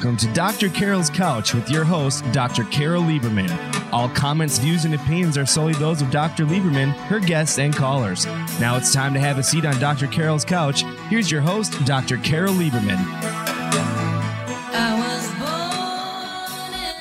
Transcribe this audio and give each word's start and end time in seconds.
Welcome 0.00 0.16
to 0.16 0.32
Dr. 0.32 0.70
Carol's 0.70 1.10
Couch 1.10 1.52
with 1.52 1.68
your 1.68 1.84
host, 1.84 2.24
Dr. 2.32 2.64
Carol 2.64 3.02
Lieberman. 3.02 3.50
All 3.92 4.08
comments, 4.08 4.56
views, 4.56 4.86
and 4.86 4.94
opinions 4.94 5.36
are 5.36 5.44
solely 5.44 5.74
those 5.74 6.00
of 6.00 6.10
Dr. 6.10 6.46
Lieberman, 6.46 6.92
her 7.08 7.20
guests, 7.20 7.58
and 7.58 7.76
callers. 7.76 8.24
Now 8.58 8.78
it's 8.78 8.94
time 8.94 9.12
to 9.12 9.20
have 9.20 9.36
a 9.36 9.42
seat 9.42 9.66
on 9.66 9.78
Dr. 9.78 10.06
Carol's 10.06 10.42
Couch. 10.42 10.84
Here's 11.10 11.30
your 11.30 11.42
host, 11.42 11.84
Dr. 11.84 12.16
Carol 12.16 12.54
Lieberman. 12.54 12.96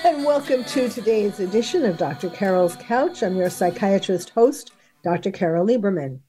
And 0.03 0.25
welcome 0.25 0.65
to 0.65 0.89
today's 0.89 1.39
edition 1.39 1.85
of 1.85 1.97
Dr. 1.97 2.29
Carol's 2.29 2.75
Couch. 2.75 3.23
I'm 3.23 3.37
your 3.37 3.49
psychiatrist 3.49 4.31
host, 4.31 4.73
Dr. 5.05 5.31
Carol 5.31 5.65
Lieberman. 5.65 6.19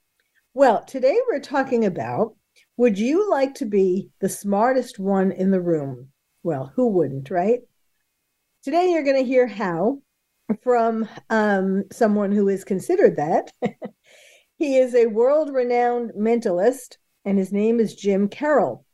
Well, 0.55 0.85
today 0.85 1.19
we're 1.27 1.41
talking 1.41 1.85
about 1.85 2.37
would 2.77 2.97
you 2.97 3.29
like 3.29 3.55
to 3.57 3.67
be 3.67 4.11
the 4.21 4.29
smartest 4.29 5.01
one 5.01 5.33
in 5.33 5.51
the 5.51 5.61
room? 5.61 6.13
Well, 6.43 6.73
who 6.75 6.89
wouldn't, 6.89 7.31
right? 7.31 7.61
Today 8.63 8.91
you're 8.91 9.05
going 9.05 9.23
to 9.23 9.29
hear 9.29 9.47
how 9.47 10.01
from 10.63 11.09
um, 11.29 11.85
someone 11.93 12.33
who 12.33 12.49
is 12.49 12.65
considered 12.65 13.17
that. 13.17 13.53
he 14.57 14.77
is 14.77 14.95
a 14.95 15.07
world 15.07 15.53
renowned 15.53 16.13
mentalist, 16.19 16.97
and 17.25 17.39
his 17.39 17.53
name 17.53 17.79
is 17.79 17.95
Jim 17.95 18.29
Karol. 18.29 18.85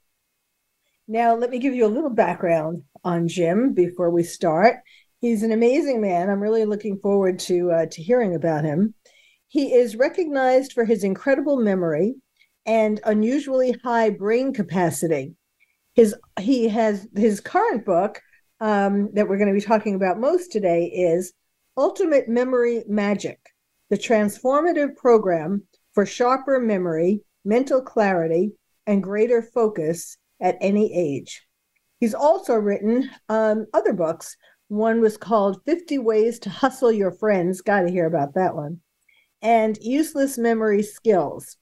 Now, 1.09 1.37
let 1.37 1.51
me 1.51 1.59
give 1.59 1.75
you 1.75 1.87
a 1.87 1.89
little 1.89 2.11
background 2.11 2.83
on 3.05 3.29
Jim 3.29 3.73
before 3.75 4.11
we 4.11 4.25
start. 4.25 4.79
He's 5.21 5.45
an 5.45 5.53
amazing 5.53 6.01
man. 6.01 6.29
I'm 6.29 6.43
really 6.43 6.65
looking 6.65 6.99
forward 6.99 7.39
to 7.41 7.71
uh, 7.71 7.87
to 7.87 8.03
hearing 8.03 8.35
about 8.35 8.65
him. 8.65 8.95
He 9.47 9.73
is 9.73 9.97
recognized 9.97 10.73
for 10.73 10.85
his 10.85 11.05
incredible 11.05 11.59
memory 11.59 12.17
and 12.67 13.01
unusually 13.05 13.77
high 13.85 14.11
brain 14.11 14.53
capacity. 14.53 15.35
His 15.97 16.15
he 16.39 16.69
has 16.69 17.09
his 17.17 17.41
current 17.41 17.87
book 17.87 18.21
um, 18.61 19.09
that 19.15 19.29
we're 19.29 19.39
going 19.39 19.53
to 19.53 19.59
be 19.59 19.67
talking 19.67 19.95
about 19.95 20.21
most 20.21 20.53
today 20.53 20.85
is 20.85 21.33
Ultimate 21.79 22.29
Memory 22.29 22.85
Magic: 22.87 23.41
The 23.89 23.97
Transformative 23.97 24.95
Program 24.95 25.63
for 25.95 26.05
Sharper 26.05 26.61
Memory, 26.61 27.23
Mental 27.47 27.81
Clarity, 27.81 28.53
and 28.87 29.03
Greater 29.03 29.41
Focus 29.41 30.19
at 30.39 30.59
Any 30.61 30.95
Age. 30.95 31.47
He's 31.99 32.15
also 32.15 32.57
written 32.57 33.11
um, 33.31 33.65
other 33.73 33.95
books. 33.95 34.37
One 34.69 35.01
was 35.01 35.17
called 35.17 35.63
50 35.65 35.97
Ways 35.99 36.39
to 36.41 36.51
Hustle 36.51 36.93
Your 36.93 37.13
Friends. 37.13 37.63
Got 37.63 37.83
to 37.83 37.91
hear 37.91 38.05
about 38.05 38.35
that 38.35 38.55
one. 38.55 38.81
And 39.41 39.79
Useless 39.81 40.37
Memory 40.37 40.83
Skills. 40.83 41.57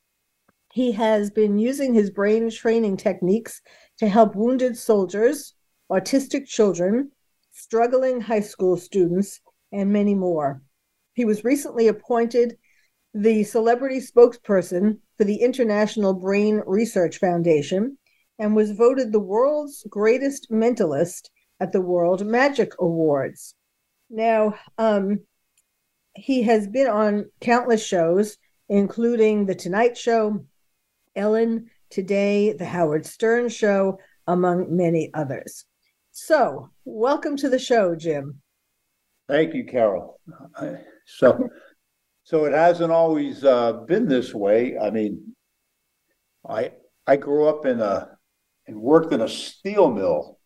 He 0.72 0.90
has 0.90 1.30
been 1.30 1.56
using 1.56 1.94
his 1.94 2.10
brain 2.10 2.50
training 2.50 2.96
techniques 2.96 3.62
to 4.04 4.10
help 4.10 4.36
wounded 4.36 4.76
soldiers, 4.76 5.54
autistic 5.90 6.46
children, 6.46 7.10
struggling 7.52 8.20
high 8.20 8.40
school 8.40 8.76
students, 8.76 9.40
and 9.72 9.90
many 9.90 10.14
more. 10.14 10.62
He 11.14 11.24
was 11.24 11.44
recently 11.44 11.88
appointed 11.88 12.58
the 13.14 13.44
celebrity 13.44 14.00
spokesperson 14.00 14.98
for 15.16 15.24
the 15.24 15.36
International 15.36 16.12
Brain 16.12 16.62
Research 16.66 17.18
Foundation 17.18 17.96
and 18.38 18.54
was 18.54 18.72
voted 18.72 19.12
the 19.12 19.20
world's 19.20 19.86
greatest 19.88 20.50
mentalist 20.50 21.30
at 21.60 21.72
the 21.72 21.80
World 21.80 22.26
Magic 22.26 22.72
Awards. 22.78 23.54
Now, 24.10 24.54
um, 24.76 25.20
he 26.14 26.42
has 26.42 26.68
been 26.68 26.88
on 26.88 27.30
countless 27.40 27.84
shows, 27.84 28.36
including 28.68 29.46
The 29.46 29.54
Tonight 29.54 29.96
Show, 29.96 30.44
Ellen 31.16 31.70
Today, 31.94 32.52
The 32.52 32.64
Howard 32.64 33.06
Stern 33.06 33.48
Show, 33.48 34.00
among 34.26 34.76
many 34.76 35.12
others. 35.14 35.64
So, 36.10 36.70
welcome 36.84 37.36
to 37.36 37.48
the 37.48 37.60
show, 37.60 37.94
Jim. 37.94 38.40
Thank 39.28 39.54
you, 39.54 39.64
Carol. 39.64 40.18
So, 41.06 41.48
so 42.24 42.46
it 42.46 42.52
hasn't 42.52 42.90
always 42.90 43.44
uh, 43.44 43.74
been 43.86 44.08
this 44.08 44.34
way. 44.34 44.76
I 44.76 44.90
mean, 44.90 45.36
I 46.48 46.72
I 47.06 47.14
grew 47.14 47.46
up 47.48 47.64
in 47.64 47.80
a 47.80 48.08
and 48.66 48.80
worked 48.80 49.12
in 49.12 49.20
a 49.20 49.28
steel 49.28 49.88
mill 49.88 50.40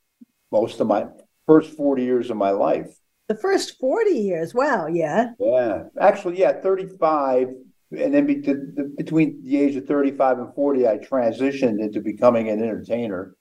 most 0.52 0.80
of 0.80 0.86
my 0.86 1.06
first 1.46 1.74
forty 1.78 2.04
years 2.04 2.28
of 2.28 2.36
my 2.36 2.50
life. 2.50 2.94
The 3.28 3.36
first 3.36 3.78
forty 3.80 4.18
years, 4.18 4.52
wow, 4.52 4.86
yeah. 4.86 5.30
Yeah, 5.40 5.84
actually, 5.98 6.40
yeah, 6.40 6.60
thirty-five 6.60 7.48
and 7.90 8.12
then 8.12 8.26
be, 8.26 8.36
the, 8.36 8.92
between 8.96 9.42
the 9.42 9.58
age 9.58 9.76
of 9.76 9.86
35 9.86 10.38
and 10.38 10.54
40 10.54 10.86
i 10.86 10.98
transitioned 10.98 11.80
into 11.80 12.00
becoming 12.00 12.48
an 12.48 12.62
entertainer. 12.62 13.34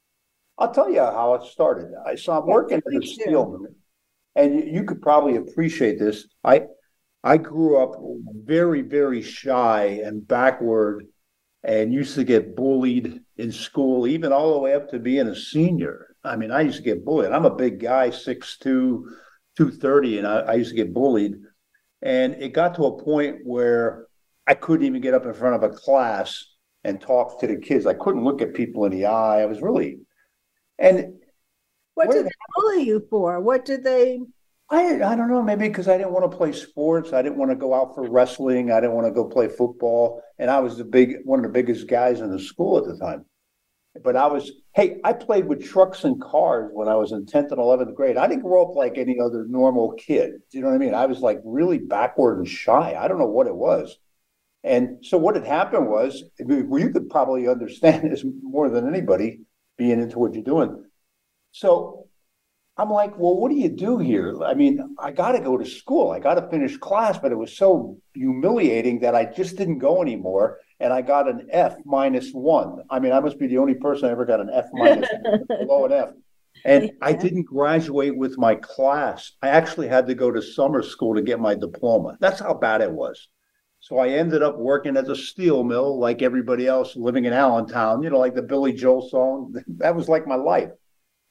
I'll 0.58 0.74
tell 0.74 0.90
you 0.90 1.02
how 1.02 1.36
it 1.36 1.44
started. 1.44 1.92
I 2.06 2.16
saw 2.16 2.40
i'm 2.40 2.48
working 2.48 2.78
at 2.78 2.84
the 2.86 3.06
steel 3.06 3.50
mill. 3.50 3.68
And 4.36 4.56
you, 4.56 4.72
you, 4.72 4.84
could 4.84 5.02
probably 5.02 5.36
appreciate 5.38 6.00
this. 6.00 6.28
I 6.44 6.64
i 7.24 7.38
grew 7.38 7.82
up 7.82 8.00
very 8.46 8.82
very 8.82 9.22
shy 9.22 10.02
and 10.04 10.28
backward 10.28 11.08
and 11.64 11.94
used 11.94 12.16
to 12.16 12.24
get 12.24 12.56
bullied 12.56 13.22
in 13.38 13.52
school 13.52 14.08
even 14.08 14.32
all 14.32 14.54
the 14.54 14.60
way 14.60 14.74
up 14.74 14.90
to 14.90 15.00
being 15.00 15.28
a 15.28 15.36
senior. 15.36 16.16
I 16.24 16.38
mean 16.38 16.52
i 16.52 16.62
used 16.62 16.78
to 16.78 16.84
get 16.84 17.06
bullied. 17.06 17.32
I'm 17.32 17.46
a 17.46 17.56
big 17.56 17.80
guy 17.80 18.10
6'2 18.10 19.04
230 19.58 20.20
and 20.20 20.28
I, 20.28 20.40
I 20.40 20.54
used 20.54 20.70
to 20.70 20.76
get 20.76 20.94
bullied. 20.94 21.36
And 22.02 22.36
it 22.36 22.54
got 22.54 22.76
to 22.76 22.86
a 22.86 23.04
point 23.04 23.40
where 23.44 24.07
I 24.48 24.54
couldn't 24.54 24.86
even 24.86 25.02
get 25.02 25.14
up 25.14 25.26
in 25.26 25.34
front 25.34 25.56
of 25.56 25.64
a 25.64 25.74
class 25.74 26.46
and 26.84 27.02
talk 27.02 27.40
to 27.42 27.48
the 27.48 27.58
kids. 27.58 27.86
I 27.86 27.94
couldn't 27.94 28.24
look 28.24 28.42
at 28.42 28.54
people 28.54 28.86
in 28.86 28.92
the 28.92 29.06
eye. 29.06 29.42
I 29.42 29.46
was 29.46 29.62
really, 29.62 30.00
and 30.80 31.16
what, 31.96 32.12
did 32.12 32.26
they 32.26 32.32
bully 32.56 32.84
you 32.84 33.06
for? 33.10 33.40
What 33.42 33.66
did 33.66 33.84
they? 33.84 34.20
I 34.70 35.02
I 35.02 35.16
don't 35.16 35.30
know. 35.30 35.42
Maybe 35.42 35.68
because 35.68 35.88
I 35.88 35.98
didn't 35.98 36.14
want 36.14 36.30
to 36.30 36.38
play 36.38 36.52
sports. 36.52 37.14
I 37.14 37.22
didn't 37.22 37.38
want 37.38 37.52
to 37.52 37.56
go 37.56 37.74
out 37.74 37.96
for 37.96 38.10
wrestling. 38.10 38.72
I 38.72 38.80
didn't 38.80 38.96
want 38.96 39.08
to 39.08 39.14
go 39.14 39.26
play 39.26 39.48
football. 39.48 40.22
And 40.40 40.52
I 40.52 40.60
was 40.60 40.78
the 40.78 40.86
big 40.86 41.18
one 41.24 41.40
of 41.40 41.44
the 41.44 41.52
biggest 41.52 41.88
guys 41.88 42.22
in 42.22 42.32
the 42.32 42.40
school 42.40 42.78
at 42.78 42.86
the 42.86 42.98
time. 42.98 43.26
But 44.04 44.16
I 44.16 44.28
was, 44.28 44.52
hey, 44.74 45.00
I 45.04 45.14
played 45.14 45.48
with 45.48 45.68
trucks 45.68 46.04
and 46.04 46.22
cars 46.22 46.70
when 46.72 46.88
I 46.88 46.96
was 46.96 47.14
in 47.14 47.26
10th 47.26 47.52
and 47.52 47.58
11th 47.58 47.96
grade. 47.96 48.18
I 48.18 48.28
didn't 48.28 48.44
grow 48.44 48.62
up 48.62 48.76
like 48.76 48.98
any 48.98 49.20
other 49.20 49.46
normal 49.48 49.94
kid. 49.94 50.34
Do 50.52 50.58
you 50.58 50.62
know 50.62 50.70
what 50.70 50.76
I 50.76 50.78
mean? 50.78 50.94
I 50.94 51.08
was 51.08 51.22
like 51.22 51.40
really 51.44 51.80
backward 51.80 52.38
and 52.38 52.48
shy. 52.48 52.96
I 52.96 53.08
don't 53.08 53.18
know 53.18 53.26
what 53.26 53.48
it 53.48 53.56
was. 53.56 53.98
And 54.64 55.06
so 55.06 55.18
what 55.18 55.36
had 55.36 55.46
happened 55.46 55.88
was, 55.88 56.24
well, 56.40 56.82
you 56.82 56.90
could 56.90 57.10
probably 57.10 57.48
understand 57.48 58.12
this 58.12 58.26
more 58.42 58.70
than 58.70 58.88
anybody 58.88 59.42
being 59.78 60.02
into 60.02 60.20
what 60.20 60.34
you're 60.34 60.44
doing. 60.44 60.84
So 61.52 62.08
I'm 62.78 62.92
like, 62.92 63.18
well, 63.18 63.36
what 63.36 63.50
do 63.50 63.58
you 63.58 63.70
do 63.70 63.98
here? 63.98 64.44
I 64.44 64.54
mean, 64.54 64.96
I 65.00 65.12
got 65.12 65.32
to 65.32 65.40
go 65.40 65.58
to 65.58 65.66
school. 65.66 66.12
I 66.12 66.20
got 66.20 66.36
to 66.36 66.48
finish 66.50 66.78
class, 66.78 67.18
but 67.18 67.32
it 67.32 67.38
was 67.38 67.58
so 67.58 67.98
humiliating 68.14 69.00
that 69.00 69.16
I 69.16 69.26
just 69.26 69.58
didn't 69.58 69.80
go 69.80 70.02
anymore. 70.02 70.60
And 70.80 70.94
I 70.94 71.02
got 71.02 71.28
an 71.28 71.48
F 71.52 71.76
minus 71.86 72.32
one. 72.32 72.84
I 72.92 73.00
mean, 73.00 73.12
I 73.12 73.20
must 73.20 73.40
be 73.40 73.48
the 73.48 73.58
only 73.58 73.74
person 73.74 74.08
I 74.08 74.12
ever 74.12 74.26
got 74.26 74.42
an 74.42 74.52
F 74.54 74.66
minus 74.74 75.10
below 75.48 75.86
an 75.86 75.92
F. 75.92 76.10
And 76.66 76.92
I 77.02 77.14
didn't 77.14 77.44
graduate 77.44 78.16
with 78.16 78.38
my 78.38 78.56
class. 78.56 79.32
I 79.42 79.50
actually 79.50 79.88
had 79.88 80.08
to 80.08 80.16
go 80.16 80.32
to 80.32 80.42
summer 80.42 80.84
school 80.84 81.16
to 81.16 81.22
get 81.22 81.40
my 81.40 81.56
diploma. 81.56 82.18
That's 82.20 82.40
how 82.40 82.54
bad 82.54 82.82
it 82.82 82.92
was. 82.92 83.28
So 83.88 84.00
I 84.00 84.10
ended 84.10 84.44
up 84.44 84.58
working 84.58 84.98
at 84.98 85.06
the 85.06 85.16
steel 85.16 85.64
mill 85.64 85.98
like 85.98 86.22
everybody 86.22 86.68
else 86.68 86.98
living 86.98 87.24
in 87.24 87.32
Allentown, 87.32 88.04
you 88.04 88.10
know, 88.10 88.20
like 88.20 88.36
the 88.36 88.42
Billy 88.42 88.74
Joel 88.74 89.08
song. 89.08 89.56
That 89.78 89.96
was 89.96 90.10
like 90.10 90.28
my 90.28 90.36
life. 90.36 90.72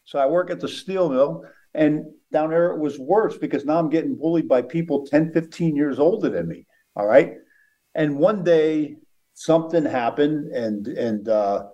So 0.06 0.18
I 0.18 0.24
work 0.24 0.48
at 0.48 0.60
the 0.60 0.68
steel 0.68 1.10
mill 1.10 1.44
and 1.74 2.06
down 2.32 2.48
there 2.48 2.72
it 2.72 2.78
was 2.78 2.98
worse 2.98 3.36
because 3.36 3.66
now 3.66 3.78
I'm 3.78 3.90
getting 3.90 4.16
bullied 4.16 4.48
by 4.48 4.62
people 4.62 5.04
10, 5.04 5.34
15 5.34 5.76
years 5.76 5.98
older 5.98 6.30
than 6.30 6.48
me. 6.48 6.66
All 6.94 7.04
right. 7.04 7.34
And 7.94 8.16
one 8.16 8.42
day 8.42 8.96
something 9.34 9.84
happened 9.84 10.50
and 10.54 10.86
and 10.86 11.28
uh 11.28 11.66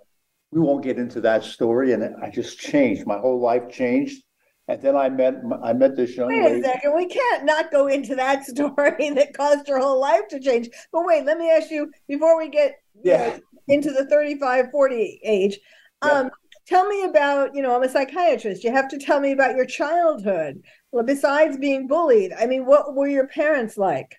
we 0.51 0.59
won't 0.59 0.83
get 0.83 0.99
into 0.99 1.21
that 1.21 1.45
story. 1.45 1.93
And 1.93 2.03
I 2.21 2.29
just 2.29 2.59
changed. 2.59 3.07
My 3.07 3.19
whole 3.19 3.39
life 3.39 3.69
changed. 3.69 4.21
And 4.67 4.81
then 4.81 4.95
I 4.95 5.09
met 5.09 5.35
I 5.61 5.73
met 5.73 5.95
this 5.95 6.15
young 6.15 6.29
wait 6.29 6.43
lady. 6.43 6.61
a 6.61 6.63
second. 6.63 6.95
We 6.95 7.07
can't 7.07 7.43
not 7.43 7.71
go 7.71 7.87
into 7.87 8.15
that 8.15 8.45
story 8.47 9.09
that 9.09 9.33
caused 9.35 9.67
your 9.67 9.79
whole 9.79 9.99
life 9.99 10.27
to 10.29 10.39
change. 10.39 10.69
But 10.91 11.05
wait, 11.05 11.25
let 11.25 11.37
me 11.37 11.51
ask 11.51 11.69
you 11.69 11.91
before 12.07 12.37
we 12.37 12.49
get 12.49 12.75
yeah. 13.03 13.27
know, 13.27 13.39
into 13.67 13.91
the 13.91 14.05
35, 14.05 14.71
40 14.71 15.21
age. 15.23 15.59
Yeah. 16.03 16.11
Um, 16.11 16.31
tell 16.65 16.87
me 16.87 17.03
about, 17.03 17.53
you 17.53 17.61
know, 17.61 17.75
I'm 17.75 17.83
a 17.83 17.89
psychiatrist. 17.89 18.63
You 18.63 18.71
have 18.71 18.87
to 18.89 18.97
tell 18.97 19.19
me 19.19 19.31
about 19.31 19.55
your 19.55 19.65
childhood. 19.65 20.61
Well, 20.91 21.03
besides 21.03 21.57
being 21.57 21.87
bullied, 21.87 22.31
I 22.37 22.45
mean, 22.45 22.65
what 22.65 22.95
were 22.95 23.07
your 23.07 23.27
parents 23.27 23.77
like? 23.77 24.15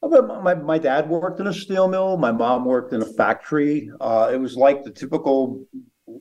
My, 0.00 0.54
my 0.54 0.78
dad 0.78 1.08
worked 1.08 1.40
in 1.40 1.48
a 1.48 1.52
steel 1.52 1.88
mill. 1.88 2.16
My 2.16 2.30
mom 2.30 2.64
worked 2.64 2.92
in 2.92 3.02
a 3.02 3.06
factory. 3.06 3.90
Uh, 4.00 4.30
it 4.32 4.38
was 4.38 4.56
like 4.56 4.84
the 4.84 4.92
typical 4.92 5.64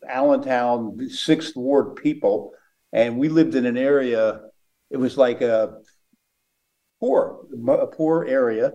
Allentown 0.10 1.10
Sixth 1.10 1.56
Ward 1.56 1.96
people 1.96 2.54
and 2.94 3.18
we 3.18 3.30
lived 3.30 3.56
in 3.56 3.66
an 3.66 3.78
area. 3.78 4.42
It 4.90 4.98
was 4.98 5.18
like 5.18 5.42
a 5.42 5.80
poor, 7.00 7.46
a 7.70 7.88
poor 7.88 8.26
area, 8.26 8.74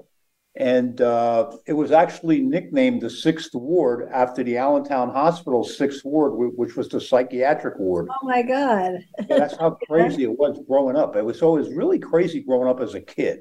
and 0.54 1.00
uh, 1.00 1.50
it 1.66 1.72
was 1.72 1.92
actually 1.92 2.40
nicknamed 2.40 3.00
the 3.00 3.08
Sixth 3.08 3.54
Ward 3.54 4.08
after 4.12 4.44
the 4.44 4.58
Allentown 4.58 5.10
Hospital 5.10 5.64
Sixth 5.64 6.04
Ward, 6.04 6.52
which 6.56 6.76
was 6.76 6.88
the 6.88 7.00
psychiatric 7.00 7.78
ward. 7.78 8.08
Oh 8.10 8.26
my 8.26 8.42
God! 8.42 8.98
that's 9.28 9.56
how 9.56 9.78
crazy 9.88 10.24
it 10.24 10.38
was 10.38 10.60
growing 10.68 10.96
up. 10.96 11.16
It 11.16 11.24
was 11.24 11.38
so 11.38 11.56
it 11.56 11.60
was 11.60 11.74
really 11.74 11.98
crazy 11.98 12.42
growing 12.42 12.68
up 12.68 12.80
as 12.80 12.94
a 12.94 13.00
kid, 13.00 13.40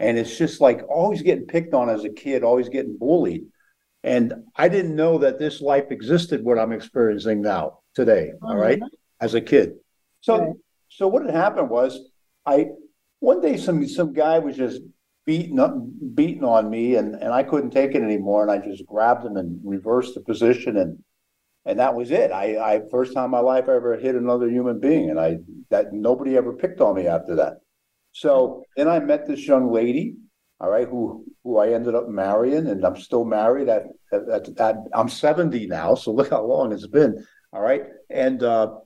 and 0.00 0.18
it's 0.18 0.36
just 0.36 0.60
like 0.60 0.82
always 0.88 1.22
getting 1.22 1.46
picked 1.46 1.74
on 1.74 1.88
as 1.88 2.04
a 2.04 2.10
kid, 2.10 2.42
always 2.42 2.68
getting 2.68 2.98
bullied, 2.98 3.44
and 4.02 4.34
I 4.56 4.68
didn't 4.68 4.96
know 4.96 5.18
that 5.18 5.38
this 5.38 5.60
life 5.60 5.92
existed. 5.92 6.42
What 6.42 6.58
I'm 6.58 6.72
experiencing 6.72 7.42
now 7.42 7.78
today, 7.94 8.32
all 8.42 8.56
right, 8.56 8.80
as 9.20 9.34
a 9.34 9.40
kid. 9.40 9.74
So, 10.20 10.38
right. 10.38 10.52
so 10.88 11.08
what 11.08 11.24
had 11.24 11.34
happened 11.34 11.70
was 11.70 11.98
I 12.46 12.66
one 13.20 13.40
day 13.40 13.56
some 13.56 13.86
some 13.86 14.12
guy 14.12 14.38
was 14.38 14.56
just 14.56 14.80
beating 15.26 15.60
up, 15.60 15.74
beating 16.14 16.44
on 16.44 16.70
me, 16.70 16.96
and 16.96 17.14
and 17.14 17.32
I 17.32 17.42
couldn't 17.42 17.70
take 17.70 17.94
it 17.94 18.02
anymore, 18.02 18.42
and 18.42 18.50
I 18.50 18.58
just 18.58 18.86
grabbed 18.86 19.24
him 19.24 19.36
and 19.36 19.60
reversed 19.64 20.14
the 20.14 20.20
position, 20.20 20.76
and 20.76 20.98
and 21.66 21.78
that 21.78 21.94
was 21.94 22.10
it. 22.10 22.32
I, 22.32 22.56
I 22.56 22.80
first 22.90 23.14
time 23.14 23.26
in 23.26 23.30
my 23.30 23.40
life 23.40 23.66
I 23.68 23.76
ever 23.76 23.96
hit 23.96 24.14
another 24.14 24.48
human 24.48 24.80
being, 24.80 25.10
and 25.10 25.20
I 25.20 25.38
that 25.70 25.92
nobody 25.92 26.36
ever 26.36 26.52
picked 26.52 26.80
on 26.80 26.96
me 26.96 27.06
after 27.06 27.36
that. 27.36 27.58
So 28.12 28.64
then 28.76 28.88
I 28.88 28.98
met 28.98 29.26
this 29.26 29.46
young 29.46 29.70
lady, 29.70 30.16
all 30.58 30.70
right, 30.70 30.88
who 30.88 31.24
who 31.44 31.58
I 31.58 31.72
ended 31.72 31.94
up 31.94 32.08
marrying, 32.08 32.66
and 32.66 32.84
I'm 32.84 32.96
still 32.96 33.24
married. 33.24 33.68
At, 33.68 33.84
at, 34.12 34.48
at 34.58 34.76
I'm 34.94 35.08
70 35.08 35.66
now, 35.66 35.94
so 35.94 36.12
look 36.12 36.30
how 36.30 36.44
long 36.44 36.72
it's 36.72 36.86
been. 36.86 37.24
All 37.52 37.62
right, 37.62 37.84
and 38.08 38.42
uh, 38.42 38.76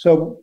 so 0.00 0.40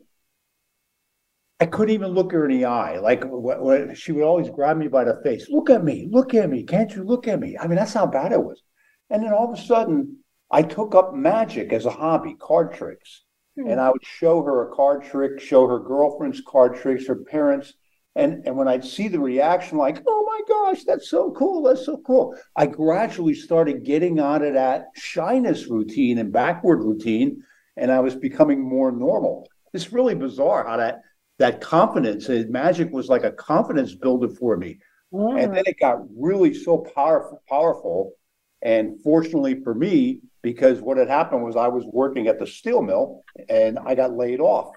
I 1.58 1.66
couldn't 1.66 1.92
even 1.92 2.12
look 2.12 2.30
her 2.30 2.48
in 2.48 2.56
the 2.56 2.66
eye. 2.66 3.00
Like 3.00 3.24
what, 3.24 3.60
what, 3.60 3.98
she 3.98 4.12
would 4.12 4.22
always 4.22 4.48
grab 4.50 4.76
me 4.76 4.86
by 4.86 5.02
the 5.02 5.20
face. 5.24 5.48
Look 5.50 5.68
at 5.68 5.82
me. 5.82 6.06
Look 6.12 6.32
at 6.32 6.48
me. 6.48 6.62
Can't 6.62 6.94
you 6.94 7.02
look 7.02 7.26
at 7.26 7.40
me? 7.40 7.58
I 7.58 7.66
mean, 7.66 7.74
that's 7.74 7.92
how 7.92 8.06
bad 8.06 8.30
it 8.30 8.40
was. 8.40 8.62
And 9.10 9.24
then 9.24 9.32
all 9.32 9.52
of 9.52 9.58
a 9.58 9.60
sudden, 9.60 10.18
I 10.48 10.62
took 10.62 10.94
up 10.94 11.12
magic 11.12 11.72
as 11.72 11.86
a 11.86 11.90
hobby, 11.90 12.36
card 12.38 12.72
tricks. 12.72 13.24
Hmm. 13.56 13.68
And 13.68 13.80
I 13.80 13.90
would 13.90 14.06
show 14.06 14.44
her 14.44 14.68
a 14.68 14.76
card 14.76 15.02
trick, 15.02 15.40
show 15.40 15.66
her 15.66 15.80
girlfriend's 15.80 16.40
card 16.46 16.76
tricks, 16.76 17.08
her 17.08 17.16
parents. 17.16 17.74
And, 18.14 18.46
and 18.46 18.56
when 18.56 18.68
I'd 18.68 18.84
see 18.84 19.08
the 19.08 19.18
reaction, 19.18 19.76
like, 19.76 20.04
oh 20.06 20.24
my 20.24 20.40
gosh, 20.46 20.84
that's 20.84 21.10
so 21.10 21.32
cool, 21.32 21.64
that's 21.64 21.84
so 21.84 22.00
cool, 22.06 22.36
I 22.54 22.66
gradually 22.66 23.34
started 23.34 23.84
getting 23.84 24.20
out 24.20 24.42
of 24.42 24.54
that 24.54 24.86
shyness 24.94 25.66
routine 25.66 26.18
and 26.18 26.32
backward 26.32 26.82
routine, 26.84 27.42
and 27.78 27.90
I 27.92 28.00
was 28.00 28.14
becoming 28.14 28.60
more 28.60 28.90
normal. 28.90 29.48
It's 29.72 29.92
really 29.92 30.14
bizarre 30.14 30.66
how 30.66 30.76
that 30.76 31.00
that 31.38 31.60
confidence. 31.60 32.28
Magic 32.48 32.90
was 32.92 33.08
like 33.08 33.24
a 33.24 33.30
confidence 33.32 33.94
builder 33.94 34.28
for 34.28 34.56
me. 34.56 34.78
And 35.12 35.54
then 35.54 35.62
it 35.66 35.78
got 35.80 35.98
really 36.16 36.52
so 36.52 36.78
powerful, 36.94 37.42
powerful. 37.48 38.12
And 38.60 39.00
fortunately 39.02 39.62
for 39.62 39.74
me, 39.74 40.20
because 40.42 40.80
what 40.80 40.96
had 40.96 41.08
happened 41.08 41.44
was 41.44 41.56
I 41.56 41.68
was 41.68 41.84
working 41.86 42.26
at 42.26 42.38
the 42.38 42.46
steel 42.46 42.82
mill 42.82 43.22
and 43.48 43.78
I 43.78 43.94
got 43.94 44.12
laid 44.12 44.40
off. 44.40 44.74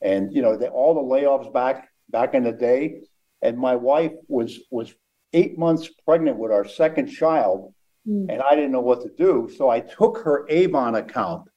And 0.00 0.32
you 0.32 0.42
know, 0.42 0.56
the, 0.56 0.68
all 0.68 0.94
the 0.94 1.00
layoffs 1.00 1.52
back 1.52 1.88
back 2.08 2.34
in 2.34 2.44
the 2.44 2.52
day. 2.52 3.00
And 3.42 3.58
my 3.58 3.76
wife 3.76 4.12
was 4.28 4.60
was 4.70 4.94
eight 5.32 5.58
months 5.58 5.88
pregnant 6.06 6.38
with 6.38 6.50
our 6.50 6.66
second 6.66 7.08
child, 7.08 7.74
mm. 8.08 8.26
and 8.30 8.40
I 8.40 8.54
didn't 8.54 8.72
know 8.72 8.80
what 8.80 9.02
to 9.02 9.10
do. 9.16 9.50
So 9.56 9.68
I 9.68 9.80
took 9.80 10.18
her 10.18 10.46
Avon 10.48 10.94
account 10.94 11.48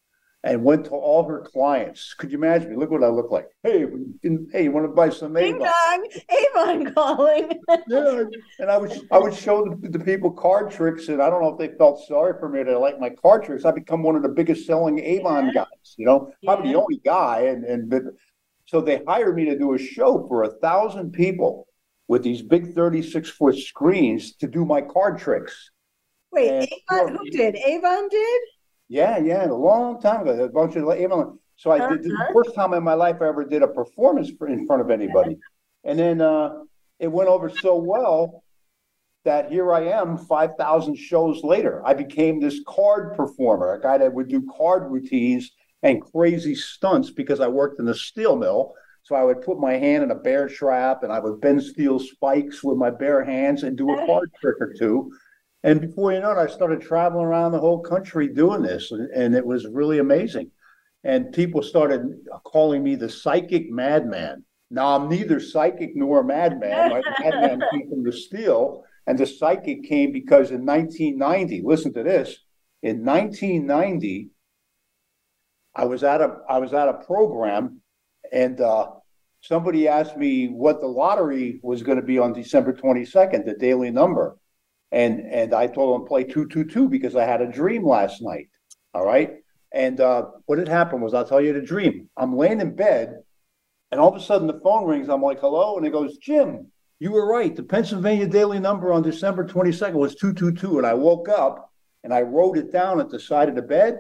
and 0.44 0.64
went 0.64 0.86
to 0.86 0.92
all 0.92 1.28
her 1.28 1.42
clients. 1.42 2.14
Could 2.14 2.32
you 2.32 2.38
imagine 2.38 2.70
me? 2.70 2.78
Look 2.78 2.92
what 2.92 3.04
I 3.04 3.08
look 3.08 3.30
like. 3.30 3.48
Hey, 3.62 3.86
hey, 4.52 4.64
you 4.64 4.72
want 4.72 4.86
to 4.86 4.94
buy 4.94 5.10
some 5.10 5.36
Avon? 5.36 5.60
Ding 5.60 5.70
Dong, 5.70 6.08
Avon 6.30 6.94
calling. 6.94 7.60
yeah, 7.88 8.24
and 8.60 8.72
I 8.72 8.78
would 8.78 9.08
I 9.12 9.18
would 9.18 9.34
show 9.34 9.66
the, 9.66 9.90
the, 9.90 10.00
people 10.00 10.32
card 10.32 10.72
tricks, 10.72 11.10
and 11.10 11.22
I 11.22 11.30
don't 11.30 11.42
know 11.42 11.50
if 11.50 11.58
they 11.58 11.78
felt 11.78 12.06
sorry 12.08 12.34
for 12.40 12.48
me. 12.48 12.64
They 12.64 12.74
like 12.76 13.00
my 13.00 13.10
card 13.10 13.44
tricks. 13.44 13.66
I 13.66 13.72
become 13.72 14.02
one 14.02 14.16
of 14.16 14.24
the 14.24 14.30
biggest 14.30 14.66
selling 14.66 15.00
Avon 15.00 15.48
yeah. 15.48 15.54
guys. 15.54 15.96
You 15.98 16.06
know, 16.06 16.32
probably 16.46 16.68
yeah. 16.68 16.74
the 16.74 16.82
only 16.82 17.02
guy, 17.04 17.42
and 17.42 17.66
and 17.66 17.90
but, 17.90 18.04
so 18.66 18.80
they 18.80 19.02
hired 19.08 19.36
me 19.36 19.46
to 19.46 19.58
do 19.58 19.74
a 19.74 19.78
show 19.78 20.26
for 20.28 20.44
a 20.44 20.52
thousand 20.60 21.12
people 21.12 21.68
with 22.08 22.24
these 22.24 22.42
big 22.42 22.74
thirty 22.74 23.02
six 23.02 23.30
foot 23.30 23.58
screens 23.58 24.36
to 24.38 24.48
do 24.48 24.64
my 24.64 24.80
card 24.82 25.20
tricks. 25.20 25.72
Wait, 26.32 26.50
and, 26.50 26.68
Avon, 26.92 27.18
who 27.18 27.30
did? 27.30 27.56
Avon 27.56 28.08
did? 28.08 28.42
Yeah, 28.90 29.20
yeah, 29.20 29.46
a 29.46 29.54
long 29.54 30.02
time 30.02 30.22
ago. 30.22 30.44
A 30.44 30.50
bunch 30.50 30.76
of 30.76 31.00
even 31.00 31.38
so 31.56 31.72
I 31.72 31.90
did 31.90 32.04
the 32.04 32.12
uh-huh. 32.12 32.34
first 32.34 32.56
time 32.56 32.74
in 32.74 32.84
my 32.84 32.96
life 32.96 33.18
I 33.22 33.28
ever 33.28 33.46
did 33.46 33.62
a 33.62 33.68
performance 33.68 34.32
in 34.48 34.66
front 34.66 34.82
of 34.82 34.90
anybody, 34.90 35.38
and 35.84 35.98
then 35.98 36.22
uh, 36.22 36.64
it 36.98 37.08
went 37.08 37.30
over 37.30 37.50
so 37.50 37.78
well 37.78 38.44
that 39.26 39.52
here 39.52 39.72
I 39.74 39.84
am, 39.90 40.18
five 40.18 40.52
thousand 40.58 40.96
shows 40.96 41.44
later. 41.44 41.84
I 41.86 41.94
became 41.94 42.40
this 42.40 42.62
card 42.68 43.16
performer, 43.16 43.74
a 43.74 43.82
guy 43.82 44.00
that 44.00 44.14
would 44.14 44.28
do 44.28 44.50
card 44.58 44.92
routines 44.92 45.52
and 45.84 46.02
crazy 46.02 46.56
stunts 46.56 47.12
because 47.12 47.40
I 47.40 47.48
worked 47.48 47.80
in 47.80 47.86
the 47.86 47.96
steel 47.96 48.36
mill. 48.36 48.74
So 49.04 49.16
I 49.16 49.24
would 49.24 49.42
put 49.42 49.60
my 49.60 49.74
hand 49.74 50.04
in 50.04 50.12
a 50.12 50.16
bear 50.16 50.48
trap 50.48 51.04
and 51.04 51.12
I 51.12 51.20
would 51.20 51.42
bend 51.42 51.64
steel 51.64 52.00
spikes 52.00 52.64
with 52.64 52.78
my 52.78 52.90
bare 52.90 53.24
hands 53.24 53.64
and 53.64 53.78
do 53.78 53.92
a 53.92 54.06
card 54.06 54.30
trick 54.42 54.58
or 54.60 54.74
two. 54.74 55.12
And 55.64 55.82
before 55.82 56.14
you 56.14 56.22
know 56.22 56.32
it, 56.32 56.38
I 56.38 56.48
started 56.48 56.82
traveling 56.82 57.26
around 57.26 57.52
the 57.52 57.60
whole 57.60 57.82
country 57.82 58.30
doing 58.30 58.62
this, 58.62 58.92
and 58.92 59.36
it 59.36 59.46
was 59.46 59.68
really 59.68 60.00
amazing. 60.00 60.52
And 61.04 61.34
people 61.34 61.62
started 61.64 62.02
calling 62.46 62.84
me 62.84 62.96
the 62.96 63.10
psychic 63.10 63.70
madman. 63.70 64.44
Now 64.72 64.96
I'm 64.96 65.10
neither 65.10 65.40
psychic 65.40 65.96
nor 65.96 66.22
a 66.22 66.24
madman. 66.24 66.90
My 66.90 67.02
madman 67.20 67.62
came 67.72 67.90
from 67.90 68.04
the 68.04 68.14
steel, 68.14 68.84
and 69.08 69.18
the 69.18 69.26
psychic 69.26 69.84
came 69.84 70.12
because 70.12 70.52
in 70.52 70.66
1990, 70.66 71.62
listen 71.66 71.94
to 71.94 72.04
this. 72.04 72.38
In 72.82 73.04
1990, 73.04 74.30
I 75.76 75.86
was 75.86 76.04
at 76.04 76.22
a 76.22 76.38
I 76.48 76.60
was 76.60 76.74
at 76.74 76.88
a 76.88 76.94
program, 76.94 77.82
and 78.32 78.60
uh, 78.62 78.92
somebody 79.42 79.88
asked 79.88 80.18
me 80.18 80.48
what 80.48 80.80
the 80.80 80.88
lottery 80.88 81.60
was 81.64 81.84
going 81.84 81.98
to 81.98 82.06
be 82.06 82.18
on 82.18 82.34
December 82.34 82.74
22nd, 82.74 83.46
the 83.46 83.56
daily 83.56 83.92
number. 83.92 84.38
And 84.92 85.22
and 85.32 85.54
I 85.54 85.68
told 85.68 86.02
him 86.02 86.08
play 86.08 86.24
two 86.24 86.48
two 86.48 86.66
two 86.66 86.90
because 86.90 87.16
I 87.16 87.26
had 87.26 87.42
a 87.42 87.52
dream 87.52 87.86
last 87.86 88.22
night. 88.22 88.50
All 88.94 89.06
right. 89.06 89.36
And 89.72 90.00
uh, 90.02 90.26
what 90.46 90.58
had 90.58 90.68
happened 90.68 91.04
was 91.04 91.14
I'll 91.14 91.26
tell 91.26 91.42
you 91.42 91.54
the 91.54 91.62
dream. 91.62 92.10
I'm 92.18 92.36
laying 92.36 92.60
in 92.60 92.76
bed, 92.76 93.20
and 93.92 94.02
all 94.02 94.10
of 94.10 94.20
a 94.20 94.24
sudden 94.24 94.48
the 94.48 94.60
phone 94.64 94.88
rings. 94.88 95.10
I'm 95.10 95.22
like, 95.22 95.40
hello, 95.40 95.78
and 95.78 95.86
it 95.86 95.92
goes, 95.92 96.18
Jim, 96.18 96.72
you 97.00 97.12
were 97.12 97.26
right. 97.26 97.56
The 97.56 97.64
Pennsylvania 97.64 98.28
daily 98.28 98.60
number 98.60 98.92
on 98.92 99.02
December 99.02 99.46
22nd 99.46 99.94
was 99.94 100.16
222. 100.16 100.80
And 100.80 100.86
I 100.86 100.94
woke 100.94 101.30
up 101.30 101.72
and 102.04 102.14
I 102.14 102.22
wrote 102.22 102.58
it 102.58 102.74
down 102.74 103.00
at 103.00 103.10
the 103.10 103.20
side 103.20 103.48
of 103.48 103.56
the 103.56 103.62
bed. 103.62 103.98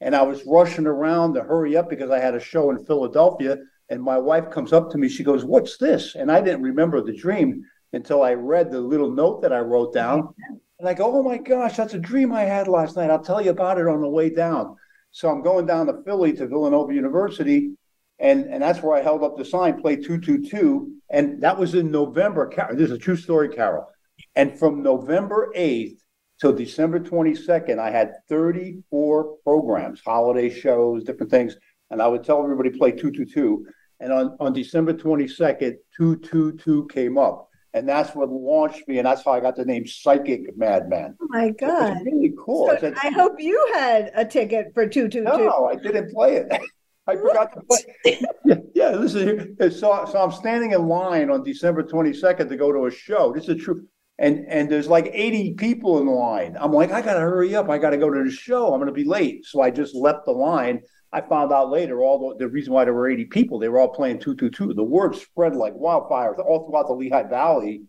And 0.00 0.16
I 0.16 0.22
was 0.22 0.44
rushing 0.44 0.86
around 0.86 1.34
to 1.34 1.42
hurry 1.42 1.76
up 1.76 1.88
because 1.88 2.10
I 2.10 2.18
had 2.18 2.34
a 2.34 2.40
show 2.40 2.70
in 2.70 2.84
Philadelphia. 2.84 3.58
And 3.90 4.02
my 4.02 4.18
wife 4.18 4.50
comes 4.50 4.72
up 4.72 4.90
to 4.90 4.98
me. 4.98 5.08
She 5.08 5.22
goes, 5.22 5.44
What's 5.44 5.76
this? 5.76 6.16
And 6.16 6.32
I 6.32 6.40
didn't 6.40 6.62
remember 6.62 7.00
the 7.00 7.16
dream 7.16 7.62
until 7.92 8.22
I 8.22 8.34
read 8.34 8.70
the 8.70 8.80
little 8.80 9.10
note 9.10 9.42
that 9.42 9.52
I 9.52 9.58
wrote 9.58 9.92
down. 9.92 10.34
And 10.78 10.88
I 10.88 10.94
go, 10.94 11.14
oh 11.14 11.22
my 11.22 11.38
gosh, 11.38 11.76
that's 11.76 11.94
a 11.94 11.98
dream 11.98 12.32
I 12.32 12.42
had 12.42 12.68
last 12.68 12.96
night. 12.96 13.10
I'll 13.10 13.22
tell 13.22 13.40
you 13.40 13.50
about 13.50 13.78
it 13.78 13.86
on 13.86 14.00
the 14.00 14.08
way 14.08 14.30
down. 14.30 14.76
So 15.10 15.28
I'm 15.28 15.42
going 15.42 15.66
down 15.66 15.86
to 15.86 16.02
Philly 16.04 16.32
to 16.34 16.46
Villanova 16.46 16.94
University. 16.94 17.72
And, 18.18 18.46
and 18.46 18.62
that's 18.62 18.82
where 18.82 18.96
I 18.96 19.02
held 19.02 19.22
up 19.22 19.36
the 19.36 19.44
sign, 19.44 19.80
play 19.80 19.96
222. 19.96 20.92
And 21.10 21.42
that 21.42 21.58
was 21.58 21.74
in 21.74 21.90
November. 21.90 22.50
This 22.72 22.90
is 22.90 22.96
a 22.96 22.98
true 22.98 23.16
story, 23.16 23.48
Carol. 23.48 23.86
And 24.34 24.58
from 24.58 24.82
November 24.82 25.52
8th 25.54 25.98
till 26.40 26.52
December 26.52 26.98
22nd, 26.98 27.78
I 27.78 27.90
had 27.90 28.14
34 28.28 29.36
programs, 29.44 30.00
holiday 30.00 30.48
shows, 30.48 31.04
different 31.04 31.30
things. 31.30 31.56
And 31.90 32.00
I 32.00 32.08
would 32.08 32.24
tell 32.24 32.42
everybody 32.42 32.70
play 32.70 32.92
222. 32.92 33.66
And 34.00 34.12
on, 34.12 34.36
on 34.40 34.52
December 34.52 34.94
22nd, 34.94 35.76
222 35.96 36.88
came 36.90 37.18
up 37.18 37.50
and 37.74 37.88
that's 37.88 38.14
what 38.14 38.30
launched 38.30 38.86
me, 38.86 38.98
and 38.98 39.06
that's 39.06 39.24
how 39.24 39.32
I 39.32 39.40
got 39.40 39.56
the 39.56 39.64
name 39.64 39.86
Psychic 39.86 40.56
Madman. 40.56 41.16
Oh 41.20 41.26
my 41.28 41.50
god, 41.50 41.98
really 42.04 42.32
cool! 42.38 42.74
So 42.80 42.92
I, 43.02 43.08
I, 43.08 43.10
hope 43.10 43.34
you 43.38 43.72
had 43.74 44.10
a 44.14 44.24
ticket 44.24 44.72
for 44.74 44.86
two 44.86 45.08
two 45.08 45.24
two. 45.24 45.44
No, 45.44 45.66
I 45.66 45.76
didn't 45.76 46.12
play 46.12 46.36
it. 46.36 46.52
I 47.06 47.16
forgot 47.16 47.52
to 47.54 47.62
play. 47.62 48.20
yeah, 48.44 48.54
yeah, 48.74 48.90
listen 48.90 49.56
here. 49.58 49.70
So, 49.70 50.06
so 50.10 50.22
I'm 50.22 50.30
standing 50.30 50.70
in 50.72 50.86
line 50.86 51.30
on 51.30 51.42
December 51.42 51.82
22nd 51.82 52.48
to 52.48 52.56
go 52.56 52.72
to 52.72 52.86
a 52.86 52.92
show. 52.92 53.32
This 53.32 53.48
is 53.48 53.60
true. 53.60 53.86
And 54.18 54.46
and 54.48 54.70
there's 54.70 54.86
like 54.86 55.10
80 55.12 55.54
people 55.54 55.98
in 55.98 56.06
the 56.06 56.12
line. 56.12 56.56
I'm 56.60 56.72
like, 56.72 56.92
I 56.92 57.02
gotta 57.02 57.20
hurry 57.20 57.56
up. 57.56 57.68
I 57.70 57.78
gotta 57.78 57.96
go 57.96 58.08
to 58.08 58.22
the 58.22 58.30
show. 58.30 58.72
I'm 58.72 58.80
gonna 58.80 58.92
be 58.92 59.04
late. 59.04 59.44
So 59.46 59.62
I 59.62 59.70
just 59.70 59.96
left 59.96 60.26
the 60.26 60.32
line 60.32 60.82
I 61.12 61.20
found 61.20 61.52
out 61.52 61.70
later 61.70 62.00
all 62.00 62.30
the, 62.30 62.44
the, 62.44 62.48
reason 62.48 62.72
why 62.72 62.84
there 62.84 62.94
were 62.94 63.10
80 63.10 63.26
people, 63.26 63.58
they 63.58 63.68
were 63.68 63.78
all 63.78 63.88
playing 63.88 64.18
222. 64.18 64.74
The 64.74 64.82
word 64.82 65.14
spread 65.14 65.54
like 65.54 65.74
wildfire 65.74 66.34
all 66.40 66.66
throughout 66.66 66.86
the 66.86 66.94
Lehigh 66.94 67.28
Valley. 67.28 67.82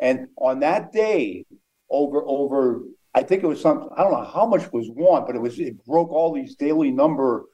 And 0.00 0.26
on 0.36 0.60
that 0.60 0.92
day, 0.92 1.46
over 1.88 2.24
over, 2.26 2.82
I 3.14 3.22
think 3.22 3.44
it 3.44 3.46
was 3.46 3.60
some, 3.60 3.88
I 3.96 4.02
don't 4.02 4.12
know 4.12 4.24
how 4.24 4.46
much 4.46 4.72
was 4.72 4.88
won, 4.90 5.24
but 5.24 5.36
it 5.36 5.42
was 5.42 5.58
it 5.60 5.84
broke 5.84 6.10
all 6.10 6.32
these 6.32 6.56
daily 6.56 6.90
number 6.90 7.44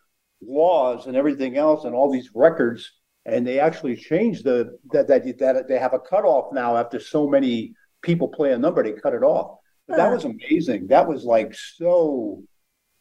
laws 0.40 1.06
and 1.06 1.16
everything 1.16 1.58
else 1.58 1.84
and 1.84 1.94
all 1.94 2.10
these 2.10 2.30
records. 2.34 2.90
And 3.26 3.46
they 3.46 3.60
actually 3.60 3.96
changed 3.96 4.44
the 4.44 4.78
that 4.92 5.06
that 5.08 5.38
that 5.38 5.68
they 5.68 5.78
have 5.78 5.92
a 5.92 5.98
cutoff 5.98 6.52
now 6.54 6.78
after 6.78 6.98
so 6.98 7.28
many 7.28 7.74
people 8.02 8.28
play 8.28 8.52
a 8.52 8.58
number, 8.58 8.82
they 8.82 8.92
cut 8.92 9.12
it 9.12 9.22
off. 9.22 9.58
But 9.86 9.96
that 9.96 10.12
was 10.12 10.24
amazing. 10.24 10.86
That 10.86 11.06
was 11.06 11.24
like 11.24 11.54
so. 11.54 12.42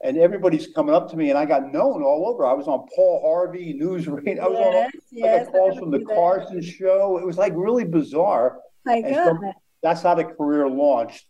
And 0.02 0.18
everybody's 0.18 0.68
coming 0.68 0.96
up 0.96 1.10
to 1.12 1.18
me, 1.18 1.30
and 1.30 1.38
I 1.38 1.44
got 1.46 1.74
known 1.74 2.02
all 2.04 2.26
over. 2.30 2.46
I 2.46 2.54
was 2.54 2.68
on 2.70 2.86
Paul 2.96 3.22
Harvey 3.26 3.74
News 3.74 4.08
Radio. 4.08 4.44
I 4.44 4.48
was 4.48 4.58
on 4.58 4.64
all- 4.76 4.90
yes, 5.12 5.42
I 5.42 5.44
got 5.44 5.52
calls 5.52 5.78
from 5.78 5.92
the. 5.92 6.00
Carson 6.16 6.62
show. 6.62 7.18
It 7.18 7.26
was 7.26 7.38
like 7.38 7.54
really 7.56 7.84
bizarre. 7.84 8.60
God. 9.02 9.40
from- 9.42 9.52
That's 9.84 10.02
how 10.02 10.16
the 10.16 10.24
career 10.24 10.70
launched. 10.70 11.26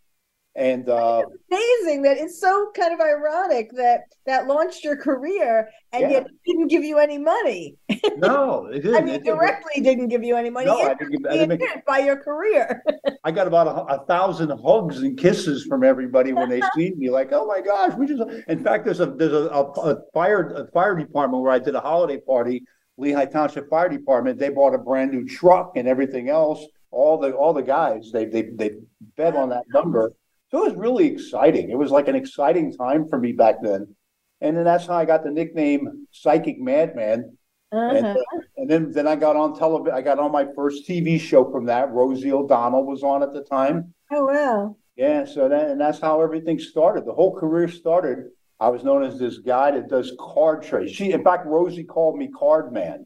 And 0.60 0.90
uh, 0.90 1.24
amazing 1.50 2.02
that 2.02 2.18
it's 2.18 2.42
so 2.42 2.70
kind 2.76 2.94
of 2.94 3.00
ironic 3.00 3.72
that 3.78 4.02
that 4.26 4.46
launched 4.46 4.84
your 4.84 4.98
career 4.98 5.70
and 5.94 6.02
Yeah. 6.02 6.10
yet 6.10 6.24
it 6.26 6.32
didn't 6.46 6.68
give 6.68 6.84
you 6.84 6.98
any 7.00 7.18
money. 7.18 7.78
no, 8.18 8.66
it 8.66 8.82
didn't. 8.82 8.96
I 8.96 9.00
mean, 9.00 9.16
It 9.16 9.24
didn't. 9.24 9.38
directly 9.38 9.82
didn't 9.82 10.10
give 10.10 10.22
you 10.22 10.36
any 10.36 10.50
money. 10.50 10.66
No, 10.66 10.82
I 10.82 10.96
didn't, 10.96 11.12
give- 11.12 11.26
I 11.32 11.38
didn't 11.38 11.60
make 11.62 11.86
by 11.86 12.00
your 12.00 12.18
career. 12.18 12.84
I 13.24 13.32
got 13.32 13.48
about 13.48 13.68
a, 13.68 14.02
a 14.02 14.06
thousand 14.06 14.50
hugs 14.50 14.98
and 14.98 15.18
kisses 15.18 15.64
from 15.64 15.86
everybody 15.86 16.34
when 16.34 16.50
they 16.50 16.62
seen 16.76 17.00
me. 17.00 17.10
Like, 17.10 17.30
oh 17.32 17.46
my 17.46 17.62
gosh, 17.62 17.94
we 17.98 18.06
just. 18.06 18.22
In 18.50 18.62
fact, 18.62 18.84
there's 18.84 19.00
a 19.00 19.06
there's 19.06 19.32
a, 19.32 19.48
a, 19.48 19.64
a 19.64 20.02
fire 20.14 20.50
a 20.56 20.68
fire 20.72 20.94
department 20.96 21.42
where 21.42 21.54
I 21.54 21.60
did 21.60 21.74
a 21.76 21.80
holiday 21.82 22.20
party. 22.20 22.64
Lehigh 22.98 23.26
Township 23.28 23.70
Fire 23.70 23.88
Department. 23.88 24.38
They 24.38 24.50
bought 24.50 24.74
a 24.76 24.78
brand 24.78 25.12
new 25.12 25.26
truck 25.26 25.78
and 25.78 25.88
everything 25.88 26.28
else. 26.28 26.66
All 26.92 27.18
the 27.18 27.32
all 27.32 27.54
the 27.54 27.64
guys 27.64 28.10
they 28.12 28.26
they 28.26 28.50
they 28.56 28.72
bet 29.16 29.38
on 29.38 29.48
that 29.50 29.64
number. 29.74 30.12
So 30.52 30.66
it 30.66 30.70
was 30.72 30.78
really 30.80 31.06
exciting. 31.08 31.70
It 31.70 31.78
was 31.78 31.92
like 31.92 32.08
an 32.08 32.16
exciting 32.16 32.74
time 32.74 33.08
for 33.08 33.20
me 33.20 33.32
back 33.34 33.56
then. 33.62 33.96
And 34.42 34.58
then 34.58 34.64
that's 34.64 34.88
how 34.88 34.96
I 34.96 35.06
got 35.06 35.24
the 35.24 35.32
nickname 35.32 36.08
Psychic 36.12 36.60
Madman. 36.60 37.38
And, 37.72 38.06
Uh-huh. 38.06 38.18
uh, 38.18 38.40
and 38.58 38.70
then, 38.70 38.92
then 38.92 39.08
I 39.08 39.16
got 39.16 39.36
on 39.36 39.56
television. 39.56 39.96
I 39.96 40.02
got 40.02 40.18
on 40.18 40.32
my 40.32 40.48
first 40.56 40.88
TV 40.88 41.20
show 41.20 41.52
from 41.52 41.66
that. 41.66 41.92
Rosie 41.92 42.32
O'Donnell 42.32 42.86
was 42.86 43.04
on 43.04 43.22
at 43.22 43.34
the 43.34 43.44
time. 43.44 43.94
Oh 44.12 44.26
wow. 44.26 44.76
Yeah, 44.96 45.24
so 45.26 45.48
that 45.48 45.70
and 45.70 45.80
that's 45.80 46.00
how 46.00 46.22
everything 46.22 46.58
started. 46.60 47.06
The 47.06 47.14
whole 47.14 47.36
career 47.36 47.68
started. 47.68 48.26
I 48.60 48.70
was 48.70 48.84
known 48.84 49.04
as 49.04 49.18
this 49.20 49.38
guy 49.38 49.72
that 49.72 49.88
does 49.88 50.12
card 50.20 50.64
tricks. 50.64 50.92
She, 50.92 51.12
in 51.14 51.24
fact, 51.24 51.46
Rosie 51.46 51.86
called 51.86 52.18
me 52.18 52.28
Card 52.28 52.74
Man. 52.74 53.06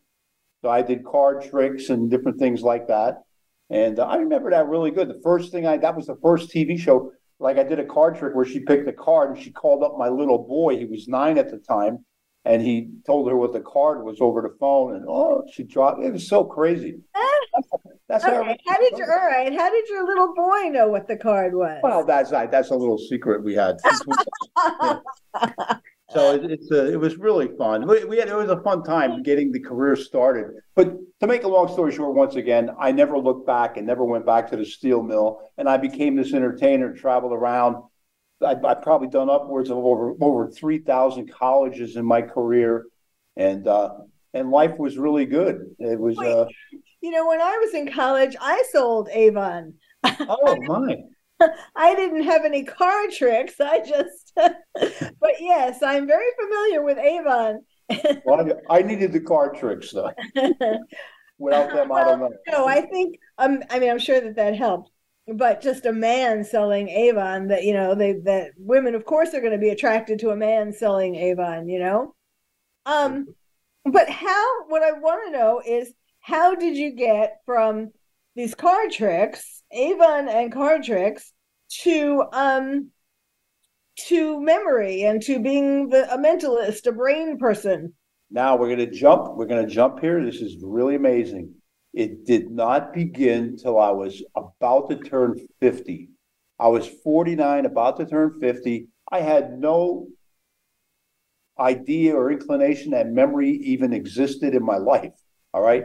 So 0.63 0.69
I 0.69 0.81
did 0.81 1.03
card 1.03 1.43
tricks 1.43 1.89
and 1.89 2.09
different 2.09 2.39
things 2.39 2.61
like 2.61 2.87
that. 2.87 3.21
And 3.69 3.99
uh, 3.99 4.05
I 4.05 4.15
remember 4.15 4.49
that 4.51 4.67
really 4.69 4.91
good. 4.91 5.09
The 5.09 5.19
first 5.21 5.51
thing 5.51 5.67
I 5.67 5.77
that 5.77 5.95
was 5.95 6.07
the 6.07 6.15
first 6.21 6.49
TV 6.51 6.79
show. 6.79 7.11
Like 7.43 7.57
I 7.57 7.63
did 7.63 7.77
a 7.77 7.85
card 7.85 8.17
trick 8.17 8.33
where 8.33 8.45
she 8.45 8.61
picked 8.61 8.87
a 8.87 8.93
card 8.93 9.31
and 9.31 9.43
she 9.43 9.51
called 9.51 9.83
up 9.83 9.97
my 9.97 10.07
little 10.07 10.39
boy. 10.39 10.77
He 10.77 10.85
was 10.85 11.09
nine 11.09 11.37
at 11.37 11.51
the 11.51 11.57
time, 11.57 12.05
and 12.45 12.61
he 12.61 12.89
told 13.05 13.29
her 13.29 13.35
what 13.35 13.51
the 13.51 13.59
card 13.59 14.05
was 14.05 14.21
over 14.21 14.41
the 14.41 14.55
phone. 14.61 14.95
And 14.95 15.05
oh, 15.09 15.43
she 15.51 15.63
dropped. 15.63 16.01
It 16.01 16.13
was 16.13 16.25
so 16.25 16.45
crazy. 16.45 17.01
That's 18.07 18.23
how. 18.23 18.41
Okay. 18.41 18.57
How 18.65 18.77
did 18.79 18.97
you 18.97 19.03
all 19.03 19.27
right? 19.27 19.53
How 19.53 19.69
did 19.69 19.89
your 19.89 20.07
little 20.07 20.33
boy 20.33 20.69
know 20.69 20.87
what 20.87 21.05
the 21.05 21.17
card 21.17 21.53
was? 21.53 21.79
Well, 21.83 22.05
that's 22.05 22.29
that's 22.29 22.69
a 22.69 22.75
little 22.75 22.97
secret 22.97 23.43
we 23.43 23.55
had. 23.55 23.77
So 26.13 26.33
it, 26.33 26.51
it's 26.51 26.71
a, 26.71 26.93
it 26.93 26.99
was 26.99 27.17
really 27.17 27.49
fun. 27.57 27.87
We, 27.87 28.05
we 28.05 28.17
had 28.17 28.29
it 28.29 28.35
was 28.35 28.49
a 28.49 28.61
fun 28.61 28.83
time 28.83 29.23
getting 29.23 29.51
the 29.51 29.59
career 29.59 29.95
started. 29.95 30.47
But 30.75 30.95
to 31.19 31.27
make 31.27 31.43
a 31.43 31.47
long 31.47 31.71
story 31.71 31.93
short, 31.93 32.15
once 32.15 32.35
again, 32.35 32.71
I 32.79 32.91
never 32.91 33.17
looked 33.17 33.47
back 33.47 33.77
and 33.77 33.87
never 33.87 34.05
went 34.05 34.25
back 34.25 34.49
to 34.51 34.57
the 34.57 34.65
steel 34.65 35.01
mill. 35.01 35.49
And 35.57 35.67
I 35.67 35.77
became 35.77 36.15
this 36.15 36.33
entertainer, 36.33 36.95
traveled 36.95 37.33
around. 37.33 37.83
I, 38.43 38.55
I 38.63 38.73
probably 38.75 39.07
done 39.07 39.29
upwards 39.29 39.69
of 39.69 39.77
over 39.77 40.13
over 40.21 40.49
three 40.49 40.79
thousand 40.79 41.31
colleges 41.31 41.95
in 41.95 42.05
my 42.05 42.21
career, 42.21 42.85
and 43.37 43.67
uh, 43.67 43.91
and 44.33 44.51
life 44.51 44.77
was 44.77 44.97
really 44.97 45.25
good. 45.25 45.75
It 45.79 45.99
was 45.99 46.17
uh, 46.19 46.45
you 47.03 47.11
know, 47.11 47.27
when 47.27 47.41
I 47.41 47.57
was 47.57 47.73
in 47.73 47.91
college, 47.91 48.35
I 48.39 48.63
sold 48.71 49.09
Avon. 49.11 49.73
oh 50.05 50.57
my. 50.61 50.95
I 51.75 51.95
didn't 51.95 52.23
have 52.23 52.45
any 52.45 52.63
card 52.63 53.11
tricks. 53.11 53.59
I 53.59 53.79
just, 53.79 54.33
but 54.35 55.33
yes, 55.39 55.81
I'm 55.81 56.07
very 56.07 56.29
familiar 56.39 56.83
with 56.83 56.97
Avon. 56.97 57.61
Well, 58.25 58.49
I, 58.69 58.77
I 58.77 58.81
needed 58.81 59.11
the 59.11 59.19
card 59.19 59.55
tricks 59.55 59.91
though. 59.91 60.09
Without 61.37 61.73
them, 61.73 61.91
I 61.91 62.03
don't 62.05 62.19
know. 62.19 62.31
No, 62.49 62.65
I 62.65 62.81
think 62.81 63.19
um, 63.37 63.61
I 63.69 63.77
mean 63.77 63.91
I'm 63.91 63.99
sure 63.99 64.21
that 64.21 64.37
that 64.37 64.55
helped, 64.55 64.89
but 65.27 65.61
just 65.61 65.85
a 65.85 65.91
man 65.91 66.43
selling 66.43 66.87
Avon 66.89 67.49
that 67.49 67.65
you 67.65 67.73
know 67.73 67.93
they 67.93 68.13
that 68.23 68.51
women 68.57 68.95
of 68.95 69.05
course 69.05 69.33
are 69.33 69.41
going 69.41 69.51
to 69.51 69.59
be 69.59 69.69
attracted 69.69 70.17
to 70.19 70.29
a 70.29 70.35
man 70.35 70.71
selling 70.71 71.15
Avon, 71.15 71.67
you 71.67 71.79
know. 71.79 72.15
Um, 72.85 73.27
but 73.85 74.09
how? 74.09 74.65
What 74.69 74.81
I 74.81 74.93
want 74.93 75.25
to 75.25 75.37
know 75.37 75.61
is 75.63 75.93
how 76.21 76.55
did 76.55 76.77
you 76.77 76.91
get 76.91 77.41
from 77.45 77.91
these 78.35 78.55
card 78.55 78.91
tricks, 78.91 79.63
Avon 79.71 80.27
and 80.27 80.51
card 80.51 80.83
tricks, 80.83 81.31
to 81.81 82.23
um 82.31 82.91
to 83.95 84.41
memory 84.41 85.03
and 85.03 85.21
to 85.21 85.39
being 85.39 85.89
the, 85.89 86.11
a 86.13 86.17
mentalist, 86.17 86.87
a 86.87 86.91
brain 86.91 87.37
person? 87.37 87.93
Now 88.31 88.55
we're 88.55 88.75
going 88.75 88.89
to 88.89 88.91
jump. 88.91 89.35
We're 89.35 89.45
going 89.45 89.67
to 89.67 89.71
jump 89.71 89.99
here. 89.99 90.23
This 90.23 90.41
is 90.41 90.57
really 90.61 90.95
amazing. 90.95 91.53
It 91.93 92.25
did 92.25 92.49
not 92.49 92.93
begin 92.93 93.55
till 93.57 93.79
I 93.79 93.91
was 93.91 94.23
about 94.35 94.89
to 94.89 94.97
turn 94.97 95.35
50. 95.61 96.09
I 96.59 96.67
was 96.67 96.87
49, 96.87 97.65
about 97.65 97.97
to 97.97 98.05
turn 98.05 98.39
50. 98.39 98.87
I 99.11 99.19
had 99.19 99.59
no 99.59 100.07
idea 101.59 102.15
or 102.15 102.31
inclination 102.31 102.91
that 102.91 103.09
memory 103.09 103.51
even 103.51 103.93
existed 103.93 104.55
in 104.55 104.63
my 104.63 104.77
life. 104.77 105.13
All 105.53 105.61
right. 105.61 105.83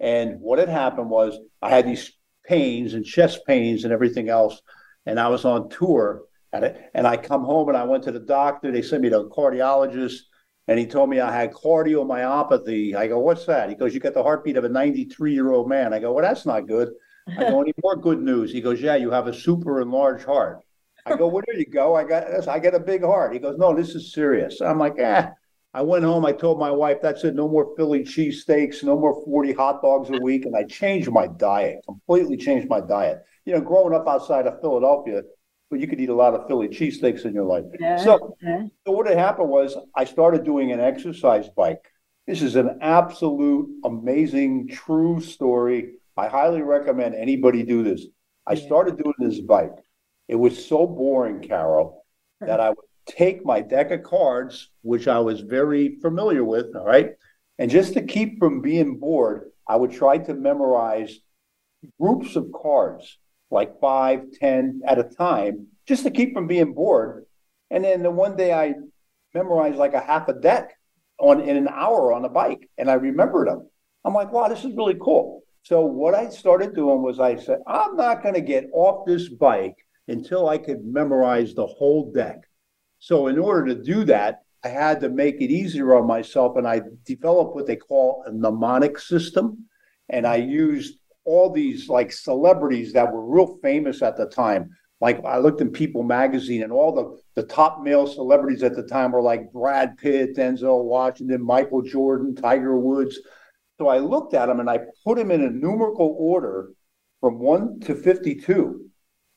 And 0.00 0.40
what 0.40 0.58
had 0.58 0.68
happened 0.68 1.10
was 1.10 1.38
I 1.60 1.70
had 1.70 1.86
these 1.86 2.12
pains 2.44 2.94
and 2.94 3.04
chest 3.04 3.40
pains 3.46 3.84
and 3.84 3.92
everything 3.92 4.28
else. 4.28 4.60
And 5.06 5.18
I 5.18 5.28
was 5.28 5.44
on 5.44 5.68
tour 5.68 6.22
at 6.52 6.64
it. 6.64 6.90
And 6.94 7.06
I 7.06 7.16
come 7.16 7.44
home 7.44 7.68
and 7.68 7.76
I 7.76 7.84
went 7.84 8.04
to 8.04 8.12
the 8.12 8.20
doctor. 8.20 8.70
They 8.70 8.82
sent 8.82 9.02
me 9.02 9.10
to 9.10 9.20
a 9.20 9.30
cardiologist 9.30 10.20
and 10.68 10.78
he 10.78 10.86
told 10.86 11.08
me 11.08 11.18
I 11.18 11.32
had 11.32 11.52
cardiomyopathy. 11.52 12.94
I 12.94 13.08
go, 13.08 13.18
what's 13.18 13.46
that? 13.46 13.70
He 13.70 13.74
goes, 13.74 13.94
you 13.94 14.00
got 14.00 14.14
the 14.14 14.22
heartbeat 14.22 14.58
of 14.58 14.64
a 14.64 14.68
93 14.68 15.32
year 15.32 15.50
old 15.50 15.68
man. 15.68 15.94
I 15.94 15.98
go, 15.98 16.12
well, 16.12 16.22
that's 16.22 16.44
not 16.44 16.66
good. 16.66 16.90
I 17.26 17.48
go, 17.48 17.60
any 17.62 17.72
more 17.82 17.96
good 17.96 18.20
news? 18.20 18.52
He 18.52 18.60
goes, 18.60 18.80
yeah, 18.80 18.96
you 18.96 19.10
have 19.10 19.26
a 19.26 19.34
super 19.34 19.80
enlarged 19.80 20.24
heart. 20.24 20.60
I 21.06 21.16
go, 21.16 21.26
well, 21.28 21.42
there 21.46 21.58
you 21.58 21.66
go. 21.66 21.94
I 21.94 22.04
got, 22.04 22.48
I 22.48 22.58
got 22.58 22.74
a 22.74 22.80
big 22.80 23.02
heart. 23.02 23.32
He 23.32 23.38
goes, 23.38 23.56
no, 23.58 23.74
this 23.74 23.94
is 23.94 24.12
serious. 24.12 24.60
I'm 24.60 24.78
like, 24.78 24.98
eh. 24.98 25.28
I 25.78 25.82
went 25.82 26.02
home. 26.02 26.26
I 26.26 26.32
told 26.32 26.58
my 26.58 26.72
wife, 26.72 26.98
that's 27.00 27.22
it. 27.22 27.36
No 27.36 27.46
more 27.46 27.72
Philly 27.76 28.00
cheesesteaks, 28.00 28.82
no 28.82 28.98
more 28.98 29.24
40 29.24 29.52
hot 29.52 29.80
dogs 29.80 30.10
a 30.10 30.18
week. 30.18 30.44
And 30.44 30.56
I 30.56 30.64
changed 30.64 31.08
my 31.12 31.28
diet, 31.28 31.78
completely 31.86 32.36
changed 32.36 32.68
my 32.68 32.80
diet. 32.80 33.22
You 33.44 33.52
know, 33.54 33.60
growing 33.60 33.94
up 33.94 34.08
outside 34.08 34.48
of 34.48 34.60
Philadelphia, 34.60 35.22
but 35.70 35.78
you 35.78 35.86
could 35.86 36.00
eat 36.00 36.08
a 36.08 36.14
lot 36.14 36.34
of 36.34 36.48
Philly 36.48 36.66
cheesesteaks 36.66 37.24
in 37.24 37.32
your 37.32 37.44
life. 37.44 37.62
Yeah. 37.78 37.96
So, 37.98 38.34
yeah. 38.42 38.64
so 38.84 38.90
what 38.92 39.06
had 39.06 39.18
happened 39.18 39.50
was 39.50 39.76
I 39.94 40.04
started 40.04 40.42
doing 40.42 40.72
an 40.72 40.80
exercise 40.80 41.48
bike. 41.56 41.84
This 42.26 42.42
is 42.42 42.56
an 42.56 42.78
absolute 42.82 43.68
amazing, 43.84 44.70
true 44.70 45.20
story. 45.20 45.92
I 46.16 46.26
highly 46.26 46.62
recommend 46.62 47.14
anybody 47.14 47.62
do 47.62 47.84
this. 47.84 48.04
I 48.48 48.54
Yeah. 48.54 48.66
started 48.66 48.98
doing 48.98 49.14
this 49.20 49.38
bike. 49.38 49.76
It 50.26 50.34
was 50.34 50.66
so 50.66 50.88
boring, 50.88 51.40
Carol, 51.40 52.04
that 52.40 52.58
I 52.66 52.70
would 52.70 52.87
take 53.08 53.44
my 53.44 53.60
deck 53.60 53.90
of 53.90 54.02
cards, 54.02 54.70
which 54.82 55.08
I 55.08 55.18
was 55.18 55.40
very 55.40 55.98
familiar 56.00 56.44
with, 56.44 56.76
all 56.76 56.84
right, 56.84 57.10
and 57.58 57.70
just 57.70 57.94
to 57.94 58.02
keep 58.02 58.38
from 58.38 58.60
being 58.60 58.98
bored, 58.98 59.50
I 59.66 59.76
would 59.76 59.92
try 59.92 60.18
to 60.18 60.34
memorize 60.34 61.18
groups 62.00 62.36
of 62.36 62.52
cards, 62.52 63.18
like 63.50 63.80
five, 63.80 64.24
ten 64.40 64.82
at 64.86 64.98
a 64.98 65.04
time, 65.04 65.66
just 65.86 66.04
to 66.04 66.10
keep 66.10 66.34
from 66.34 66.46
being 66.46 66.72
bored. 66.72 67.24
And 67.70 67.84
then 67.84 68.02
the 68.02 68.10
one 68.10 68.36
day 68.36 68.52
I 68.52 68.74
memorized 69.34 69.76
like 69.76 69.94
a 69.94 70.00
half 70.00 70.28
a 70.28 70.34
deck 70.34 70.74
on 71.18 71.40
in 71.40 71.56
an 71.56 71.68
hour 71.68 72.12
on 72.12 72.24
a 72.24 72.28
bike, 72.28 72.68
and 72.78 72.90
I 72.90 72.94
remembered 72.94 73.48
them. 73.48 73.68
I'm 74.04 74.14
like, 74.14 74.32
wow, 74.32 74.48
this 74.48 74.64
is 74.64 74.76
really 74.76 74.96
cool. 75.00 75.42
So 75.62 75.82
what 75.82 76.14
I 76.14 76.30
started 76.30 76.74
doing 76.74 77.02
was 77.02 77.20
I 77.20 77.36
said, 77.36 77.58
I'm 77.66 77.96
not 77.96 78.22
going 78.22 78.34
to 78.34 78.40
get 78.40 78.70
off 78.72 79.04
this 79.06 79.28
bike 79.28 79.76
until 80.06 80.48
I 80.48 80.56
could 80.56 80.84
memorize 80.84 81.54
the 81.54 81.66
whole 81.66 82.12
deck. 82.12 82.47
So 82.98 83.28
in 83.28 83.38
order 83.38 83.74
to 83.74 83.82
do 83.82 84.04
that, 84.04 84.42
I 84.64 84.68
had 84.68 85.00
to 85.00 85.08
make 85.08 85.36
it 85.36 85.50
easier 85.50 85.94
on 85.94 86.06
myself, 86.06 86.56
and 86.56 86.66
I 86.66 86.82
developed 87.04 87.54
what 87.54 87.66
they 87.66 87.76
call 87.76 88.24
a 88.26 88.32
mnemonic 88.32 88.98
system. 88.98 89.66
And 90.08 90.26
I 90.26 90.36
used 90.36 90.98
all 91.24 91.50
these 91.50 91.88
like 91.88 92.10
celebrities 92.10 92.92
that 92.94 93.12
were 93.12 93.24
real 93.24 93.58
famous 93.62 94.02
at 94.02 94.16
the 94.16 94.26
time. 94.26 94.70
Like 95.00 95.24
I 95.24 95.38
looked 95.38 95.60
in 95.60 95.70
People 95.70 96.02
magazine, 96.02 96.64
and 96.64 96.72
all 96.72 96.92
the 96.92 97.40
the 97.40 97.46
top 97.46 97.82
male 97.82 98.06
celebrities 98.06 98.64
at 98.64 98.74
the 98.74 98.82
time 98.82 99.12
were 99.12 99.22
like 99.22 99.52
Brad 99.52 99.96
Pitt, 99.96 100.36
Denzel 100.36 100.84
Washington, 100.84 101.40
Michael 101.40 101.82
Jordan, 101.82 102.34
Tiger 102.34 102.76
Woods. 102.76 103.16
So 103.78 103.86
I 103.86 103.98
looked 103.98 104.34
at 104.34 104.46
them 104.46 104.58
and 104.58 104.68
I 104.68 104.80
put 105.04 105.18
them 105.18 105.30
in 105.30 105.44
a 105.44 105.50
numerical 105.50 106.16
order 106.18 106.70
from 107.20 107.38
one 107.38 107.78
to 107.80 107.94
fifty-two. 107.94 108.87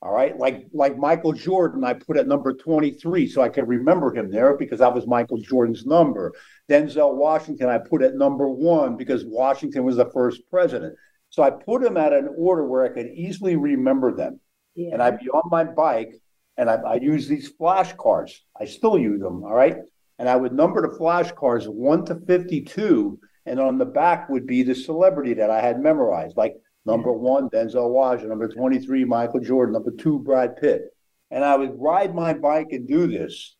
All 0.03 0.11
right, 0.11 0.35
like 0.37 0.65
like 0.73 0.97
Michael 0.97 1.33
Jordan, 1.33 1.83
I 1.83 1.93
put 1.93 2.17
at 2.17 2.27
number 2.27 2.53
23 2.53 3.27
so 3.27 3.41
I 3.43 3.49
could 3.49 3.67
remember 3.67 4.11
him 4.13 4.31
there 4.31 4.57
because 4.57 4.79
that 4.79 4.95
was 4.95 5.05
Michael 5.05 5.37
Jordan's 5.37 5.85
number. 5.85 6.33
Denzel 6.67 7.15
Washington, 7.15 7.69
I 7.69 7.77
put 7.77 8.01
at 8.01 8.15
number 8.15 8.49
one 8.49 8.97
because 8.97 9.23
Washington 9.25 9.83
was 9.83 9.97
the 9.97 10.09
first 10.09 10.41
president. 10.49 10.95
So 11.29 11.43
I 11.43 11.51
put 11.51 11.83
them 11.83 11.97
at 11.97 12.13
an 12.13 12.29
order 12.35 12.65
where 12.65 12.83
I 12.83 12.89
could 12.89 13.11
easily 13.13 13.55
remember 13.55 14.15
them. 14.15 14.39
Yeah. 14.75 14.93
and 14.93 15.03
I'd 15.03 15.19
be 15.19 15.29
on 15.29 15.49
my 15.51 15.65
bike 15.65 16.13
and 16.57 16.69
I, 16.69 16.75
I 16.75 16.95
use 16.95 17.27
these 17.27 17.51
flashcards. 17.53 18.31
I 18.59 18.65
still 18.65 18.97
use 18.97 19.21
them. 19.21 19.43
All 19.43 19.53
right. 19.53 19.77
And 20.19 20.29
I 20.29 20.35
would 20.35 20.53
number 20.53 20.81
the 20.81 20.97
flashcards 20.97 21.67
one 21.67 22.05
to 22.05 22.15
52. 22.15 23.19
And 23.45 23.59
on 23.59 23.77
the 23.77 23.85
back 23.85 24.29
would 24.29 24.45
be 24.45 24.63
the 24.63 24.75
celebrity 24.75 25.33
that 25.35 25.49
I 25.49 25.61
had 25.61 25.81
memorized, 25.81 26.37
like 26.37 26.55
number 26.85 27.11
one, 27.11 27.49
Denzel 27.49 27.89
Washington, 27.89 28.29
number 28.29 28.47
23, 28.47 29.05
Michael 29.05 29.39
Jordan, 29.39 29.73
number 29.73 29.91
two, 29.91 30.19
Brad 30.19 30.57
Pitt. 30.57 30.83
And 31.29 31.43
I 31.43 31.55
would 31.55 31.73
ride 31.77 32.13
my 32.13 32.33
bike 32.33 32.67
and 32.71 32.87
do 32.87 33.07
this 33.07 33.55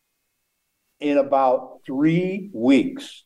in 0.99 1.17
about 1.17 1.79
three 1.85 2.49
weeks. 2.53 3.25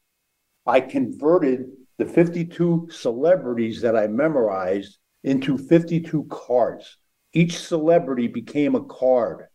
I 0.66 0.80
converted 0.82 1.66
the 1.98 2.06
52 2.06 2.90
celebrities 2.92 3.82
that 3.82 3.96
I 3.96 4.08
memorized 4.08 4.98
into 5.24 5.58
52 5.58 6.26
cards. 6.30 6.98
Each 7.34 7.58
celebrity 7.60 8.28
became 8.28 8.76
a 8.76 8.84
card. 8.84 9.48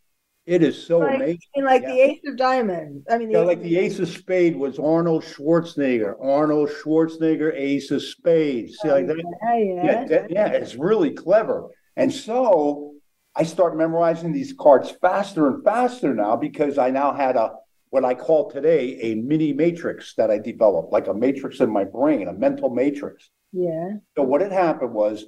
It 0.50 0.64
is 0.64 0.85
so 0.85 0.99
Like- 0.99 1.14
amazing. 1.14 1.38
And 1.54 1.64
like 1.64 1.83
Yeah. 1.83 1.92
the 1.92 2.00
Ace 2.00 2.21
of 2.26 2.37
Diamonds. 2.37 3.07
I 3.09 3.19
mean, 3.19 3.30
Yeah, 3.30 3.42
like 3.42 3.62
the 3.62 3.78
Ace 3.78 4.00
of 4.00 4.09
Spade 4.09 4.57
was 4.57 4.80
Arnold 4.80 5.23
Schwarzenegger. 5.23 6.16
Arnold 6.21 6.71
Schwarzenegger, 6.71 7.52
Ace 7.54 7.92
of 7.92 8.02
Spades. 8.02 8.76
See, 8.80 8.90
like 8.90 9.04
oh, 9.04 9.14
that? 9.14 9.16
Yeah, 9.19 9.57
Yeah, 9.59 9.85
yeah. 9.85 10.04
that- 10.07 10.30
yeah, 10.30 10.49
it's 10.49 10.75
really 10.75 11.11
clever. 11.12 11.69
And 11.97 12.12
so 12.12 12.95
I 13.37 13.45
start 13.45 13.76
memorizing 13.76 14.33
these 14.33 14.52
cards 14.52 14.90
faster 14.90 15.47
and 15.47 15.62
faster 15.62 16.12
now 16.16 16.35
because 16.35 16.78
I 16.78 16.90
now 16.90 17.12
had 17.12 17.37
a 17.37 17.52
what 17.90 18.04
I 18.04 18.14
call 18.14 18.50
today 18.50 18.99
a 19.02 19.14
mini 19.14 19.52
matrix 19.52 20.14
that 20.16 20.33
I 20.33 20.38
developed, 20.38 20.92
like 20.92 21.07
a 21.07 21.14
matrix 21.14 21.61
in 21.61 21.71
my 21.71 21.85
brain, 21.85 22.26
a 22.26 22.33
mental 22.33 22.71
matrix. 22.71 23.30
Yeah. 23.52 23.99
So 24.16 24.25
what 24.25 24.40
had 24.40 24.50
happened 24.52 24.95
was 24.95 25.26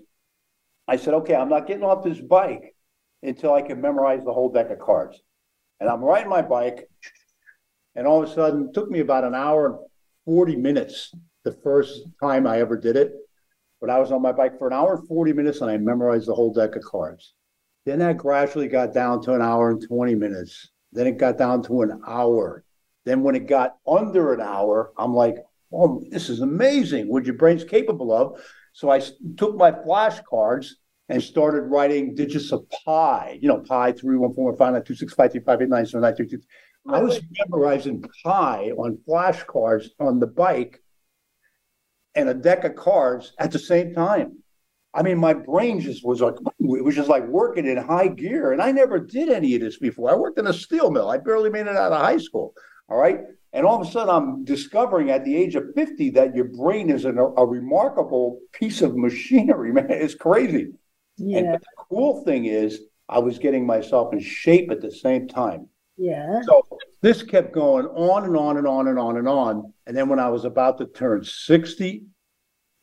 I 0.88 0.96
said, 0.96 1.14
okay, 1.14 1.36
I'm 1.36 1.48
not 1.48 1.68
getting 1.68 1.84
off 1.84 2.02
this 2.02 2.20
bike 2.20 2.74
until 3.22 3.54
I 3.54 3.62
can 3.62 3.80
memorize 3.80 4.24
the 4.24 4.32
whole 4.32 4.50
deck 4.50 4.70
of 4.70 4.78
cards. 4.78 5.20
And 5.80 5.88
I'm 5.88 6.00
riding 6.00 6.28
my 6.28 6.42
bike, 6.42 6.88
and 7.94 8.06
all 8.06 8.22
of 8.22 8.28
a 8.28 8.32
sudden, 8.32 8.68
it 8.68 8.74
took 8.74 8.90
me 8.90 9.00
about 9.00 9.24
an 9.24 9.34
hour 9.34 9.66
and 9.66 9.78
40 10.24 10.56
minutes 10.56 11.12
the 11.44 11.52
first 11.64 12.02
time 12.22 12.46
I 12.46 12.60
ever 12.60 12.76
did 12.76 12.96
it. 12.96 13.12
But 13.80 13.90
I 13.90 13.98
was 13.98 14.12
on 14.12 14.22
my 14.22 14.32
bike 14.32 14.58
for 14.58 14.68
an 14.68 14.72
hour 14.72 14.94
and 14.94 15.08
40 15.08 15.32
minutes 15.32 15.60
and 15.60 15.70
I 15.70 15.76
memorized 15.76 16.28
the 16.28 16.34
whole 16.34 16.52
deck 16.52 16.76
of 16.76 16.84
cards. 16.84 17.34
Then 17.84 17.98
that 17.98 18.16
gradually 18.16 18.68
got 18.68 18.94
down 18.94 19.20
to 19.22 19.34
an 19.34 19.42
hour 19.42 19.70
and 19.70 19.84
20 19.86 20.14
minutes. 20.14 20.70
Then 20.92 21.08
it 21.08 21.18
got 21.18 21.36
down 21.36 21.62
to 21.64 21.82
an 21.82 22.00
hour. 22.06 22.64
Then 23.04 23.22
when 23.22 23.34
it 23.34 23.48
got 23.48 23.76
under 23.86 24.32
an 24.32 24.40
hour, 24.40 24.92
I'm 24.96 25.14
like, 25.14 25.36
oh, 25.72 26.04
this 26.10 26.28
is 26.28 26.40
amazing 26.40 27.08
what 27.08 27.24
your 27.24 27.34
brain's 27.34 27.64
capable 27.64 28.12
of. 28.12 28.40
So 28.72 28.88
I 28.88 29.02
took 29.36 29.56
my 29.56 29.72
flashcards 29.72 30.68
and 31.12 31.22
started 31.22 31.64
writing 31.64 32.14
digits 32.14 32.52
of 32.52 32.64
pi, 32.70 33.38
you 33.38 33.46
know, 33.46 33.60
pi, 33.60 33.92
three, 33.92 34.16
one, 34.16 34.32
four, 34.32 34.46
one, 34.46 34.56
five, 34.56 34.72
nine, 34.72 34.82
two, 34.82 34.94
six, 34.94 35.12
five, 35.12 35.30
three, 35.30 35.42
five, 35.42 35.60
eight, 35.60 35.68
nine, 35.68 35.84
seven, 35.84 36.00
nine, 36.00 36.16
three, 36.16 36.26
two. 36.26 36.40
I 36.88 37.02
was 37.02 37.20
memorizing 37.38 38.02
pi 38.24 38.70
on 38.78 38.98
flashcards 39.06 39.88
on 40.00 40.20
the 40.20 40.26
bike 40.26 40.82
and 42.14 42.30
a 42.30 42.34
deck 42.34 42.64
of 42.64 42.76
cards 42.76 43.34
at 43.38 43.52
the 43.52 43.58
same 43.58 43.92
time. 43.92 44.38
I 44.94 45.02
mean, 45.02 45.18
my 45.18 45.34
brain 45.34 45.80
just 45.80 46.02
was 46.02 46.22
like, 46.22 46.34
it 46.36 46.84
was 46.84 46.94
just 46.94 47.10
like 47.10 47.26
working 47.26 47.66
in 47.66 47.76
high 47.76 48.08
gear. 48.08 48.52
And 48.52 48.62
I 48.62 48.72
never 48.72 48.98
did 48.98 49.28
any 49.28 49.54
of 49.54 49.60
this 49.60 49.78
before. 49.78 50.10
I 50.10 50.14
worked 50.14 50.38
in 50.38 50.46
a 50.46 50.52
steel 50.52 50.90
mill. 50.90 51.10
I 51.10 51.18
barely 51.18 51.50
made 51.50 51.66
it 51.66 51.76
out 51.76 51.92
of 51.92 52.00
high 52.00 52.18
school. 52.18 52.54
All 52.88 52.96
right. 52.96 53.20
And 53.52 53.66
all 53.66 53.80
of 53.80 53.86
a 53.86 53.90
sudden, 53.90 54.08
I'm 54.08 54.44
discovering 54.44 55.10
at 55.10 55.26
the 55.26 55.36
age 55.36 55.56
of 55.56 55.74
50 55.74 56.08
that 56.10 56.34
your 56.34 56.46
brain 56.46 56.88
is 56.88 57.04
an, 57.04 57.18
a 57.18 57.46
remarkable 57.46 58.38
piece 58.54 58.80
of 58.80 58.96
machinery, 58.96 59.72
man. 59.74 59.90
It's 59.90 60.14
crazy. 60.14 60.72
And 61.18 61.30
Yeah. 61.30 61.56
the 61.56 61.66
cool 61.76 62.22
thing 62.24 62.46
is, 62.46 62.80
I 63.08 63.18
was 63.18 63.38
getting 63.38 63.66
myself 63.66 64.12
in 64.12 64.20
shape 64.20 64.70
at 64.70 64.80
the 64.80 64.90
same 64.90 65.28
time. 65.28 65.68
Yeah. 65.96 66.40
So 66.42 66.66
this 67.02 67.22
kept 67.22 67.52
going 67.52 67.86
on 67.86 68.24
and 68.24 68.36
on 68.36 68.56
and 68.56 68.66
on 68.66 68.88
and 68.88 68.98
on 68.98 69.18
and 69.18 69.28
on. 69.28 69.72
And 69.86 69.96
then 69.96 70.08
when 70.08 70.18
I 70.18 70.30
was 70.30 70.44
about 70.44 70.78
to 70.78 70.86
turn 70.86 71.22
60, 71.22 72.04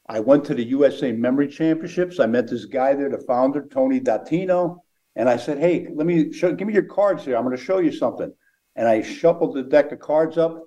I 0.08 0.20
went 0.20 0.46
to 0.46 0.56
the 0.56 0.64
USA 0.64 1.12
Memory 1.12 1.48
Championships. 1.48 2.20
I 2.20 2.28
met 2.28 2.48
this 2.48 2.66
guy 2.66 2.94
there, 2.94 3.10
the 3.10 3.20
founder, 3.20 3.68
Tony 3.68 4.00
Dottino. 4.00 4.80
And 5.16 5.28
I 5.28 5.38
said, 5.38 5.58
Hey, 5.58 5.88
let 5.94 6.06
me 6.06 6.32
show, 6.32 6.54
give 6.54 6.68
me 6.68 6.74
your 6.74 6.84
cards 6.84 7.26
here. 7.26 7.36
I'm 7.36 7.44
going 7.44 7.58
to 7.58 7.64
show 7.64 7.80
you 7.80 7.92
something. 7.92 8.32
And 8.76 8.88
I 8.88 9.02
shuffled 9.02 9.56
the 9.56 9.64
deck 9.64 9.92
of 9.92 10.00
cards 10.00 10.38
up 10.38 10.64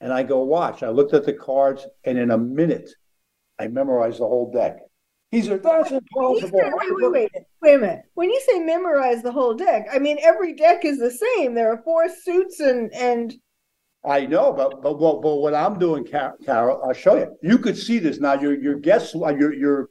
and 0.00 0.12
I 0.12 0.22
go, 0.22 0.42
Watch. 0.42 0.82
I 0.82 0.88
looked 0.88 1.12
at 1.14 1.26
the 1.26 1.34
cards, 1.34 1.86
and 2.04 2.16
in 2.16 2.30
a 2.30 2.38
minute, 2.38 2.90
I 3.58 3.68
memorized 3.68 4.20
the 4.20 4.26
whole 4.26 4.50
deck. 4.50 4.78
He 5.30 5.42
said, 5.42 5.62
That's 5.62 5.92
impossible. 5.92 6.40
said- 6.40 6.72
wait, 6.74 6.90
wait, 6.96 7.12
wait, 7.12 7.30
wait 7.62 7.74
a 7.74 7.78
minute. 7.78 8.02
When 8.14 8.30
you 8.30 8.40
say 8.48 8.58
memorize 8.58 9.22
the 9.22 9.32
whole 9.32 9.54
deck, 9.54 9.86
I 9.92 9.98
mean 9.98 10.18
every 10.20 10.54
deck 10.54 10.84
is 10.84 10.98
the 10.98 11.10
same. 11.10 11.54
There 11.54 11.72
are 11.72 11.82
four 11.82 12.08
suits 12.08 12.60
and 12.60 12.92
and 12.92 13.34
I 14.04 14.26
know, 14.26 14.52
but 14.52 14.82
but 14.82 14.98
what 14.98 15.22
but 15.22 15.36
what 15.36 15.54
I'm 15.54 15.78
doing, 15.78 16.04
Carol, 16.04 16.82
I'll 16.84 16.92
show 16.94 17.16
you. 17.16 17.36
You 17.42 17.58
could 17.58 17.76
see 17.76 17.98
this 17.98 18.18
now. 18.18 18.34
Your 18.40 18.58
your 18.60 18.76
guests, 18.76 19.14
uh, 19.14 19.28
your 19.28 19.52
your 19.52 19.90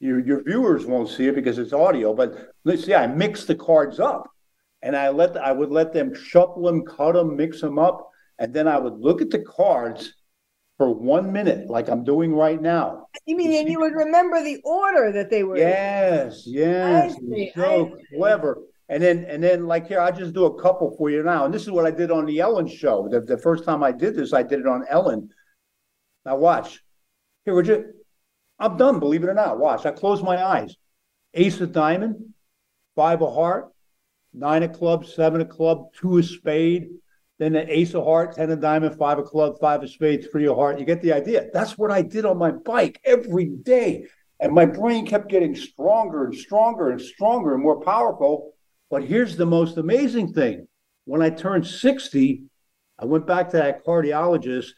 your 0.00 0.18
your 0.18 0.42
viewers 0.42 0.86
won't 0.86 1.10
see 1.10 1.28
it 1.28 1.34
because 1.34 1.58
it's 1.58 1.72
audio. 1.72 2.14
But 2.14 2.34
let's 2.64 2.84
see, 2.84 2.94
I 2.94 3.06
mix 3.06 3.44
the 3.44 3.54
cards 3.54 4.00
up, 4.00 4.28
and 4.82 4.96
I 4.96 5.10
let 5.10 5.36
I 5.36 5.52
would 5.52 5.70
let 5.70 5.92
them 5.92 6.14
shuffle 6.14 6.62
them, 6.64 6.84
cut 6.84 7.12
them, 7.12 7.36
mix 7.36 7.60
them 7.60 7.78
up, 7.78 8.08
and 8.38 8.52
then 8.52 8.66
I 8.66 8.78
would 8.78 8.98
look 8.98 9.20
at 9.20 9.30
the 9.30 9.40
cards 9.40 10.14
for 10.78 10.92
one 10.92 11.32
minute, 11.32 11.68
like 11.70 11.88
I'm 11.88 12.04
doing 12.04 12.34
right 12.34 12.60
now. 12.60 13.06
you 13.26 13.36
mean 13.36 13.52
and 13.52 13.68
you 13.68 13.80
would 13.80 13.94
remember 13.94 14.42
the 14.42 14.60
order 14.64 15.12
that 15.12 15.30
they 15.30 15.44
were 15.44 15.56
in. 15.56 15.62
Yes, 15.62 16.42
yes, 16.46 17.14
see, 17.14 17.52
so 17.54 17.96
I 17.96 18.16
clever. 18.16 18.58
And 18.88 19.02
then, 19.02 19.24
and 19.24 19.42
then, 19.42 19.66
like 19.66 19.86
here, 19.86 20.00
I'll 20.00 20.12
just 20.12 20.34
do 20.34 20.44
a 20.44 20.62
couple 20.62 20.94
for 20.98 21.08
you 21.08 21.22
now. 21.22 21.46
And 21.46 21.54
this 21.54 21.62
is 21.62 21.70
what 21.70 21.86
I 21.86 21.90
did 21.90 22.10
on 22.10 22.26
the 22.26 22.40
Ellen 22.40 22.66
show. 22.66 23.08
The, 23.10 23.20
the 23.20 23.38
first 23.38 23.64
time 23.64 23.82
I 23.82 23.92
did 23.92 24.14
this, 24.14 24.34
I 24.34 24.42
did 24.42 24.60
it 24.60 24.66
on 24.66 24.84
Ellen. 24.88 25.30
Now 26.26 26.36
watch. 26.36 26.82
Here, 27.44 27.54
would 27.54 27.66
you? 27.66 27.92
I'm 28.58 28.76
done. 28.76 28.98
Believe 28.98 29.24
it 29.24 29.28
or 29.28 29.34
not. 29.34 29.58
Watch. 29.58 29.86
I 29.86 29.90
close 29.90 30.22
my 30.22 30.42
eyes. 30.42 30.76
Ace 31.32 31.60
of 31.60 31.72
diamond, 31.72 32.34
five 32.94 33.22
of 33.22 33.34
heart, 33.34 33.72
nine 34.32 34.62
of 34.62 34.72
clubs, 34.72 35.14
seven 35.14 35.40
of 35.40 35.48
club, 35.48 35.86
two 35.98 36.18
of 36.18 36.26
spade. 36.26 36.88
Then 37.38 37.54
the 37.54 37.72
ace 37.72 37.94
of 37.94 38.04
heart, 38.04 38.36
ten 38.36 38.50
of 38.50 38.60
diamond, 38.60 38.96
five 38.96 39.18
of 39.18 39.26
club, 39.26 39.56
five 39.60 39.82
of 39.82 39.90
spades, 39.90 40.26
three 40.28 40.46
of 40.46 40.56
heart. 40.56 40.78
You 40.78 40.84
get 40.84 41.02
the 41.02 41.12
idea. 41.12 41.48
That's 41.52 41.76
what 41.76 41.90
I 41.90 42.02
did 42.02 42.24
on 42.24 42.38
my 42.38 42.52
bike 42.52 43.00
every 43.04 43.46
day. 43.46 44.06
And 44.38 44.52
my 44.52 44.66
brain 44.66 45.06
kept 45.06 45.28
getting 45.28 45.54
stronger 45.54 46.26
and 46.26 46.34
stronger 46.34 46.90
and 46.90 47.00
stronger 47.00 47.54
and 47.54 47.62
more 47.62 47.80
powerful. 47.80 48.52
But 48.90 49.04
here's 49.04 49.36
the 49.36 49.46
most 49.46 49.78
amazing 49.78 50.32
thing. 50.32 50.68
When 51.06 51.22
I 51.22 51.30
turned 51.30 51.66
60, 51.66 52.44
I 52.98 53.04
went 53.04 53.26
back 53.26 53.50
to 53.50 53.56
that 53.56 53.84
cardiologist. 53.84 54.68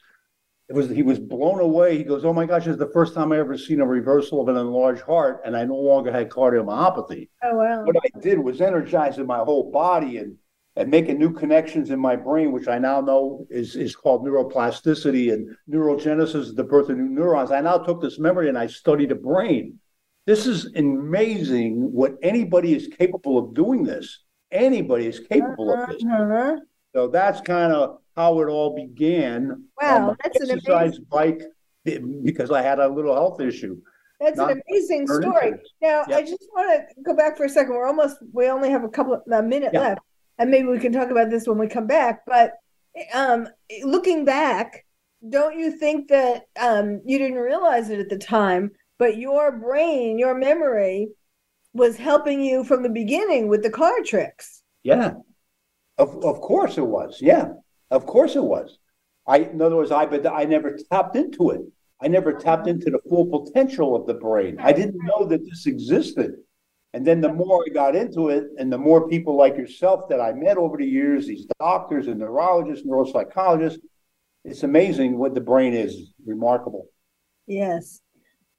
It 0.69 0.75
was 0.75 0.89
he 0.89 1.03
was 1.03 1.19
blown 1.19 1.61
away. 1.61 1.99
He 1.99 2.05
goes, 2.05 2.25
Oh 2.25 2.33
my 2.33 2.47
gosh, 2.47 2.65
this 2.65 2.73
is 2.73 2.79
the 2.79 2.91
first 2.93 3.15
time 3.15 3.33
I 3.33 3.39
ever 3.39 3.57
seen 3.57 3.81
a 3.81 3.87
reversal 3.87 4.41
of 4.41 4.49
an 4.49 4.57
enlarged 4.57 5.03
heart, 5.03 5.43
and 5.45 5.57
I 5.57 5.65
no 5.65 5.77
longer 5.77 6.11
had 6.11 6.31
cardiomyopathy. 6.31 7.29
Oh 7.45 7.57
wow. 7.57 7.85
What 7.85 7.97
I 7.97 8.19
did 8.21 8.39
was 8.39 8.61
energizing 8.61 9.27
my 9.27 9.39
whole 9.39 9.71
body 9.71 10.17
and 10.19 10.37
and 10.77 10.91
making 10.91 11.19
new 11.19 11.33
connections 11.33 11.91
in 11.91 11.99
my 11.99 12.15
brain, 12.15 12.53
which 12.53 12.69
I 12.69 12.79
now 12.79 13.01
know 13.01 13.47
is, 13.49 13.77
is 13.77 13.97
called 13.97 14.27
neuroplasticity 14.27 15.33
and 15.33 15.57
neurogenesis 15.71 16.55
the 16.55 16.65
birth 16.65 16.91
of 16.91 16.99
new 16.99 17.09
neurons. 17.09 17.51
I 17.51 17.61
now 17.63 17.79
took 17.79 18.03
this 18.03 18.19
memory 18.19 18.49
and 18.49 18.59
I 18.59 18.67
studied 18.67 19.09
the 19.09 19.15
brain. 19.15 19.79
This 20.27 20.47
is 20.47 20.67
amazing 20.75 21.93
what 21.93 22.17
anybody 22.23 22.75
is 22.75 22.89
capable 22.89 23.39
of 23.39 23.55
doing 23.55 23.85
this. 23.85 24.25
Anybody 24.53 25.07
is 25.07 25.21
capable 25.21 25.73
of 25.73 25.89
this. 25.89 26.03
Uh-huh. 26.05 26.57
So 26.95 27.09
that's 27.09 27.41
kind 27.41 27.73
of 27.73 27.99
how 28.15 28.41
it 28.41 28.47
all 28.47 28.75
began. 28.75 29.65
Wow, 29.81 30.09
my 30.09 30.15
that's 30.23 30.41
an 30.41 30.51
exercise 30.51 30.99
bike 30.99 31.43
because 31.85 32.51
I 32.51 32.63
had 32.63 32.81
a 32.81 32.89
little 32.89 33.15
health 33.15 33.41
issue. 33.41 33.81
That's 34.21 34.37
Not 34.37 34.53
an 34.53 34.63
amazing 34.69 35.07
story. 35.07 35.53
Now, 35.83 36.05
I 36.07 36.23
just 36.23 36.49
want 36.55 36.89
to 36.89 37.03
go 37.03 37.15
back 37.15 37.37
for 37.37 37.45
a 37.45 37.49
second. 37.49 37.75
We're 37.75 37.87
almost, 37.87 38.17
we 38.33 38.49
only 38.49 38.71
have 38.71 38.83
a 38.83 38.89
couple 38.89 39.15
of, 39.15 39.21
a 39.31 39.43
minute 39.43 39.71
Yeah. 39.75 39.81
left, 39.81 40.01
and 40.39 40.51
maybe 40.51 40.69
we 40.69 40.79
can 40.79 40.93
talk 40.93 41.11
about 41.11 41.31
this 41.31 41.47
when 41.47 41.59
we 41.59 41.69
come 41.69 41.87
back. 41.87 42.23
But 42.27 42.53
um, 43.15 43.49
looking 43.83 44.25
back, 44.25 44.85
don't 45.29 45.59
you 45.59 45.71
think 45.71 46.09
that 46.09 46.45
um, 46.61 47.01
you 47.05 47.19
didn't 47.19 47.39
realize 47.39 47.91
it 47.91 48.01
at 48.01 48.09
the 48.09 48.19
time, 48.19 48.71
but 48.99 49.17
your 49.17 49.53
brain, 49.53 50.19
your 50.19 50.35
memory 50.35 51.09
was 51.73 51.97
helping 51.97 52.43
you 52.43 52.65
from 52.65 52.83
the 52.83 52.89
beginning 52.89 53.49
with 53.49 53.63
the 53.63 53.71
card 53.71 54.05
tricks? 54.05 54.63
Yeah. 54.83 55.15
Of 55.99 56.25
of 56.25 56.41
course 56.41 56.79
it 56.79 56.87
was. 56.87 57.19
Yeah. 57.21 57.49
Of 57.91 58.07
course 58.07 58.37
it 58.37 58.45
was. 58.45 58.79
I 59.27 59.39
in 59.39 59.61
other 59.61 59.77
words, 59.77 59.91
I 59.91 60.07
but 60.07 60.27
I 60.27 60.45
never 60.45 60.79
tapped 60.91 61.17
into 61.17 61.51
it. 61.51 61.63
I 62.01 62.09
never 62.09 62.33
tapped 62.33 62.67
into 62.67 62.91
the 62.91 63.01
full 63.09 63.27
potential 63.27 63.97
of 63.97 64.07
the 64.07 64.15
brain. 64.15 64.59
I 64.61 64.73
didn't 64.73 65.03
know 65.03 65.25
that 65.27 65.45
this 65.45 65.67
existed. 65.67 66.37
And 66.97 67.07
then 67.07 67.21
the 67.21 67.31
more 67.31 67.63
I 67.63 67.69
got 67.69 67.95
into 67.95 68.31
it, 68.31 68.47
and 68.57 68.73
the 68.73 68.79
more 68.79 69.07
people 69.07 69.37
like 69.37 69.59
yourself 69.59 70.09
that 70.09 70.19
I 70.19 70.33
met 70.33 70.57
over 70.57 70.79
the 70.79 70.87
years, 70.87 71.27
these 71.27 71.45
doctors 71.61 72.07
and 72.07 72.19
neurologists, 72.19 72.87
neuropsychologists, 72.87 73.81
it's 74.47 74.63
amazing 74.63 75.19
what 75.19 75.35
the 75.35 75.43
brain 75.43 75.75
is. 75.75 76.15
Remarkable. 76.25 76.87
Yes. 77.47 78.01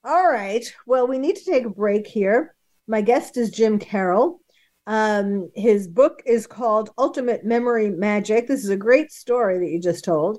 All 0.04 0.30
right. 0.30 0.64
Well, 0.86 1.08
we 1.08 1.18
need 1.18 1.38
to 1.38 1.46
take 1.46 1.66
a 1.66 1.70
break 1.72 2.06
here. 2.06 2.54
My 2.88 3.02
guest 3.02 3.38
is 3.38 3.50
Jim 3.50 3.80
Karol. 3.80 4.40
Um, 4.86 5.50
his 5.56 5.88
book 5.88 6.22
is 6.28 6.46
called 6.46 6.92
Ultimate 6.96 7.44
Memory 7.44 7.90
Magic. 7.90 8.46
This 8.46 8.64
is 8.64 8.70
a 8.70 8.78
great 8.78 9.12
story 9.12 9.58
that 9.58 9.72
you 9.72 9.82
just 9.82 10.06
told. 10.06 10.38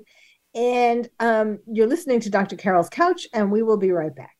And 0.55 1.09
um, 1.19 1.59
you're 1.67 1.85
listening 1.85 2.21
to 2.21 2.29
Dr. 2.29 2.55
Carol's 2.55 2.89
Couch, 2.89 3.27
and 3.33 3.51
we 3.51 3.61
will 3.61 3.75
be 3.75 3.91
right 3.91 4.15
back. 4.15 4.37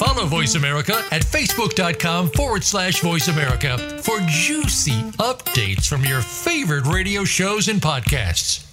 Follow 0.00 0.24
Voice 0.24 0.54
America 0.54 0.94
at 1.10 1.20
facebook.com 1.20 2.30
forward 2.30 2.64
slash 2.64 3.00
voice 3.02 3.28
America 3.28 3.76
for 4.02 4.18
juicy 4.20 4.98
updates 5.18 5.86
from 5.86 6.06
your 6.06 6.22
favorite 6.22 6.86
radio 6.86 7.22
shows 7.22 7.68
and 7.68 7.82
podcasts. 7.82 8.64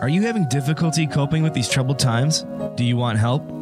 Are 0.00 0.08
you 0.08 0.22
having 0.22 0.48
difficulty 0.48 1.06
coping 1.06 1.42
with 1.42 1.52
these 1.52 1.68
troubled 1.68 1.98
times? 1.98 2.46
Do 2.76 2.84
you 2.84 2.96
want 2.96 3.18
help? 3.18 3.61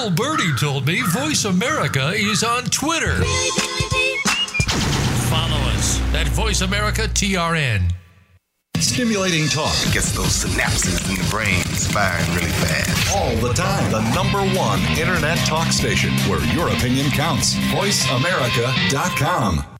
Little 0.00 0.16
birdie 0.16 0.54
told 0.56 0.86
me 0.86 1.02
Voice 1.08 1.44
America 1.44 2.12
is 2.14 2.42
on 2.42 2.64
Twitter. 2.64 3.22
Follow 5.28 5.60
us 5.74 6.00
at 6.14 6.26
Voice 6.28 6.62
America 6.62 7.02
TRN. 7.02 7.92
Stimulating 8.78 9.46
talk 9.48 9.74
gets 9.92 10.12
those 10.12 10.42
synapses 10.44 11.06
in 11.10 11.16
the 11.22 11.28
brain 11.30 11.62
firing 11.92 12.26
really 12.34 12.50
fast. 12.50 13.14
all 13.14 13.36
the 13.46 13.52
time. 13.52 13.92
The 13.92 14.00
number 14.14 14.40
one 14.58 14.80
internet 14.98 15.36
talk 15.46 15.70
station 15.70 16.14
where 16.30 16.42
your 16.54 16.70
opinion 16.70 17.10
counts. 17.10 17.54
VoiceAmerica.com. 17.54 19.79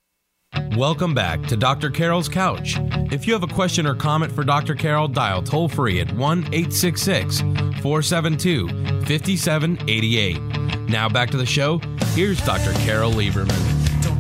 Welcome 0.77 1.15
back 1.15 1.43
to 1.47 1.57
Dr. 1.57 1.91
Carol's 1.91 2.29
Couch. 2.29 2.77
If 3.13 3.27
you 3.27 3.33
have 3.35 3.43
a 3.43 3.49
question 3.49 3.87
or 3.87 3.95
comment 3.95 4.33
for 4.33 4.43
Dr. 4.43 4.75
Carol, 4.75 5.07
dial 5.07 5.43
toll 5.43 5.69
free 5.69 6.01
at 6.01 6.13
1 6.13 6.39
866 6.39 7.41
472 7.41 8.69
5788. 9.07 10.41
Now 10.89 11.09
back 11.09 11.31
to 11.31 11.37
the 11.37 11.47
show. 11.47 11.79
Here's 12.15 12.41
Dr. 12.45 12.73
Carol 12.81 13.13
Lieberman. 13.13 13.51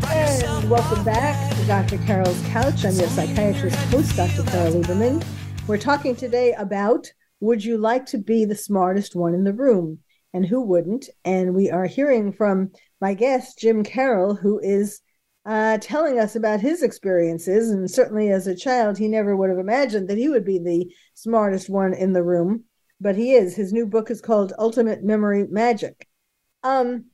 And 0.08 0.70
welcome 0.70 1.04
back 1.04 1.56
to 1.56 1.64
Dr. 1.66 1.98
Carol's 2.04 2.40
Couch. 2.46 2.84
I'm 2.84 2.94
your 2.94 3.08
psychiatrist 3.08 3.76
host, 3.90 4.16
Dr. 4.16 4.44
Carol 4.50 4.74
Lieberman. 4.74 5.24
We're 5.66 5.78
talking 5.78 6.14
today 6.14 6.52
about 6.52 7.12
would 7.40 7.64
you 7.64 7.76
like 7.76 8.06
to 8.06 8.18
be 8.18 8.44
the 8.44 8.54
smartest 8.54 9.16
one 9.16 9.34
in 9.34 9.44
the 9.44 9.52
room? 9.52 9.98
And 10.32 10.46
who 10.46 10.62
wouldn't? 10.62 11.08
And 11.24 11.54
we 11.54 11.70
are 11.70 11.86
hearing 11.86 12.32
from 12.32 12.70
my 13.00 13.14
guest, 13.14 13.58
Jim 13.58 13.82
Karol, 13.82 14.34
who 14.36 14.60
is 14.60 15.00
uh, 15.46 15.78
telling 15.78 16.18
us 16.18 16.36
about 16.36 16.60
his 16.60 16.82
experiences. 16.82 17.70
And 17.70 17.90
certainly 17.90 18.30
as 18.30 18.46
a 18.46 18.54
child, 18.54 18.98
he 18.98 19.08
never 19.08 19.36
would 19.36 19.50
have 19.50 19.58
imagined 19.58 20.08
that 20.08 20.18
he 20.18 20.28
would 20.28 20.44
be 20.44 20.58
the 20.58 20.92
smartest 21.14 21.70
one 21.70 21.94
in 21.94 22.12
the 22.12 22.22
room, 22.22 22.64
but 23.00 23.16
he 23.16 23.34
is. 23.34 23.56
His 23.56 23.72
new 23.72 23.86
book 23.86 24.10
is 24.10 24.20
called 24.20 24.52
Ultimate 24.58 25.02
Memory 25.02 25.46
Magic. 25.48 26.06
Um, 26.62 27.06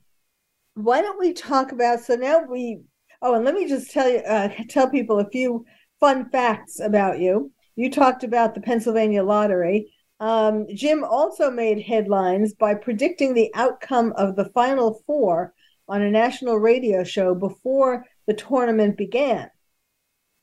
why 0.77 1.01
don't 1.01 1.19
we 1.19 1.33
talk 1.33 1.71
about 1.71 1.99
so 1.99 2.13
now 2.13 2.43
we 2.43 2.79
oh 3.23 3.33
and 3.33 3.43
let 3.43 3.55
me 3.55 3.67
just 3.67 3.91
tell 3.91 4.07
you 4.07 4.19
uh, 4.19 4.47
tell 4.69 4.87
people 4.87 5.19
a 5.19 5.29
few 5.31 5.65
fun 5.99 6.29
facts 6.29 6.79
about 6.79 7.19
you 7.19 7.51
you 7.75 7.89
talked 7.89 8.23
about 8.23 8.53
the 8.53 8.61
pennsylvania 8.61 9.23
lottery 9.23 9.91
um, 10.19 10.67
jim 10.75 11.03
also 11.03 11.49
made 11.49 11.81
headlines 11.81 12.53
by 12.53 12.75
predicting 12.75 13.33
the 13.33 13.49
outcome 13.55 14.13
of 14.17 14.35
the 14.35 14.45
final 14.53 15.01
four 15.07 15.51
on 15.89 16.03
a 16.03 16.11
national 16.11 16.57
radio 16.57 17.03
show 17.03 17.33
before 17.33 18.05
the 18.27 18.33
tournament 18.33 18.97
began 18.97 19.49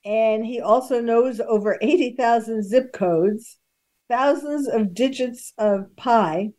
and 0.05 0.45
he 0.45 0.61
also 0.61 1.01
knows 1.01 1.41
over 1.41 1.79
80,000 1.81 2.63
zip 2.63 2.93
codes 2.93 3.59
thousands 4.09 4.69
of 4.69 4.95
digits 4.95 5.53
of 5.59 5.95
pi 5.97 6.51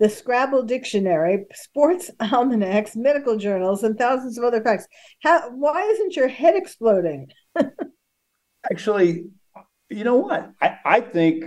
the 0.00 0.08
Scrabble 0.08 0.64
Dictionary, 0.64 1.46
sports 1.54 2.10
almanacs, 2.20 2.96
medical 2.96 3.36
journals, 3.36 3.82
and 3.82 3.96
thousands 3.96 4.36
of 4.38 4.44
other 4.44 4.62
facts. 4.62 4.86
How? 5.22 5.50
Why 5.50 5.82
isn't 5.82 6.16
your 6.16 6.28
head 6.28 6.56
exploding? 6.56 7.28
Actually, 8.70 9.26
you 9.88 10.04
know 10.04 10.16
what? 10.16 10.50
I, 10.60 10.76
I 10.84 11.00
think 11.00 11.44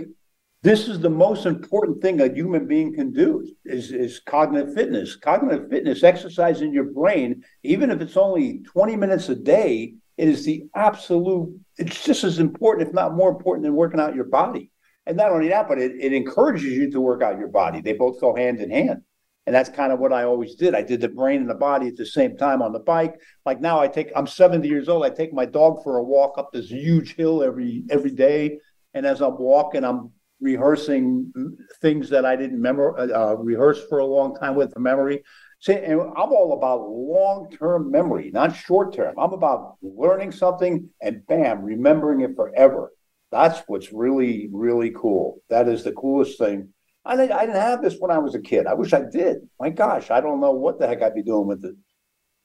this 0.62 0.88
is 0.88 0.98
the 0.98 1.10
most 1.10 1.46
important 1.46 2.02
thing 2.02 2.20
a 2.20 2.32
human 2.32 2.66
being 2.66 2.94
can 2.94 3.12
do 3.12 3.46
is, 3.64 3.92
is 3.92 4.20
cognitive 4.20 4.74
fitness. 4.74 5.14
Cognitive 5.14 5.70
fitness, 5.70 6.02
exercising 6.02 6.72
your 6.72 6.84
brain, 6.84 7.44
even 7.62 7.90
if 7.90 8.00
it's 8.00 8.16
only 8.16 8.60
20 8.64 8.96
minutes 8.96 9.28
a 9.28 9.36
day, 9.36 9.94
it 10.16 10.28
is 10.28 10.44
the 10.44 10.64
absolute, 10.74 11.56
it's 11.76 12.04
just 12.04 12.24
as 12.24 12.40
important, 12.40 12.88
if 12.88 12.94
not 12.94 13.14
more 13.14 13.30
important 13.30 13.64
than 13.64 13.74
working 13.74 14.00
out 14.00 14.16
your 14.16 14.24
body. 14.24 14.72
And 15.06 15.16
not 15.16 15.30
only 15.30 15.48
that, 15.48 15.68
but 15.68 15.78
it, 15.78 15.92
it 15.98 16.12
encourages 16.12 16.72
you 16.72 16.90
to 16.90 17.00
work 17.00 17.22
out 17.22 17.38
your 17.38 17.48
body. 17.48 17.80
They 17.80 17.92
both 17.92 18.20
go 18.20 18.34
hand 18.34 18.60
in 18.60 18.70
hand. 18.70 19.02
And 19.46 19.54
that's 19.54 19.70
kind 19.70 19.92
of 19.92 19.98
what 19.98 20.12
I 20.12 20.24
always 20.24 20.56
did. 20.56 20.74
I 20.74 20.82
did 20.82 21.00
the 21.00 21.08
brain 21.08 21.40
and 21.40 21.48
the 21.48 21.54
body 21.54 21.86
at 21.86 21.96
the 21.96 22.04
same 22.04 22.36
time 22.36 22.60
on 22.60 22.72
the 22.72 22.80
bike. 22.80 23.14
Like 23.46 23.62
now 23.62 23.80
I 23.80 23.88
take 23.88 24.10
I'm 24.14 24.26
70 24.26 24.68
years 24.68 24.90
old. 24.90 25.06
I 25.06 25.08
take 25.08 25.32
my 25.32 25.46
dog 25.46 25.82
for 25.82 25.96
a 25.96 26.04
walk 26.04 26.36
up 26.36 26.52
this 26.52 26.70
huge 26.70 27.14
hill 27.14 27.42
every 27.42 27.84
every 27.88 28.10
day. 28.10 28.58
And 28.92 29.06
as 29.06 29.22
I'm 29.22 29.38
walking, 29.38 29.84
I'm 29.84 30.10
rehearsing 30.40 31.32
things 31.80 32.10
that 32.10 32.24
I 32.24 32.36
didn't 32.36 32.56
remember, 32.56 32.98
uh, 32.98 33.34
rehearse 33.34 33.82
for 33.88 33.98
a 33.98 34.06
long 34.06 34.34
time 34.36 34.54
with 34.54 34.72
the 34.72 34.80
memory. 34.80 35.24
See, 35.60 35.74
and 35.74 36.00
I'm 36.00 36.32
all 36.32 36.52
about 36.52 36.88
long-term 36.88 37.90
memory, 37.90 38.30
not 38.32 38.54
short-term. 38.54 39.14
I'm 39.18 39.32
about 39.32 39.76
learning 39.82 40.32
something 40.32 40.88
and 41.02 41.26
bam, 41.26 41.62
remembering 41.62 42.20
it 42.20 42.36
forever. 42.36 42.92
That's 43.32 43.60
what's 43.66 43.92
really, 43.92 44.48
really 44.52 44.90
cool. 44.90 45.40
That 45.50 45.68
is 45.68 45.82
the 45.82 45.92
coolest 45.92 46.38
thing. 46.38 46.72
I 47.04 47.16
didn't, 47.16 47.32
I 47.32 47.46
didn't 47.46 47.60
have 47.60 47.82
this 47.82 47.96
when 47.98 48.10
I 48.10 48.18
was 48.18 48.34
a 48.34 48.40
kid. 48.40 48.66
I 48.66 48.74
wish 48.74 48.92
I 48.92 49.02
did. 49.10 49.38
My 49.58 49.70
gosh, 49.70 50.10
I 50.10 50.20
don't 50.20 50.40
know 50.40 50.52
what 50.52 50.78
the 50.78 50.86
heck 50.86 51.02
I'd 51.02 51.14
be 51.14 51.22
doing 51.22 51.46
with 51.46 51.64
it. 51.64 51.74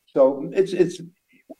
So 0.08 0.50
it's 0.54 0.74
it's 0.74 1.02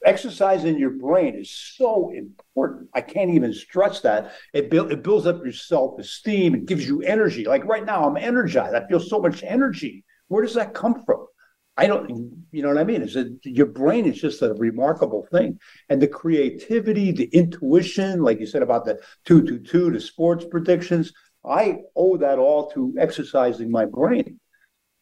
exercising 0.06 0.78
your 0.78 0.92
brain 0.92 1.36
is 1.36 1.50
so 1.50 2.12
important. 2.12 2.90
I 2.94 3.02
can't 3.02 3.32
even 3.32 3.54
stress 3.54 4.02
that. 4.02 4.34
It 4.54 4.70
build, 4.70 4.92
it 4.92 5.04
builds 5.04 5.28
up 5.28 5.44
your 5.44 5.54
self 5.54 6.00
esteem. 6.00 6.56
It 6.56 6.66
gives 6.66 6.88
you 6.88 7.02
energy. 7.02 7.46
Like 7.46 7.66
right 7.66 7.86
now, 7.86 8.08
I'm 8.08 8.18
energized. 8.18 8.76
I 8.76 8.88
feel 8.88 9.00
so 9.00 9.20
much 9.20 9.44
energy. 9.44 10.04
Where 10.28 10.44
does 10.44 10.56
that 10.56 10.74
come 10.74 11.04
from? 11.04 11.28
I 11.76 11.88
don't, 11.88 12.46
you 12.52 12.62
know 12.62 12.68
what 12.68 12.78
I 12.78 12.84
mean? 12.84 13.02
Is 13.02 13.16
it 13.16 13.34
your 13.44 13.66
brain 13.66 14.06
is 14.06 14.22
just 14.22 14.44
a 14.44 14.54
remarkable 14.54 15.28
thing, 15.32 15.60
and 15.90 16.00
the 16.02 16.08
creativity, 16.08 17.12
the 17.12 17.26
intuition, 17.26 18.22
like 18.22 18.40
you 18.40 18.46
said 18.46 18.62
about 18.62 18.86
the 18.86 19.00
two 19.26 19.42
two 19.42 19.60
two, 19.60 19.90
the 19.90 20.00
sports 20.00 20.46
predictions. 20.46 21.12
I 21.44 21.80
owe 21.96 22.18
that 22.18 22.38
all 22.38 22.70
to 22.72 22.94
exercising 23.00 23.72
my 23.72 23.86
brain, 23.86 24.40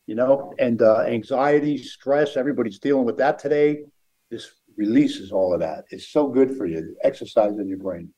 you 0.07 0.15
know, 0.15 0.53
and 0.59 0.81
uh, 0.81 1.01
anxiety, 1.01 1.77
stress. 1.77 2.37
Everybody's 2.37 2.79
dealing 2.79 3.05
with 3.05 3.17
that 3.17 3.37
today. 3.37 3.83
This 4.29 4.49
releases 4.85 5.31
all 5.31 5.53
of 5.53 5.59
that. 5.59 5.85
It's 5.91 6.07
so 6.07 6.27
good 6.27 6.57
for 6.57 6.65
you. 6.65 6.95
exercise 7.03 7.57
in 7.59 7.67
your 7.67 7.77
brain. 7.77 8.09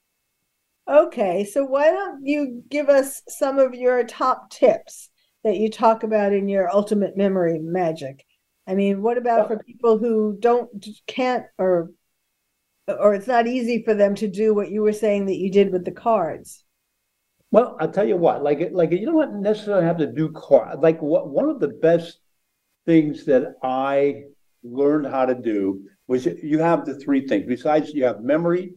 Okay, 0.89 1.43
so 1.43 1.65
why 1.65 1.91
don't 1.91 2.25
you 2.25 2.63
give 2.69 2.87
us 2.89 3.21
some 3.27 3.59
of 3.59 3.73
your 3.73 4.03
top 4.05 4.49
tips 4.49 5.09
that 5.43 5.57
you 5.57 5.69
talk 5.69 6.03
about 6.03 6.33
in 6.33 6.47
your 6.47 6.73
ultimate 6.73 7.17
memory 7.17 7.59
magic? 7.59 8.25
I 8.65 8.75
mean, 8.75 9.01
what 9.01 9.17
about 9.17 9.47
for 9.49 9.57
people 9.59 9.97
who 9.97 10.37
don't 10.39 10.69
can't 11.05 11.45
or 11.57 11.91
or 12.87 13.13
it's 13.13 13.27
not 13.27 13.47
easy 13.47 13.83
for 13.83 13.93
them 13.93 14.15
to 14.15 14.27
do 14.27 14.53
what 14.53 14.71
you 14.71 14.81
were 14.81 14.93
saying 15.05 15.25
that 15.25 15.37
you 15.37 15.51
did 15.51 15.71
with 15.71 15.83
the 15.85 15.91
cards? 15.91 16.63
Well, 17.51 17.77
I'll 17.79 17.91
tell 17.91 18.07
you 18.07 18.17
what, 18.17 18.43
like 18.43 18.69
like 18.71 18.91
you 18.91 19.05
don't 19.05 19.41
necessarily 19.41 19.85
have 19.85 19.97
to 19.97 20.11
do 20.11 20.31
card. 20.31 20.79
Like 20.79 21.01
what 21.01 21.29
one 21.29 21.49
of 21.49 21.59
the 21.59 21.73
best 21.89 22.19
things 22.85 23.25
that 23.25 23.55
I 23.63 24.23
learned 24.63 25.07
how 25.07 25.25
to 25.25 25.35
do 25.35 25.83
was 26.13 26.25
you 26.25 26.59
have 26.59 26.85
the 26.85 26.99
three 26.99 27.27
things. 27.27 27.45
Besides, 27.47 27.91
you 27.93 28.05
have 28.05 28.21
memory, 28.21 28.75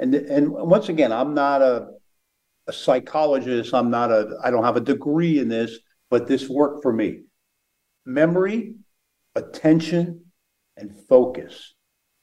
and 0.00 0.14
and 0.14 0.50
once 0.50 0.88
again, 0.88 1.12
I'm 1.12 1.32
not 1.32 1.62
a 1.62 1.88
a 2.66 2.72
psychologist. 2.72 3.72
I'm 3.72 3.90
not 3.90 4.10
a. 4.10 4.36
I 4.42 4.50
don't 4.50 4.64
have 4.64 4.76
a 4.76 4.80
degree 4.80 5.38
in 5.38 5.48
this, 5.48 5.78
but 6.10 6.26
this 6.26 6.48
worked 6.48 6.82
for 6.82 6.92
me. 6.92 7.22
Memory, 8.04 8.74
attention, 9.36 10.24
and 10.76 10.96
focus. 11.08 11.74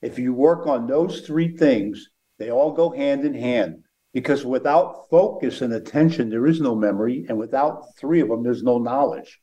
If 0.01 0.19
you 0.19 0.33
work 0.33 0.67
on 0.67 0.85
those 0.85 1.21
three 1.21 1.55
things, 1.55 2.09
they 2.37 2.51
all 2.51 2.73
go 2.73 2.89
hand 2.89 3.25
in 3.25 3.33
hand. 3.33 3.83
Because 4.13 4.43
without 4.43 5.07
focus 5.09 5.61
and 5.61 5.71
attention, 5.73 6.29
there 6.29 6.45
is 6.45 6.59
no 6.59 6.75
memory, 6.75 7.25
and 7.29 7.37
without 7.37 7.95
three 7.97 8.19
of 8.19 8.27
them, 8.27 8.43
there's 8.43 8.63
no 8.63 8.77
knowledge. 8.77 9.39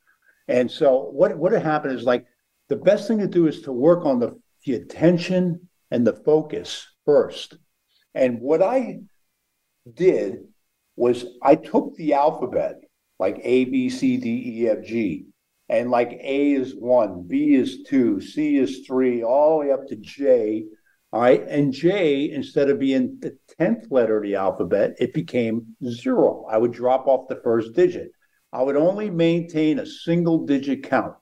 And 0.48 0.70
so, 0.70 1.08
what 1.10 1.38
what 1.38 1.52
happened 1.52 1.94
is 1.94 2.04
like 2.04 2.26
the 2.68 2.76
best 2.76 3.08
thing 3.08 3.18
to 3.18 3.26
do 3.26 3.46
is 3.46 3.62
to 3.62 3.72
work 3.72 4.04
on 4.04 4.20
the, 4.20 4.38
the 4.68 4.76
attention 4.76 5.68
and 5.90 6.06
the 6.06 6.12
focus 6.12 6.86
first 7.04 7.56
and 8.14 8.40
what 8.40 8.62
I 8.62 9.00
did 9.94 10.38
was 10.96 11.24
I 11.42 11.54
took 11.54 11.94
the 11.94 12.14
alphabet, 12.14 12.80
like 13.18 13.40
A, 13.44 13.64
B, 13.66 13.88
C, 13.88 14.16
D, 14.16 14.62
E, 14.62 14.68
F, 14.68 14.84
G, 14.84 15.26
and 15.68 15.90
like 15.90 16.18
A 16.20 16.52
is 16.52 16.74
one, 16.74 17.24
B 17.26 17.54
is 17.54 17.84
two, 17.84 18.20
C 18.20 18.56
is 18.56 18.84
three, 18.86 19.22
all 19.22 19.50
the 19.60 19.66
way 19.66 19.72
up 19.72 19.86
to 19.88 19.96
J. 19.96 20.64
All 21.12 21.20
right. 21.20 21.42
And 21.48 21.72
J, 21.72 22.30
instead 22.30 22.68
of 22.68 22.78
being 22.78 23.18
the 23.20 23.38
10th 23.58 23.86
letter 23.90 24.18
of 24.18 24.24
the 24.24 24.34
alphabet, 24.34 24.96
it 24.98 25.14
became 25.14 25.76
zero. 25.88 26.44
I 26.50 26.58
would 26.58 26.72
drop 26.72 27.06
off 27.06 27.28
the 27.28 27.40
first 27.42 27.74
digit. 27.74 28.10
I 28.52 28.62
would 28.62 28.76
only 28.76 29.08
maintain 29.10 29.78
a 29.78 29.86
single 29.86 30.44
digit 30.44 30.82
count. 30.82 31.14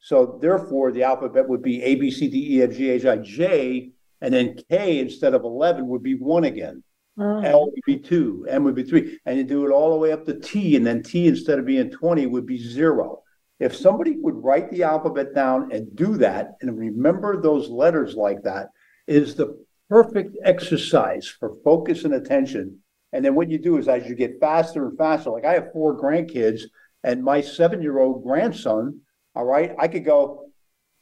So 0.00 0.38
therefore, 0.40 0.92
the 0.92 1.02
alphabet 1.02 1.48
would 1.48 1.62
be 1.62 1.82
A, 1.82 1.96
B, 1.96 2.10
C, 2.10 2.28
D, 2.28 2.56
E, 2.56 2.62
F, 2.62 2.70
G, 2.72 2.90
H, 2.90 3.04
I, 3.04 3.16
J 3.18 3.92
and 4.20 4.34
then 4.34 4.58
K 4.70 4.98
instead 4.98 5.34
of 5.34 5.44
11 5.44 5.86
would 5.86 6.02
be 6.02 6.14
one 6.14 6.44
again. 6.44 6.82
Oh. 7.20 7.40
L 7.40 7.66
would 7.66 7.80
be 7.84 7.98
two, 7.98 8.46
M 8.48 8.64
would 8.64 8.74
be 8.74 8.84
three. 8.84 9.18
And 9.26 9.38
you 9.38 9.44
do 9.44 9.66
it 9.66 9.72
all 9.72 9.90
the 9.90 9.98
way 9.98 10.12
up 10.12 10.24
to 10.26 10.38
T, 10.38 10.76
and 10.76 10.86
then 10.86 11.02
T 11.02 11.26
instead 11.26 11.58
of 11.58 11.66
being 11.66 11.90
20 11.90 12.26
would 12.26 12.46
be 12.46 12.58
zero. 12.58 13.22
If 13.58 13.74
somebody 13.74 14.16
would 14.16 14.36
write 14.36 14.70
the 14.70 14.84
alphabet 14.84 15.34
down 15.34 15.72
and 15.72 15.94
do 15.96 16.16
that 16.18 16.52
and 16.60 16.78
remember 16.78 17.40
those 17.40 17.68
letters 17.68 18.14
like 18.14 18.42
that, 18.44 18.68
is 19.08 19.34
the 19.34 19.58
perfect 19.88 20.36
exercise 20.44 21.26
for 21.26 21.56
focus 21.64 22.04
and 22.04 22.14
attention. 22.14 22.78
And 23.12 23.24
then 23.24 23.34
what 23.34 23.50
you 23.50 23.58
do 23.58 23.78
is 23.78 23.88
as 23.88 24.06
you 24.06 24.14
get 24.14 24.38
faster 24.38 24.86
and 24.86 24.96
faster, 24.96 25.30
like 25.30 25.44
I 25.44 25.54
have 25.54 25.72
four 25.72 25.98
grandkids, 26.00 26.62
and 27.02 27.24
my 27.24 27.40
seven 27.40 27.82
year 27.82 27.98
old 27.98 28.22
grandson, 28.22 29.00
all 29.38 29.44
right, 29.44 29.72
I 29.78 29.86
could 29.86 30.04
go 30.04 30.50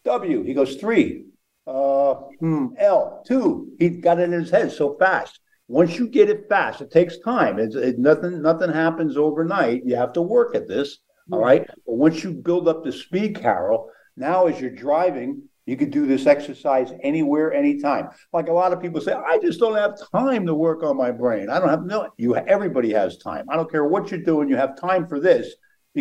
W. 0.05 0.43
He 0.43 0.53
goes 0.53 0.77
three, 0.77 1.25
uh, 1.67 2.15
hmm, 2.39 2.67
L 2.77 3.25
two. 3.27 3.73
He 3.79 3.89
got 3.89 4.21
it 4.21 4.25
in 4.25 4.33
his 4.33 4.51
head 4.51 4.71
so 4.71 4.95
fast. 4.99 5.41
Once 5.69 5.99
you 5.99 6.07
get 6.07 6.29
it 6.29 6.47
fast, 6.47 6.83
it 6.83 6.91
takes 6.91 7.19
time. 7.21 7.59
It's 7.59 7.75
it, 7.75 7.99
nothing. 7.99 8.43
Nothing 8.43 8.71
happens 8.71 9.17
overnight. 9.17 9.87
You 9.87 9.97
have 9.97 10.13
to 10.13 10.23
work 10.23 10.55
at 10.55 10.69
this. 10.69 10.99
All 11.33 11.41
right. 11.41 11.67
But 11.67 11.95
once 11.95 12.23
you 12.23 12.35
build 12.35 12.69
up 12.69 12.85
the 12.85 12.93
speed, 12.93 13.41
Carol, 13.41 13.89
now 14.19 14.47
as 14.49 14.61
you're 14.61 14.71
driving, 14.71 15.43
you 15.65 15.79
could 15.79 15.91
do 15.91 16.07
this 16.07 16.27
exercise 16.27 16.93
anywhere, 17.03 17.55
anytime. 17.55 18.11
Like 18.35 18.49
a 18.49 18.53
lot 18.53 18.75
of 18.75 18.83
people 18.83 19.01
say, 19.01 19.15
I 19.15 19.39
just 19.39 19.59
don't 19.59 19.77
have 19.77 19.99
time 20.13 20.45
to 20.45 20.55
work 20.55 20.83
on 20.83 20.99
my 20.99 21.11
brain. 21.11 21.49
I 21.49 21.59
don't 21.59 21.71
have 21.71 21.87
no. 21.87 22.11
You 22.19 22.37
everybody 22.37 22.93
has 22.93 23.17
time. 23.17 23.47
I 23.49 23.57
don't 23.57 23.71
care 23.71 23.87
what 23.87 24.11
you're 24.11 24.21
doing. 24.21 24.51
You 24.51 24.57
have 24.57 24.79
time 24.79 25.09
for 25.09 25.21
this. 25.21 25.55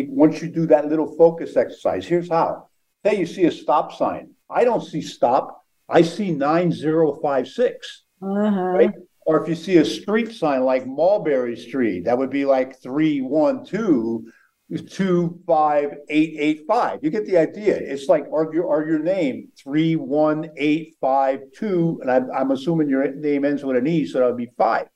Once 0.08 0.42
you 0.42 0.48
do 0.48 0.66
that 0.66 0.88
little 0.88 1.16
focus 1.16 1.56
exercise, 1.56 2.06
here's 2.06 2.28
how. 2.28 2.68
Say 3.04 3.18
you 3.18 3.26
see 3.26 3.44
a 3.44 3.52
stop 3.52 3.92
sign. 3.92 4.30
I 4.50 4.64
don't 4.64 4.82
see 4.82 5.02
stop. 5.02 5.64
I 5.88 6.02
see 6.02 6.32
9056. 6.32 8.02
Uh-huh. 8.22 8.28
Right? 8.28 8.92
Or 9.26 9.42
if 9.42 9.48
you 9.48 9.54
see 9.54 9.78
a 9.78 9.84
street 9.84 10.32
sign 10.32 10.64
like 10.64 10.86
Mulberry 10.86 11.56
Street, 11.56 12.04
that 12.04 12.16
would 12.16 12.30
be 12.30 12.44
like 12.44 12.80
312 12.80 14.22
25885. 14.68 16.98
You 17.02 17.10
get 17.10 17.26
the 17.26 17.36
idea. 17.36 17.76
It's 17.76 18.08
like 18.08 18.24
or 18.30 18.52
your 18.52 18.64
or 18.64 18.84
your 18.86 18.98
name 18.98 19.48
31852 19.62 22.00
and 22.02 22.10
I'm, 22.10 22.28
I'm 22.32 22.50
assuming 22.50 22.88
your 22.88 23.14
name 23.14 23.44
ends 23.44 23.64
with 23.64 23.76
an 23.76 23.86
e 23.86 24.04
so 24.06 24.18
that 24.18 24.26
would 24.26 24.36
be 24.36 24.50
5. 24.58 24.88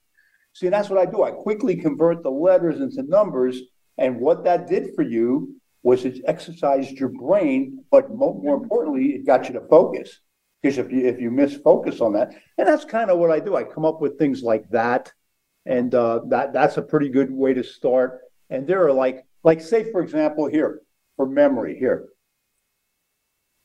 See, 0.52 0.68
that's 0.68 0.90
what 0.90 0.98
I 0.98 1.06
do. 1.06 1.22
I 1.22 1.30
quickly 1.30 1.76
convert 1.76 2.24
the 2.24 2.30
letters 2.30 2.80
into 2.80 3.04
numbers 3.04 3.62
and 4.00 4.18
what 4.18 4.44
that 4.44 4.66
did 4.66 4.94
for 4.96 5.02
you 5.02 5.54
was 5.82 6.04
it 6.04 6.22
exercised 6.26 6.98
your 6.98 7.10
brain, 7.10 7.84
but 7.90 8.10
more 8.10 8.56
importantly, 8.56 9.14
it 9.14 9.26
got 9.26 9.46
you 9.46 9.54
to 9.54 9.66
focus. 9.68 10.20
Because 10.60 10.78
if 10.78 10.90
you 10.90 11.06
if 11.06 11.20
you 11.20 11.30
miss 11.30 11.56
focus 11.56 12.00
on 12.00 12.14
that, 12.14 12.34
and 12.58 12.66
that's 12.66 12.84
kind 12.84 13.10
of 13.10 13.18
what 13.18 13.30
I 13.30 13.40
do. 13.40 13.56
I 13.56 13.64
come 13.64 13.84
up 13.84 14.00
with 14.00 14.18
things 14.18 14.42
like 14.42 14.68
that, 14.70 15.12
and 15.64 15.94
uh, 15.94 16.20
that 16.28 16.52
that's 16.52 16.76
a 16.76 16.82
pretty 16.82 17.08
good 17.08 17.30
way 17.30 17.54
to 17.54 17.62
start. 17.62 18.20
And 18.50 18.66
there 18.66 18.84
are 18.86 18.92
like 18.92 19.24
like 19.42 19.60
say 19.60 19.90
for 19.90 20.02
example 20.02 20.46
here 20.46 20.80
for 21.16 21.26
memory 21.26 21.78
here. 21.78 22.08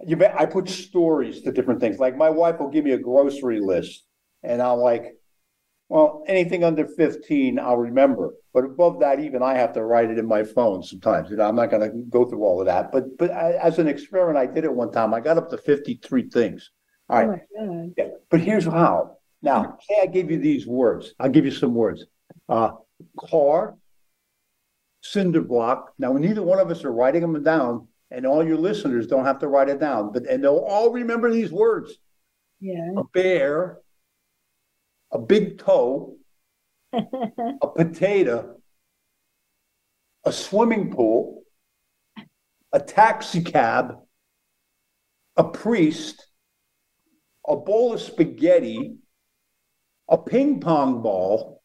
You 0.05 0.15
bet 0.15 0.39
I 0.39 0.45
put 0.45 0.69
stories 0.69 1.41
to 1.41 1.51
different 1.51 1.81
things. 1.81 1.99
Like 1.99 2.15
my 2.15 2.29
wife 2.29 2.59
will 2.59 2.69
give 2.69 2.85
me 2.85 2.91
a 2.91 2.97
grocery 2.97 3.59
list, 3.59 4.05
and 4.43 4.61
I'm 4.61 4.79
like 4.79 5.15
well, 5.87 6.23
anything 6.27 6.63
under 6.63 6.87
15, 6.87 7.59
I'll 7.59 7.77
remember. 7.77 8.33
But 8.53 8.65
above 8.65 8.99
that, 9.01 9.19
even 9.19 9.43
I 9.43 9.55
have 9.55 9.73
to 9.73 9.83
write 9.83 10.09
it 10.09 10.17
in 10.17 10.25
my 10.25 10.43
phone 10.43 10.81
sometimes. 10.81 11.29
You 11.29 11.37
know, 11.37 11.47
I'm 11.47 11.55
not 11.55 11.69
going 11.69 11.83
to 11.83 11.97
go 12.09 12.25
through 12.25 12.43
all 12.43 12.59
of 12.59 12.65
that. 12.65 12.91
But 12.91 13.17
but 13.17 13.31
I, 13.31 13.53
as 13.53 13.77
an 13.77 13.87
experiment, 13.87 14.37
I 14.37 14.51
did 14.51 14.63
it 14.63 14.73
one 14.73 14.91
time. 14.91 15.13
I 15.13 15.19
got 15.19 15.37
up 15.37 15.49
to 15.51 15.57
53 15.57 16.29
things. 16.29 16.71
All 17.09 17.25
right. 17.25 17.41
Oh 17.59 17.93
yeah. 17.97 18.07
But 18.31 18.39
here's 18.39 18.65
how. 18.65 19.17
Now, 19.41 19.77
say 19.87 19.99
I 20.01 20.07
give 20.07 20.31
you 20.31 20.39
these 20.39 20.65
words. 20.65 21.13
I'll 21.19 21.29
give 21.29 21.45
you 21.45 21.51
some 21.51 21.75
words. 21.75 22.05
Uh, 22.49 22.71
car, 23.19 23.75
cinder 25.03 25.41
block. 25.41 25.93
Now, 25.99 26.13
neither 26.13 26.41
one 26.41 26.59
of 26.59 26.71
us 26.71 26.83
are 26.83 26.91
writing 26.91 27.21
them 27.21 27.43
down, 27.43 27.87
and 28.09 28.25
all 28.25 28.43
your 28.43 28.57
listeners 28.57 29.05
don't 29.05 29.25
have 29.25 29.39
to 29.39 29.47
write 29.47 29.69
it 29.69 29.79
down, 29.79 30.11
but 30.11 30.25
and 30.25 30.43
they'll 30.43 30.65
all 30.67 30.91
remember 30.91 31.31
these 31.31 31.51
words. 31.51 31.93
Yeah. 32.59 32.89
A 32.97 33.03
bear, 33.13 33.79
a 35.15 35.17
big 35.17 35.57
toe, 35.57 36.17
a 36.93 37.67
potato, 37.73 38.57
a 40.25 40.31
swimming 40.31 40.91
pool, 40.91 41.43
a 42.73 42.81
taxi 42.81 43.41
cab, 43.41 43.95
a 45.37 45.43
priest, 45.45 46.27
a 47.47 47.55
bowl 47.55 47.93
of 47.93 48.01
spaghetti, 48.01 48.95
a 50.09 50.17
ping 50.17 50.59
pong 50.59 51.01
ball, 51.01 51.61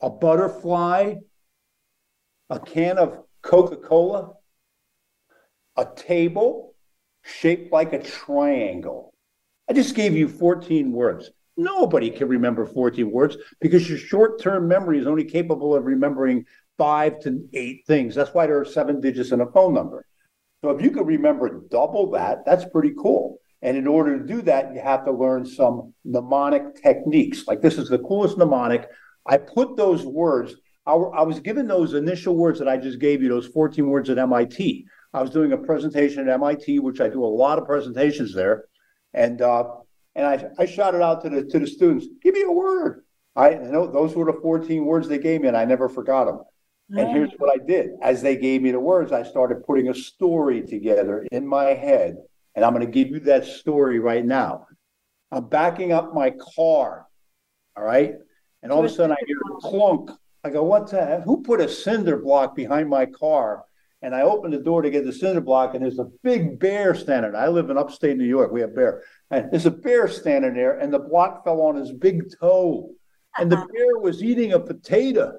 a 0.00 0.08
butterfly, 0.08 1.14
a 2.50 2.60
can 2.60 2.98
of 2.98 3.18
Coca 3.42 3.78
Cola, 3.78 4.34
a 5.76 5.88
table 5.96 6.76
shaped 7.24 7.72
like 7.72 7.92
a 7.92 8.00
triangle. 8.00 9.12
I 9.68 9.72
just 9.72 9.96
gave 9.96 10.16
you 10.16 10.28
14 10.28 10.92
words. 10.92 11.32
Nobody 11.56 12.10
can 12.10 12.28
remember 12.28 12.66
14 12.66 13.10
words 13.10 13.36
because 13.60 13.88
your 13.88 13.98
short 13.98 14.40
term 14.40 14.66
memory 14.66 14.98
is 14.98 15.06
only 15.06 15.24
capable 15.24 15.74
of 15.74 15.84
remembering 15.84 16.44
five 16.76 17.20
to 17.20 17.46
eight 17.52 17.84
things. 17.86 18.14
That's 18.14 18.34
why 18.34 18.46
there 18.46 18.60
are 18.60 18.64
seven 18.64 19.00
digits 19.00 19.30
in 19.30 19.40
a 19.40 19.50
phone 19.52 19.74
number. 19.74 20.04
So 20.62 20.70
if 20.70 20.82
you 20.82 20.90
could 20.90 21.06
remember 21.06 21.62
double 21.70 22.10
that, 22.12 22.44
that's 22.44 22.64
pretty 22.64 22.92
cool. 22.98 23.38
And 23.62 23.76
in 23.76 23.86
order 23.86 24.18
to 24.18 24.26
do 24.26 24.42
that, 24.42 24.74
you 24.74 24.80
have 24.80 25.04
to 25.04 25.12
learn 25.12 25.46
some 25.46 25.94
mnemonic 26.04 26.82
techniques. 26.82 27.46
Like 27.46 27.60
this 27.60 27.78
is 27.78 27.88
the 27.88 27.98
coolest 27.98 28.36
mnemonic. 28.36 28.88
I 29.26 29.38
put 29.38 29.76
those 29.76 30.04
words, 30.04 30.56
I, 30.86 30.92
I 30.92 31.22
was 31.22 31.40
given 31.40 31.66
those 31.66 31.94
initial 31.94 32.36
words 32.36 32.58
that 32.58 32.68
I 32.68 32.76
just 32.76 32.98
gave 32.98 33.22
you, 33.22 33.28
those 33.28 33.46
14 33.46 33.86
words 33.88 34.10
at 34.10 34.18
MIT. 34.18 34.86
I 35.14 35.22
was 35.22 35.30
doing 35.30 35.52
a 35.52 35.58
presentation 35.58 36.28
at 36.28 36.34
MIT, 36.34 36.80
which 36.80 37.00
I 37.00 37.08
do 37.08 37.24
a 37.24 37.26
lot 37.26 37.58
of 37.58 37.66
presentations 37.66 38.34
there. 38.34 38.64
And 39.14 39.40
uh, 39.40 39.64
and 40.14 40.26
I, 40.26 40.48
I 40.58 40.66
shouted 40.66 41.02
out 41.02 41.22
to 41.22 41.30
the 41.30 41.44
to 41.44 41.58
the 41.58 41.66
students, 41.66 42.06
give 42.22 42.34
me 42.34 42.42
a 42.42 42.50
word. 42.50 43.04
I 43.36 43.54
know 43.54 43.86
those 43.86 44.14
were 44.14 44.26
the 44.26 44.40
14 44.40 44.84
words 44.84 45.08
they 45.08 45.18
gave 45.18 45.40
me, 45.40 45.48
and 45.48 45.56
I 45.56 45.64
never 45.64 45.88
forgot 45.88 46.26
them. 46.26 46.40
And 46.96 47.10
here's 47.10 47.32
what 47.38 47.50
I 47.50 47.64
did. 47.64 47.92
As 48.02 48.22
they 48.22 48.36
gave 48.36 48.62
me 48.62 48.70
the 48.70 48.78
words, 48.78 49.10
I 49.10 49.22
started 49.22 49.64
putting 49.64 49.88
a 49.88 49.94
story 49.94 50.62
together 50.62 51.26
in 51.32 51.46
my 51.46 51.64
head. 51.66 52.16
And 52.54 52.64
I'm 52.64 52.72
going 52.72 52.86
to 52.86 52.92
give 52.92 53.08
you 53.08 53.20
that 53.20 53.44
story 53.44 53.98
right 53.98 54.24
now. 54.24 54.66
I'm 55.32 55.48
backing 55.48 55.92
up 55.92 56.14
my 56.14 56.32
car. 56.54 57.06
All 57.76 57.84
right. 57.84 58.14
And 58.62 58.70
all 58.70 58.78
of 58.78 58.84
a 58.84 58.88
sudden 58.88 59.12
I 59.12 59.24
hear 59.26 59.38
a 59.50 59.60
clunk. 59.60 60.10
I 60.44 60.50
go, 60.50 60.62
what's 60.62 60.92
that? 60.92 61.22
Who 61.22 61.42
put 61.42 61.60
a 61.60 61.68
cinder 61.68 62.18
block 62.18 62.54
behind 62.54 62.88
my 62.88 63.06
car? 63.06 63.64
And 64.04 64.14
I 64.14 64.20
opened 64.20 64.52
the 64.52 64.58
door 64.58 64.82
to 64.82 64.90
get 64.90 65.06
the 65.06 65.12
cinder 65.14 65.40
block, 65.40 65.74
and 65.74 65.82
there's 65.82 65.98
a 65.98 66.10
big 66.22 66.60
bear 66.60 66.94
standing 66.94 67.32
there. 67.32 67.40
I 67.40 67.48
live 67.48 67.70
in 67.70 67.78
upstate 67.78 68.18
New 68.18 68.26
York. 68.26 68.52
We 68.52 68.60
have 68.60 68.74
bear. 68.74 69.02
And 69.30 69.50
there's 69.50 69.64
a 69.64 69.70
bear 69.70 70.08
standing 70.08 70.52
there, 70.52 70.78
and 70.78 70.92
the 70.92 70.98
block 70.98 71.42
fell 71.42 71.62
on 71.62 71.76
his 71.76 71.90
big 71.90 72.24
toe. 72.38 72.90
And 73.38 73.50
the 73.50 73.56
uh-huh. 73.56 73.66
bear 73.72 73.98
was 73.98 74.22
eating 74.22 74.52
a 74.52 74.60
potato. 74.60 75.38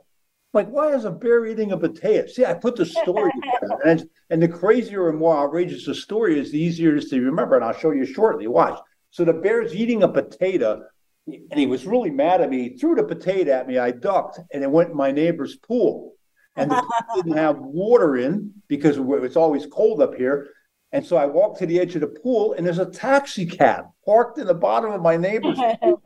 Like, 0.51 0.67
why 0.69 0.95
is 0.95 1.05
a 1.05 1.11
bear 1.11 1.45
eating 1.45 1.73
a 1.73 1.77
potato? 1.77 2.25
See, 2.25 2.43
I 2.43 2.55
put 2.55 2.75
the 2.75 2.87
story 2.87 3.31
together. 3.33 3.77
And, 3.85 4.09
and 4.31 4.41
the 4.41 4.47
crazier 4.47 5.09
and 5.09 5.19
more 5.19 5.37
outrageous 5.37 5.85
the 5.85 5.93
story 5.93 6.39
is, 6.39 6.51
the 6.51 6.59
easier 6.59 6.95
it 6.95 7.03
is 7.03 7.09
to 7.11 7.21
remember. 7.21 7.57
And 7.57 7.63
I'll 7.63 7.71
show 7.71 7.91
you 7.91 8.03
shortly. 8.03 8.47
Watch. 8.47 8.79
So 9.11 9.23
the 9.23 9.33
bear's 9.33 9.75
eating 9.75 10.01
a 10.01 10.07
potato, 10.07 10.81
and 11.27 11.59
he 11.59 11.67
was 11.67 11.85
really 11.85 12.09
mad 12.09 12.41
at 12.41 12.49
me. 12.49 12.69
He 12.69 12.77
threw 12.77 12.95
the 12.95 13.03
potato 13.03 13.51
at 13.51 13.67
me. 13.67 13.77
I 13.77 13.91
ducked, 13.91 14.39
and 14.51 14.63
it 14.63 14.71
went 14.71 14.89
in 14.89 14.97
my 14.97 15.11
neighbor's 15.11 15.55
pool 15.55 16.14
and 16.55 16.71
the 16.71 16.75
pool 16.75 17.23
didn't 17.23 17.37
have 17.37 17.57
water 17.59 18.17
in 18.17 18.53
because 18.67 18.97
it's 18.97 19.35
always 19.35 19.65
cold 19.65 20.01
up 20.01 20.15
here. 20.15 20.49
And 20.91 21.05
so 21.05 21.17
I 21.17 21.25
walked 21.25 21.59
to 21.59 21.65
the 21.65 21.79
edge 21.79 21.95
of 21.95 22.01
the 22.01 22.07
pool, 22.07 22.53
and 22.53 22.65
there's 22.65 22.79
a 22.79 22.85
taxi 22.85 23.45
cab 23.45 23.85
parked 24.05 24.37
in 24.37 24.47
the 24.47 24.53
bottom 24.53 24.91
of 24.91 25.01
my 25.01 25.17
neighbor's 25.17 25.59
pool. 25.81 26.01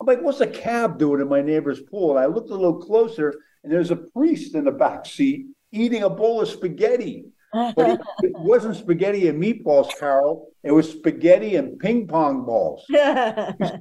I'm 0.00 0.06
like, 0.06 0.22
what's 0.22 0.40
a 0.40 0.46
cab 0.46 0.98
doing 0.98 1.20
in 1.20 1.28
my 1.28 1.42
neighbor's 1.42 1.80
pool? 1.80 2.10
And 2.10 2.20
I 2.20 2.26
looked 2.26 2.50
a 2.50 2.54
little 2.54 2.78
closer, 2.78 3.34
and 3.64 3.72
there's 3.72 3.90
a 3.90 3.96
priest 3.96 4.54
in 4.54 4.64
the 4.64 4.70
back 4.70 5.06
seat 5.06 5.46
eating 5.72 6.02
a 6.02 6.10
bowl 6.10 6.40
of 6.40 6.48
spaghetti. 6.48 7.26
But 7.52 7.74
it, 7.78 8.00
it 8.22 8.32
wasn't 8.34 8.76
spaghetti 8.76 9.28
and 9.28 9.42
meatballs, 9.42 9.90
Carol. 9.98 10.48
It 10.62 10.72
was 10.72 10.90
spaghetti 10.90 11.56
and 11.56 11.78
ping 11.78 12.06
pong 12.06 12.44
balls. 12.44 12.84
he 12.88 12.96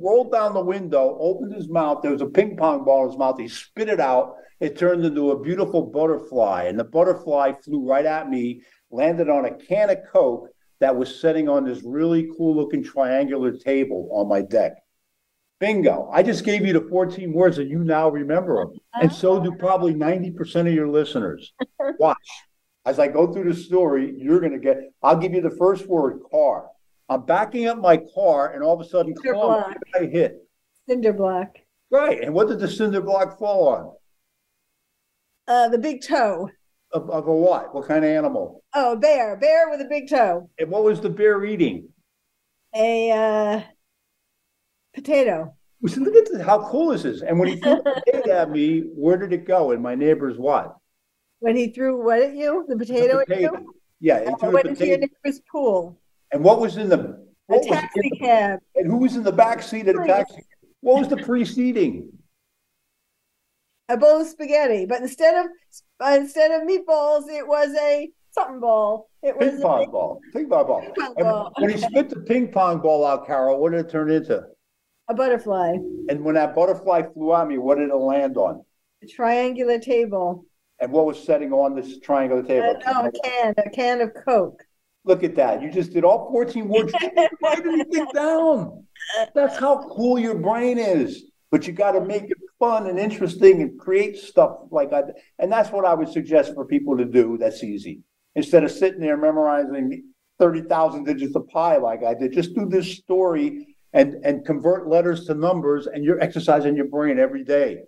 rolled 0.02 0.32
down 0.32 0.54
the 0.54 0.64
window, 0.64 1.18
opened 1.20 1.54
his 1.54 1.68
mouth. 1.68 2.02
There 2.02 2.12
was 2.12 2.22
a 2.22 2.28
ping 2.28 2.56
pong 2.56 2.86
ball 2.86 3.04
in 3.04 3.10
his 3.10 3.18
mouth. 3.18 3.40
He 3.40 3.48
spit 3.48 3.90
it 3.90 4.00
out 4.00 4.36
it 4.60 4.78
turned 4.78 5.06
into 5.06 5.32
a 5.32 5.40
beautiful 5.40 5.84
butterfly. 5.84 6.64
And 6.64 6.80
the 6.80 6.84
butterfly 6.84 7.54
flew 7.64 7.88
right 7.88 8.06
at 8.06 8.30
me, 8.30 8.62
landed 8.90 9.30
on 9.30 9.46
a 9.46 9.54
can 9.54 9.90
of 9.90 10.00
Coke 10.12 10.50
that 10.80 10.96
was 10.96 11.20
sitting 11.20 11.50
on 11.50 11.66
this 11.66 11.84
really 11.84 12.30
cool 12.38 12.56
looking 12.56 12.84
triangular 12.84 13.52
table 13.52 14.10
on 14.12 14.28
my 14.28 14.42
deck. 14.42 14.74
Bingo. 15.60 16.10
I 16.14 16.22
just 16.22 16.44
gave 16.44 16.66
you 16.66 16.74
the 16.74 16.88
14 16.88 17.34
words 17.34 17.58
and 17.58 17.70
you 17.70 17.80
now 17.80 18.10
remember 18.10 18.58
them. 18.58 18.78
And 18.94 19.12
so 19.12 19.42
do 19.42 19.52
probably 19.58 19.94
90% 19.94 20.68
of 20.68 20.74
your 20.74 20.88
listeners. 20.88 21.52
Watch. 22.00 22.18
As 22.88 23.00
I 23.00 23.10
go 23.10 23.34
through 23.34 23.52
the 23.52 23.60
story, 23.60 24.16
you're 24.18 24.40
going 24.40 24.54
to 24.54 24.60
get, 24.60 24.78
I'll 25.04 25.18
give 25.18 25.34
you 25.34 25.42
the 25.42 25.58
first 25.58 25.86
word 25.88 26.22
car. 26.32 26.70
I'm 27.10 27.26
backing 27.26 27.68
up 27.68 27.80
my 27.80 28.00
car 28.16 28.54
and 28.54 28.64
all 28.64 28.80
of 28.80 28.80
a 28.80 28.90
sudden, 28.90 29.14
I 29.94 30.06
hit. 30.06 30.38
Cinder 30.88 31.12
block. 31.12 31.58
Right. 31.92 32.24
And 32.24 32.34
what 32.34 32.48
did 32.48 32.60
the 32.60 32.68
cinder 32.70 33.02
block 33.02 33.38
fall 33.38 33.68
on? 33.68 33.94
Uh, 35.50 35.68
the 35.68 35.78
big 35.78 36.02
toe. 36.02 36.50
Of, 36.94 37.10
of 37.10 37.28
a 37.28 37.36
what? 37.36 37.76
What 37.76 37.90
kind 37.90 38.06
of 38.06 38.10
animal? 38.10 38.64
Oh, 38.74 38.96
bear. 38.96 39.36
Bear 39.36 39.70
with 39.70 39.82
a 39.82 39.90
big 39.90 40.10
toe. 40.10 40.50
And 40.58 40.70
what 40.70 40.86
was 40.86 41.02
the 41.02 41.10
bear 41.10 41.44
eating? 41.44 41.90
A 42.74 43.12
uh, 43.12 43.62
potato. 44.96 45.58
We 45.82 45.90
said, 45.90 46.04
look 46.04 46.16
at 46.16 46.32
this, 46.32 46.42
how 46.42 46.70
cool 46.70 46.94
is 46.94 47.04
this? 47.04 47.22
And 47.22 47.38
when 47.38 47.50
he 47.50 47.58
threw 47.58 47.76
the 47.84 48.02
potato 48.06 48.32
at 48.32 48.50
me, 48.50 48.84
where 48.96 49.18
did 49.18 49.34
it 49.34 49.46
go? 49.46 49.72
In 49.72 49.82
my 49.82 49.94
neighbor's 49.94 50.38
what? 50.38 50.78
When 51.40 51.56
he 51.56 51.72
threw 51.72 52.04
what 52.04 52.22
at 52.22 52.36
you? 52.36 52.66
The 52.68 52.76
potato, 52.76 53.20
the 53.20 53.26
potato. 53.26 53.56
at 53.56 53.62
you? 53.62 53.74
Yeah, 54.00 54.30
he 54.30 54.36
threw 54.40 54.52
went 54.52 54.68
into 54.68 54.88
your 54.88 54.98
neighbor's 54.98 55.42
pool. 55.52 55.98
And 56.32 56.44
what 56.44 56.60
was 56.60 56.78
in 56.78 56.90
the 56.90 57.26
a 57.50 57.60
taxi 57.64 58.10
cab? 58.20 58.60
And 58.76 58.88
who 58.88 58.98
was 58.98 59.16
in 59.16 59.24
the 59.24 59.32
back 59.32 59.62
seat 59.62 59.88
of 59.88 59.96
the 59.96 60.06
taxi? 60.06 60.44
What 60.82 61.00
was 61.00 61.08
the 61.08 61.18
priest 61.18 61.58
eating? 61.58 62.12
a 63.90 63.98
bowl 63.98 64.22
of 64.22 64.28
spaghetti, 64.28 64.86
but 64.86 65.02
instead 65.02 65.46
of 65.46 65.52
uh, 66.04 66.18
instead 66.20 66.52
of 66.52 66.68
meatballs, 66.68 67.30
it 67.30 67.48
was 67.48 67.74
a 67.80 68.10
something 68.32 68.60
ball. 68.60 69.10
It 69.24 69.38
was 69.38 69.50
ping 69.50 69.62
pong 69.62 69.84
a, 69.84 69.88
ball. 69.88 70.22
Ping 70.34 70.50
pong 70.50 70.68
ball. 70.68 70.82
Ping 70.82 70.94
pong 70.96 71.14
ball. 71.16 71.54
When 71.58 71.70
he 71.70 71.78
spit 71.78 72.10
the 72.10 72.20
ping 72.22 72.50
pong 72.50 72.80
ball 72.80 73.06
out, 73.06 73.26
Carol, 73.26 73.60
what 73.60 73.72
did 73.72 73.86
it 73.86 73.90
turn 73.90 74.12
into? 74.12 74.44
A 75.10 75.14
butterfly. 75.14 75.78
And 76.10 76.24
when 76.24 76.36
that 76.36 76.54
butterfly 76.54 77.04
flew 77.14 77.34
at 77.34 77.48
me, 77.48 77.58
what 77.58 77.78
did 77.78 77.90
it 77.90 77.96
land 77.96 78.38
on? 78.38 78.64
A 79.04 79.08
triangular 79.08 79.80
table. 79.80 80.46
And 80.80 80.92
what 80.92 81.06
was 81.06 81.24
setting 81.24 81.52
on 81.54 81.76
this 81.76 82.00
triangular 82.00 82.44
table? 82.44 82.76
Uh, 82.86 82.92
no, 82.92 83.08
a 83.08 83.12
can, 83.12 83.54
a 83.58 83.70
can 83.70 84.02
of 84.02 84.12
Coke. 84.14 84.64
Look 85.06 85.24
at 85.24 85.36
that. 85.36 85.62
You 85.62 85.72
just 85.72 85.94
did 85.94 86.04
all 86.04 86.30
14 86.32 86.68
words. 86.68 86.94
Why 87.40 87.56
did 87.56 87.66
you 87.66 87.86
get 87.86 88.14
down? 88.14 88.86
That's 89.34 89.58
how 89.58 89.88
cool 89.90 90.20
your 90.20 90.36
brain 90.36 90.78
is 90.78 91.24
but 91.52 91.66
you 91.66 91.74
got 91.74 91.92
to 91.92 92.02
make 92.02 92.24
it 92.24 92.38
fun 92.60 92.88
and 92.88 93.00
interesting 93.00 93.62
and 93.62 93.80
create 93.80 94.18
stuff 94.18 94.58
like 94.72 94.92
that. 94.92 95.16
And 95.40 95.52
that's 95.52 95.72
what 95.72 95.86
I 95.86 95.94
would 95.94 96.10
suggest 96.10 96.54
for 96.54 96.66
people 96.66 96.98
to 96.98 97.06
do. 97.06 97.38
That's 97.38 97.64
easy. 97.64 98.02
Instead 98.36 98.64
of 98.64 98.72
sitting 98.72 99.00
there 99.00 99.18
memorizing 99.18 100.04
30,000 100.40 101.06
digits 101.06 101.36
of 101.36 101.48
pi 101.48 101.78
like 101.78 102.04
I 102.04 102.14
did, 102.14 102.34
just 102.34 102.54
do 102.54 102.68
this 102.68 102.98
story 102.98 103.76
and, 103.94 104.16
and 104.26 104.46
convert 104.46 104.88
letters 104.88 105.26
to 105.26 105.34
numbers 105.34 105.88
and 105.88 106.04
you're 106.04 106.20
exercising 106.20 106.76
your 106.76 106.88
brain 106.88 107.18
every 107.18 107.44
day. 107.44 107.84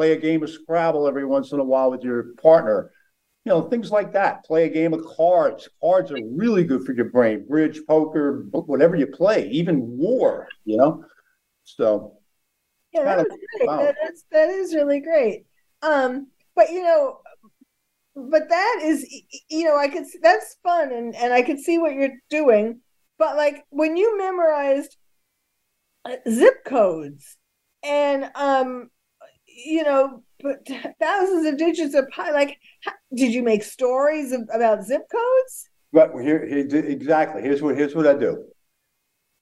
Play 0.00 0.12
a 0.12 0.16
game 0.16 0.42
of 0.42 0.48
Scrabble 0.48 1.06
every 1.06 1.26
once 1.26 1.52
in 1.52 1.60
a 1.60 1.62
while 1.62 1.90
with 1.90 2.02
your 2.02 2.32
partner. 2.42 2.90
You 3.44 3.52
know, 3.52 3.68
things 3.68 3.90
like 3.90 4.14
that. 4.14 4.46
Play 4.46 4.64
a 4.64 4.70
game 4.70 4.94
of 4.94 5.04
cards. 5.04 5.68
Cards 5.78 6.10
are 6.10 6.16
really 6.34 6.64
good 6.64 6.86
for 6.86 6.94
your 6.94 7.10
brain. 7.10 7.44
Bridge, 7.46 7.82
poker, 7.86 8.46
whatever 8.50 8.96
you 8.96 9.06
play, 9.06 9.50
even 9.50 9.98
war, 9.98 10.48
you 10.64 10.78
know? 10.78 11.04
So 11.64 12.14
yeah, 12.94 13.04
that 13.04 13.18
was 13.18 13.26
great. 13.26 13.66
That 13.66 13.96
is 14.10 14.24
that 14.32 14.48
is 14.48 14.74
really 14.74 15.00
great. 15.00 15.44
Um, 15.82 16.28
but 16.56 16.70
you 16.70 16.82
know, 16.82 17.18
but 18.16 18.48
that 18.48 18.80
is 18.82 19.06
you 19.50 19.64
know, 19.64 19.76
I 19.76 19.88
could 19.88 20.06
that's 20.22 20.56
fun 20.62 20.94
and 20.94 21.14
and 21.14 21.34
I 21.34 21.42
could 21.42 21.60
see 21.60 21.76
what 21.76 21.92
you're 21.92 22.16
doing. 22.30 22.80
But 23.18 23.36
like 23.36 23.66
when 23.68 23.98
you 23.98 24.16
memorized 24.16 24.96
uh, 26.06 26.16
zip 26.26 26.64
codes 26.64 27.36
and 27.82 28.30
um 28.34 28.88
you 29.64 29.82
know 29.82 30.22
but 30.42 30.66
thousands 31.00 31.46
of 31.46 31.56
digits 31.56 31.94
of 31.94 32.08
pi 32.10 32.30
like 32.30 32.58
how, 32.84 32.92
did 33.14 33.32
you 33.32 33.42
make 33.42 33.62
stories 33.62 34.32
of, 34.32 34.42
about 34.52 34.84
zip 34.84 35.02
codes 35.10 35.68
right 35.92 36.10
here, 36.22 36.46
here 36.46 36.66
exactly 36.86 37.42
here's 37.42 37.62
what 37.62 37.76
here's 37.76 37.94
what 37.94 38.06
i 38.06 38.14
do 38.14 38.44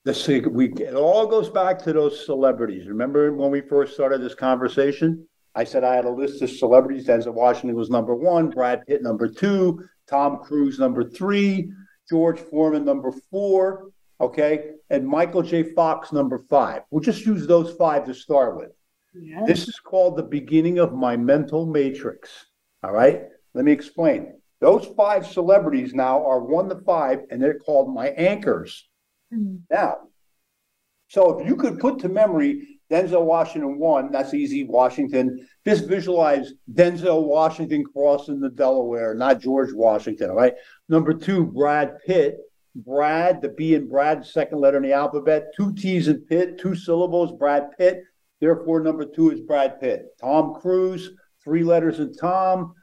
the 0.09 0.51
we 0.51 0.73
it 0.73 0.95
all 0.95 1.27
goes 1.27 1.51
back 1.51 1.79
to 1.83 1.93
those 1.93 2.25
celebrities. 2.25 2.89
Remember 2.89 3.33
when 3.35 3.51
we 3.51 3.61
first 3.61 3.95
started 3.95 4.23
this 4.23 4.35
conversation? 4.35 5.27
I 5.55 5.65
said 5.65 5.85
I 5.85 5.95
had 5.95 6.05
a 6.05 6.11
list 6.11 6.41
of 6.41 6.51
celebrities. 6.51 7.07
Denzel 7.07 7.35
Washington 7.35 7.77
was 7.77 7.91
number 7.91 8.15
one, 8.15 8.49
Brad 8.49 8.87
Pitt 8.87 9.03
number 9.03 9.29
two, 9.29 9.87
Tom 10.09 10.39
Cruise 10.39 10.79
number 10.79 11.05
three, 11.05 11.71
George 12.09 12.39
Foreman 12.39 12.85
number 12.85 13.13
four, 13.31 13.91
okay, 14.21 14.71
and 14.89 15.07
Michael 15.07 15.43
J. 15.43 15.75
Fox 15.75 16.13
number 16.13 16.39
five. 16.39 16.83
We'll 16.91 17.03
just 17.03 17.27
use 17.27 17.47
those 17.47 17.75
five 17.77 18.07
to 18.07 18.15
start 18.15 18.57
with. 18.57 18.71
Yes. 19.21 19.47
This 19.47 19.69
is 19.69 19.81
called 19.81 20.17
the 20.17 20.23
beginning 20.23 20.79
of 20.79 20.95
my 20.95 21.17
mental 21.17 21.67
matrix. 21.67 22.47
All 22.83 22.93
right, 22.93 23.23
let 23.55 23.65
me 23.65 23.73
explain. 23.73 24.35
Those 24.61 24.87
five 24.97 25.27
celebrities 25.27 25.95
now 25.95 26.25
are 26.25 26.41
one 26.41 26.69
to 26.69 26.77
five, 26.77 27.21
and 27.31 27.41
they're 27.41 27.59
called 27.59 27.95
my 27.95 28.09
anchors. 28.09 28.89
Mm-hmm. 29.33 29.57
Now, 29.71 29.99
so 31.09 31.39
if 31.39 31.49
you 31.49 31.57
could 31.57 31.79
put 31.79 32.01
to 32.01 32.09
memory 32.09 32.81
Denzel 32.91 33.25
Washington 33.25 33.79
one, 33.79 34.11
that's 34.11 34.35
easy. 34.35 34.65
Washington. 34.65 35.47
Just 35.67 35.87
visualize 35.87 36.53
Denzel 36.73 37.25
Washington 37.25 37.85
crossing 37.85 38.41
the 38.41 38.51
Delaware, 38.51 39.15
not 39.15 39.41
George 39.41 39.73
Washington. 39.73 40.31
All 40.31 40.37
right. 40.37 40.55
Number 40.89 41.13
two, 41.13 41.45
Brad 41.47 41.99
Pitt. 42.07 42.39
Brad, 42.75 43.43
the 43.43 43.49
B 43.49 43.75
in 43.75 43.89
Brad, 43.89 44.25
second 44.25 44.61
letter 44.61 44.77
in 44.77 44.85
the 44.85 44.93
alphabet. 44.93 45.53
Two 45.57 45.75
T's 45.75 46.07
in 46.07 46.21
Pitt, 46.21 46.59
two 46.59 46.75
syllables. 46.75 47.33
Brad 47.37 47.77
Pitt. 47.77 48.05
Therefore, 48.41 48.81
number 48.81 49.05
two 49.05 49.31
is 49.31 49.41
Brad 49.41 49.81
Pitt. 49.81 50.17
Tom 50.21 50.55
Cruise, 50.61 51.11
three 51.43 51.65
letters 51.65 51.99
in 51.99 52.15
Tom. 52.15 52.75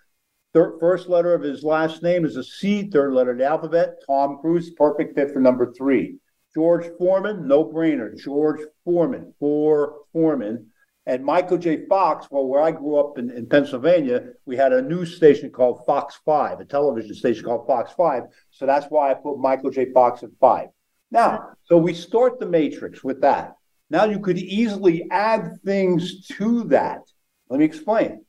First 0.54 1.10
letter 1.10 1.34
of 1.34 1.42
his 1.42 1.64
last 1.64 2.02
name 2.02 2.24
is 2.24 2.38
a 2.38 2.44
C, 2.44 2.90
third 2.90 3.14
letter 3.14 3.32
of 3.32 3.38
the 3.38 3.46
alphabet. 3.46 3.96
Tom 4.08 4.38
Cruise, 4.40 4.72
perfect 4.72 5.16
fit 5.16 5.32
for 5.32 5.40
number 5.40 5.74
three. 5.74 6.18
George 6.54 6.86
Foreman, 6.98 7.48
no 7.48 7.66
brainer. 7.66 8.18
George 8.18 8.62
Foreman, 8.86 9.34
for 9.40 10.04
Foreman. 10.14 10.68
And 11.06 11.24
Michael 11.24 11.58
J. 11.58 11.86
Fox, 11.88 12.28
well, 12.32 12.48
where 12.48 12.62
I 12.62 12.72
grew 12.72 12.98
up 12.98 13.18
in, 13.20 13.30
in 13.30 13.48
Pennsylvania, 13.48 14.30
we 14.46 14.56
had 14.56 14.74
a 14.74 14.82
news 14.82 15.16
station 15.16 15.52
called 15.52 15.86
Fox 15.86 16.20
5, 16.26 16.62
a 16.62 16.66
television 16.66 17.14
station 17.14 17.44
called 17.44 17.68
Fox 17.68 17.92
5. 17.94 18.24
So 18.50 18.66
that's 18.66 18.88
why 18.88 19.12
I 19.12 19.14
put 19.14 19.38
Michael 19.38 19.70
J. 19.70 19.92
Fox 19.92 20.24
at 20.24 20.30
five. 20.40 20.70
Now, 21.12 21.50
so 21.66 21.78
we 21.78 21.94
start 21.94 22.40
the 22.40 22.48
matrix 22.48 23.04
with 23.04 23.22
that. 23.22 23.56
Now 23.90 24.06
you 24.06 24.20
could 24.20 24.38
easily 24.38 25.08
add 25.12 25.60
things 25.64 26.28
to 26.38 26.64
that. 26.66 27.02
Let 27.50 27.60
me 27.60 27.66
explain. 27.66 28.26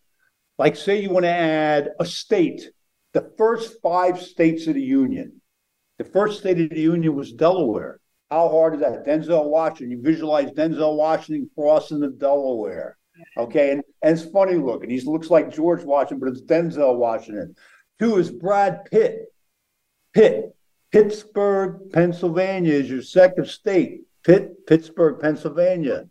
Like, 0.59 0.77
say 0.77 1.01
you 1.01 1.11
want 1.11 1.25
to 1.25 1.31
add 1.31 1.91
a 2.01 2.05
state, 2.05 2.71
the 3.13 3.33
first 3.37 3.81
five 3.83 4.21
states 4.21 4.67
of 4.67 4.75
the 4.75 4.83
Union. 4.83 5.41
The 5.99 6.05
first 6.05 6.41
state 6.41 6.61
of 6.61 6.71
the 6.71 6.81
Union 6.81 7.15
was 7.15 7.33
Delaware. 7.33 8.01
How 8.31 8.49
hard 8.49 8.75
is 8.75 8.81
that? 8.81 9.07
Denzel 9.07 9.49
Washington. 9.49 9.91
You 9.91 10.03
visualize 10.03 10.51
Denzel 10.51 10.97
Washington 10.97 11.49
crossing 11.55 12.01
the 12.01 12.09
Delaware. 12.09 12.99
Okay, 13.39 13.73
and, 13.73 13.83
and 14.03 14.19
it's 14.19 14.31
funny 14.31 14.55
looking. 14.55 14.91
He 14.91 15.01
looks 15.01 15.31
like 15.31 15.55
George 15.55 15.83
Washington, 15.85 16.19
but 16.19 16.29
it's 16.29 16.43
Denzel 16.43 16.97
Washington. 16.97 17.55
Two 17.99 18.19
is 18.19 18.31
Brad 18.31 18.85
Pitt. 18.91 19.33
Pitt, 20.13 20.55
Pittsburgh, 20.93 21.91
Pennsylvania 21.93 22.75
is 22.75 22.91
your 22.91 23.03
second 23.03 23.47
state. 23.47 24.03
Pitt, 24.27 24.67
Pittsburgh, 24.67 25.21
Pennsylvania. 25.21 26.09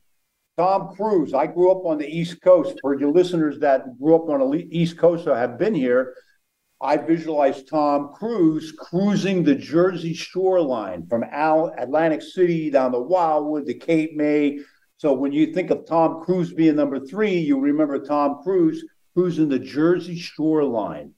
Tom 0.58 0.96
Cruise. 0.96 1.34
I 1.34 1.48
grew 1.48 1.70
up 1.70 1.86
on 1.86 1.98
the 1.98 2.08
East 2.08 2.42
Coast. 2.42 2.80
For 2.82 2.98
your 2.98 3.12
listeners 3.12 3.60
that 3.60 4.00
grew 4.00 4.16
up 4.16 4.30
on 4.30 4.52
the 4.52 4.68
East 4.72 4.98
Coast 4.98 5.28
or 5.28 5.36
have 5.36 5.60
been 5.60 5.76
here, 5.76 6.16
I 6.82 6.96
visualize 6.96 7.66
Tom 7.66 8.14
Cruise 8.16 8.72
cruising 8.72 9.44
the 9.44 9.56
Jersey 9.56 10.14
shoreline 10.14 11.06
from 11.08 11.26
Al- 11.30 11.74
Atlantic 11.78 12.22
City 12.22 12.70
down 12.70 12.94
to 12.94 13.00
Wildwood 13.00 13.66
to 13.66 13.74
Cape 13.74 14.16
May. 14.16 14.60
So 14.96 15.12
when 15.12 15.34
you 15.34 15.54
think 15.54 15.70
of 15.70 15.86
Tom 15.86 16.24
Cruise 16.24 16.54
being 16.54 16.78
number 16.78 17.06
three, 17.06 17.38
you 17.38 17.60
remember 17.60 18.00
Tom 18.00 18.40
Cruise 18.44 18.82
cruising 19.14 19.50
the 19.50 19.60
Jersey 19.60 20.18
shoreline. 20.18 21.12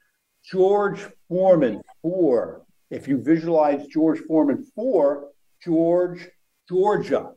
George 0.44 1.06
Foreman, 1.30 1.80
four. 2.02 2.64
If 2.90 3.08
you 3.08 3.22
visualize 3.22 3.86
George 3.86 4.20
Foreman, 4.22 4.66
four, 4.74 5.30
George, 5.64 6.28
Georgia. 6.70 7.32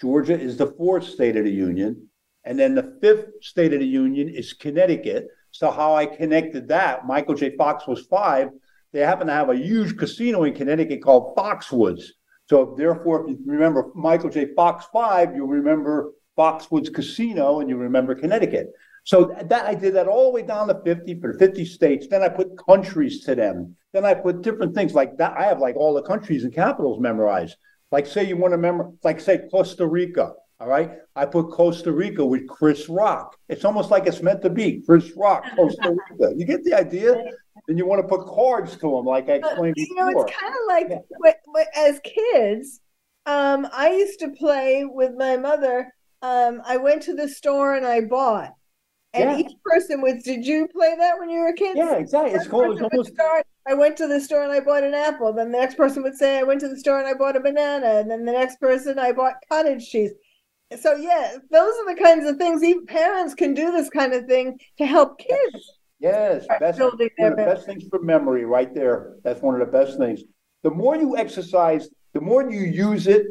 Georgia 0.00 0.38
is 0.38 0.56
the 0.56 0.74
fourth 0.78 1.04
state 1.04 1.36
of 1.36 1.44
the 1.44 1.50
union. 1.50 2.08
And 2.44 2.58
then 2.58 2.74
the 2.74 2.98
fifth 3.00 3.42
state 3.42 3.72
of 3.72 3.80
the 3.80 3.86
union 3.86 4.28
is 4.28 4.52
Connecticut. 4.52 5.28
So, 5.50 5.70
how 5.70 5.94
I 5.94 6.06
connected 6.06 6.68
that, 6.68 7.06
Michael 7.06 7.34
J. 7.34 7.56
Fox 7.56 7.86
was 7.86 8.06
five. 8.06 8.50
They 8.92 9.00
happen 9.00 9.26
to 9.26 9.32
have 9.32 9.50
a 9.50 9.56
huge 9.56 9.96
casino 9.96 10.44
in 10.44 10.54
Connecticut 10.54 11.02
called 11.02 11.34
Foxwoods. 11.36 12.04
So, 12.48 12.74
therefore, 12.76 13.28
if 13.28 13.38
you 13.38 13.52
remember 13.52 13.90
Michael 13.94 14.30
J. 14.30 14.54
Fox 14.54 14.86
five, 14.92 15.34
you'll 15.34 15.48
remember 15.48 16.12
Foxwoods 16.38 16.92
Casino 16.92 17.60
and 17.60 17.68
you 17.68 17.76
remember 17.76 18.14
Connecticut. 18.14 18.72
So 19.04 19.32
that 19.40 19.66
I 19.66 19.74
did 19.74 19.94
that 19.94 20.08
all 20.08 20.24
the 20.24 20.32
way 20.32 20.42
down 20.42 20.66
to 20.66 20.80
50 20.84 21.20
for 21.20 21.32
50 21.34 21.64
states. 21.64 22.08
Then 22.08 22.22
I 22.22 22.28
put 22.28 22.58
countries 22.66 23.24
to 23.24 23.36
them. 23.36 23.76
Then 23.92 24.04
I 24.04 24.14
put 24.14 24.42
different 24.42 24.74
things 24.74 24.94
like 24.94 25.16
that. 25.18 25.36
I 25.38 25.44
have 25.44 25.60
like 25.60 25.76
all 25.76 25.94
the 25.94 26.02
countries 26.02 26.42
and 26.42 26.52
capitals 26.52 27.00
memorized. 27.00 27.56
Like 27.92 28.06
say 28.06 28.24
you 28.24 28.36
want 28.36 28.52
to 28.52 28.56
remember, 28.56 28.90
like 29.04 29.20
say 29.20 29.48
Costa 29.50 29.86
Rica. 29.86 30.32
All 30.58 30.68
right. 30.68 30.90
I 31.14 31.26
put 31.26 31.50
Costa 31.50 31.92
Rica 31.92 32.24
with 32.24 32.48
Chris 32.48 32.88
Rock. 32.88 33.36
It's 33.48 33.64
almost 33.64 33.90
like 33.90 34.06
it's 34.06 34.22
meant 34.22 34.42
to 34.42 34.50
be. 34.50 34.82
Chris 34.86 35.12
Rock, 35.16 35.44
Costa 35.54 35.94
Rica. 36.10 36.34
You 36.34 36.46
get 36.46 36.64
the 36.64 36.74
idea? 36.74 37.14
And 37.68 37.76
you 37.78 37.86
want 37.86 38.00
to 38.00 38.08
put 38.08 38.26
cards 38.26 38.72
to 38.76 38.90
them, 38.90 39.04
like 39.04 39.28
I 39.28 39.34
explained 39.34 39.74
before. 39.74 39.96
you 39.96 40.06
before. 40.06 40.12
know, 40.12 40.20
it's 40.22 40.36
kind 40.36 40.54
of 40.54 40.60
like 40.66 41.02
what, 41.18 41.36
what, 41.46 41.66
as 41.76 42.00
kids, 42.04 42.80
um, 43.26 43.66
I 43.72 43.90
used 43.90 44.20
to 44.20 44.30
play 44.30 44.84
with 44.84 45.12
my 45.16 45.36
mother. 45.36 45.92
Um, 46.22 46.62
I 46.64 46.76
went 46.76 47.02
to 47.02 47.14
the 47.14 47.28
store 47.28 47.74
and 47.74 47.84
I 47.84 48.02
bought. 48.02 48.52
And 49.16 49.30
Yeah. 49.30 49.38
each 49.38 49.56
person 49.64 50.02
was, 50.02 50.22
did 50.22 50.46
you 50.46 50.68
play 50.68 50.94
that 50.96 51.18
when 51.18 51.30
you 51.30 51.40
were 51.40 51.48
a 51.48 51.54
kid? 51.54 51.76
Yeah, 51.76 51.96
exactly. 51.96 52.38
It's 52.38 52.46
called 52.46 52.74
it's 52.74 52.82
almost 52.82 53.12
I 53.68 53.74
went 53.74 53.96
to 53.96 54.06
the 54.06 54.20
store 54.20 54.42
and 54.42 54.52
I 54.52 54.60
bought 54.60 54.84
an 54.84 54.94
apple. 54.94 55.32
Then 55.32 55.50
the 55.50 55.58
next 55.58 55.76
person 55.76 56.02
would 56.02 56.14
say, 56.14 56.38
I 56.38 56.44
went 56.44 56.60
to 56.60 56.68
the 56.68 56.78
store 56.78 56.98
and 57.00 57.08
I 57.08 57.14
bought 57.14 57.36
a 57.36 57.40
banana. 57.40 57.98
And 58.00 58.10
then 58.10 58.24
the 58.24 58.32
next 58.32 58.60
person, 58.60 58.98
I 58.98 59.12
bought 59.12 59.34
cottage 59.50 59.88
cheese. 59.88 60.12
So, 60.78 60.94
yeah, 60.96 61.36
those 61.50 61.74
are 61.78 61.94
the 61.94 62.00
kinds 62.00 62.28
of 62.28 62.36
things 62.36 62.62
even 62.62 62.86
parents 62.86 63.34
can 63.34 63.54
do 63.54 63.72
this 63.72 63.88
kind 63.88 64.12
of 64.12 64.26
thing 64.26 64.58
to 64.78 64.86
help 64.86 65.18
kids. 65.18 65.72
Yes, 65.98 66.46
best, 66.60 66.78
one 66.78 66.92
of 66.92 66.98
the 66.98 67.36
best 67.36 67.66
things 67.66 67.84
for 67.88 68.00
memory 68.02 68.44
right 68.44 68.72
there. 68.74 69.14
That's 69.24 69.40
one 69.40 69.60
of 69.60 69.66
the 69.66 69.72
best 69.72 69.98
things. 69.98 70.22
The 70.62 70.70
more 70.70 70.96
you 70.96 71.16
exercise, 71.16 71.88
the 72.12 72.20
more 72.20 72.48
you 72.50 72.60
use 72.60 73.06
it. 73.06 73.26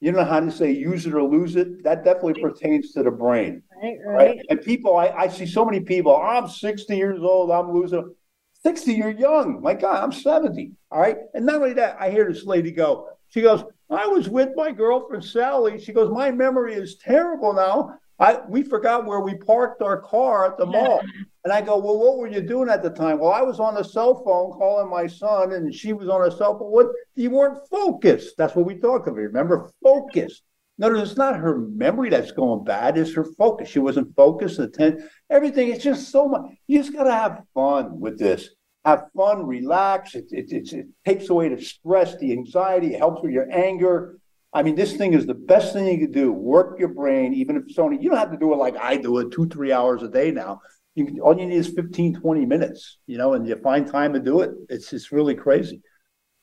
You 0.00 0.12
know 0.12 0.24
how 0.24 0.40
to 0.40 0.50
say 0.50 0.72
use 0.72 1.06
it 1.06 1.14
or 1.14 1.22
lose 1.22 1.56
it? 1.56 1.82
That 1.82 2.04
definitely 2.04 2.42
pertains 2.42 2.92
to 2.92 3.02
the 3.02 3.10
brain. 3.10 3.62
Right, 3.82 3.96
Right. 4.04 4.16
right. 4.36 4.46
And 4.50 4.60
people, 4.60 4.96
I, 4.96 5.08
I 5.08 5.28
see 5.28 5.46
so 5.46 5.64
many 5.64 5.80
people, 5.80 6.14
I'm 6.16 6.48
60 6.48 6.96
years 6.96 7.20
old, 7.22 7.50
I'm 7.50 7.72
losing. 7.72 8.14
60, 8.62 8.92
you're 8.92 9.10
young. 9.10 9.62
My 9.62 9.74
God, 9.74 10.02
I'm 10.02 10.12
70. 10.12 10.72
All 10.90 11.00
right. 11.00 11.16
And 11.34 11.46
not 11.46 11.56
only 11.56 11.72
that, 11.74 11.96
I 12.00 12.10
hear 12.10 12.30
this 12.30 12.44
lady 12.44 12.72
go, 12.72 13.08
she 13.28 13.40
goes, 13.40 13.64
I 13.90 14.06
was 14.06 14.28
with 14.28 14.50
my 14.56 14.72
girlfriend 14.72 15.24
Sally. 15.24 15.78
She 15.78 15.92
goes, 15.92 16.10
My 16.10 16.30
memory 16.30 16.74
is 16.74 16.96
terrible 16.96 17.52
now. 17.52 17.98
I 18.18 18.40
we 18.48 18.62
forgot 18.62 19.04
where 19.04 19.20
we 19.20 19.34
parked 19.34 19.82
our 19.82 20.00
car 20.00 20.46
at 20.46 20.56
the 20.56 20.66
mall. 20.66 21.00
And 21.44 21.52
I 21.52 21.60
go, 21.60 21.76
Well, 21.78 21.98
what 21.98 22.16
were 22.18 22.28
you 22.28 22.40
doing 22.40 22.68
at 22.68 22.82
the 22.82 22.90
time? 22.90 23.18
Well, 23.18 23.32
I 23.32 23.42
was 23.42 23.60
on 23.60 23.74
the 23.74 23.84
cell 23.84 24.22
phone 24.24 24.52
calling 24.52 24.90
my 24.90 25.06
son, 25.06 25.52
and 25.52 25.72
she 25.74 25.92
was 25.92 26.08
on 26.08 26.26
a 26.26 26.30
cell 26.30 26.58
phone. 26.58 26.72
What 26.72 26.88
you 27.14 27.30
weren't 27.30 27.58
focused. 27.70 28.36
That's 28.38 28.54
what 28.54 28.66
we 28.66 28.76
talked 28.76 29.06
about. 29.06 29.18
Remember, 29.18 29.70
focused. 29.82 30.42
No, 30.78 30.94
it's 30.94 31.16
not 31.16 31.36
her 31.36 31.58
memory 31.58 32.10
that's 32.10 32.32
going 32.32 32.64
bad. 32.64 32.98
It's 32.98 33.14
her 33.14 33.24
focus. 33.38 33.68
She 33.68 33.78
wasn't 33.78 34.14
focused, 34.14 34.58
attent. 34.58 35.00
Everything. 35.30 35.68
It's 35.68 35.84
just 35.84 36.10
so 36.10 36.28
much. 36.28 36.42
You 36.66 36.80
just 36.80 36.92
gotta 36.92 37.12
have 37.12 37.42
fun 37.54 37.98
with 37.98 38.18
this. 38.18 38.50
Have 38.84 39.04
fun, 39.16 39.46
relax. 39.46 40.14
It, 40.14 40.26
it, 40.30 40.52
it, 40.52 40.72
it 40.72 40.86
takes 41.04 41.28
away 41.28 41.48
the 41.48 41.62
stress, 41.62 42.16
the 42.18 42.32
anxiety. 42.32 42.94
It 42.94 42.98
helps 42.98 43.22
with 43.22 43.32
your 43.32 43.50
anger. 43.50 44.18
I 44.56 44.62
mean, 44.62 44.74
this 44.74 44.96
thing 44.96 45.12
is 45.12 45.26
the 45.26 45.34
best 45.34 45.74
thing 45.74 45.86
you 45.86 45.98
can 45.98 46.12
do. 46.12 46.32
Work 46.32 46.80
your 46.80 46.88
brain, 46.88 47.34
even 47.34 47.58
if 47.58 47.64
it's 47.68 47.78
only, 47.78 47.98
you 48.00 48.08
don't 48.08 48.18
have 48.18 48.30
to 48.30 48.38
do 48.38 48.54
it 48.54 48.56
like 48.56 48.74
I 48.78 48.96
do 48.96 49.18
it 49.18 49.30
two, 49.30 49.46
three 49.48 49.70
hours 49.70 50.02
a 50.02 50.08
day 50.08 50.30
now. 50.30 50.62
You 50.94 51.04
can, 51.04 51.20
all 51.20 51.38
you 51.38 51.44
need 51.44 51.58
is 51.58 51.68
15, 51.68 52.14
20 52.20 52.46
minutes, 52.46 52.96
you 53.06 53.18
know, 53.18 53.34
and 53.34 53.46
you 53.46 53.54
find 53.56 53.86
time 53.86 54.14
to 54.14 54.18
do 54.18 54.40
it. 54.40 54.52
It's 54.70 54.94
it's 54.94 55.12
really 55.12 55.34
crazy. 55.34 55.82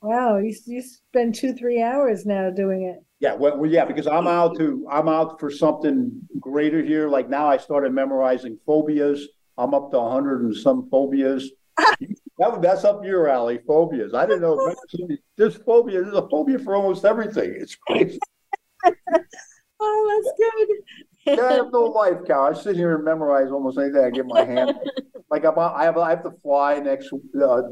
Wow, 0.00 0.38
you, 0.38 0.54
you 0.64 0.80
spend 0.80 1.34
two, 1.34 1.54
three 1.54 1.82
hours 1.82 2.24
now 2.24 2.50
doing 2.50 2.84
it. 2.84 3.02
Yeah, 3.18 3.34
well, 3.34 3.58
well, 3.58 3.68
yeah, 3.68 3.84
because 3.84 4.06
I'm 4.06 4.28
out 4.28 4.56
to 4.58 4.86
I'm 4.88 5.08
out 5.08 5.40
for 5.40 5.50
something 5.50 6.12
greater 6.38 6.84
here. 6.84 7.08
Like 7.08 7.28
now, 7.28 7.48
I 7.48 7.56
started 7.56 7.92
memorizing 7.92 8.58
phobias. 8.64 9.26
I'm 9.58 9.74
up 9.74 9.90
to 9.90 9.98
100 9.98 10.42
and 10.42 10.56
some 10.56 10.88
phobias. 10.88 11.50
that 12.38 12.62
that's 12.62 12.84
up 12.84 13.04
your 13.04 13.28
alley, 13.28 13.60
phobias. 13.66 14.14
I 14.14 14.26
didn't 14.26 14.42
know 14.42 14.74
this 15.36 15.56
phobia. 15.56 16.02
There's 16.02 16.14
a 16.14 16.28
phobia 16.28 16.58
for 16.58 16.74
almost 16.74 17.04
everything. 17.04 17.54
It's 17.56 17.76
crazy. 17.76 18.18
Oh, 19.80 20.22
that's 20.24 20.32
good. 20.38 21.36
Yeah, 21.36 21.48
I 21.48 21.52
have 21.54 21.72
no 21.72 21.82
life, 21.86 22.18
Cal. 22.26 22.44
I 22.44 22.52
sit 22.52 22.76
here 22.76 22.94
and 22.94 23.04
memorize 23.04 23.50
almost 23.50 23.76
anything 23.76 24.04
I 24.04 24.10
get 24.10 24.24
my 24.26 24.44
hand. 24.44 24.72
Like 25.30 25.44
I'm, 25.46 25.58
I 25.58 25.84
have, 25.84 25.96
I 25.98 26.10
have 26.10 26.22
to 26.24 26.32
fly 26.42 26.78
next 26.78 27.12
uh, 27.12 27.18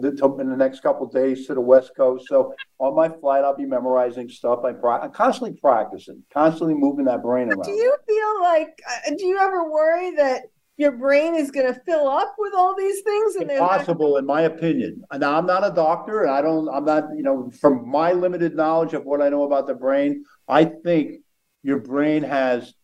the, 0.01 0.37
in 0.41 0.51
the 0.51 0.57
next 0.57 0.81
couple 0.81 1.07
of 1.07 1.13
days 1.13 1.47
to 1.47 1.55
the 1.55 1.61
West 1.61 1.93
Coast. 1.97 2.27
So 2.27 2.55
on 2.81 2.97
my 2.97 3.09
flight, 3.09 3.45
I'll 3.45 3.57
be 3.57 3.67
memorizing 3.67 4.29
stuff. 4.31 4.65
I 4.65 4.73
pra- 4.73 5.05
I'm 5.05 5.13
constantly 5.13 5.61
practicing, 5.61 6.25
constantly 6.33 6.75
moving 6.75 7.05
that 7.05 7.23
brain 7.23 7.49
around. 7.49 7.63
Do 7.63 7.71
you 7.71 7.95
feel 8.09 8.41
like, 8.43 8.81
uh, 8.89 9.11
do 9.17 9.27
you 9.27 9.39
ever 9.39 9.71
worry 9.71 10.17
that 10.17 10.45
your 10.77 10.93
brain 10.93 11.35
is 11.35 11.51
going 11.51 11.73
to 11.73 11.81
fill 11.87 12.09
up 12.09 12.35
with 12.39 12.53
all 12.57 12.75
these 12.77 13.01
things? 13.03 13.37
And 13.37 13.49
they're 13.49 13.61
not- 13.61 13.73
Impossible, 13.81 14.17
in 14.17 14.27
my 14.27 14.43
opinion. 14.43 15.03
Now, 15.17 15.37
I'm 15.39 15.47
not 15.47 15.67
a 15.67 15.75
doctor, 15.75 16.23
and 16.23 16.31
I 16.31 16.41
don't. 16.43 16.69
I'm 16.69 16.85
not. 16.85 17.05
You 17.17 17.23
know, 17.23 17.51
from 17.61 17.89
my 17.89 18.13
limited 18.13 18.57
knowledge 18.57 18.95
of 18.95 19.05
what 19.05 19.21
I 19.23 19.29
know 19.29 19.45
about 19.45 19.67
the 19.67 19.75
brain, 19.75 20.25
I 20.49 20.65
think 20.65 21.21
your 21.63 21.79
brain 21.79 22.23
has, 22.23 22.75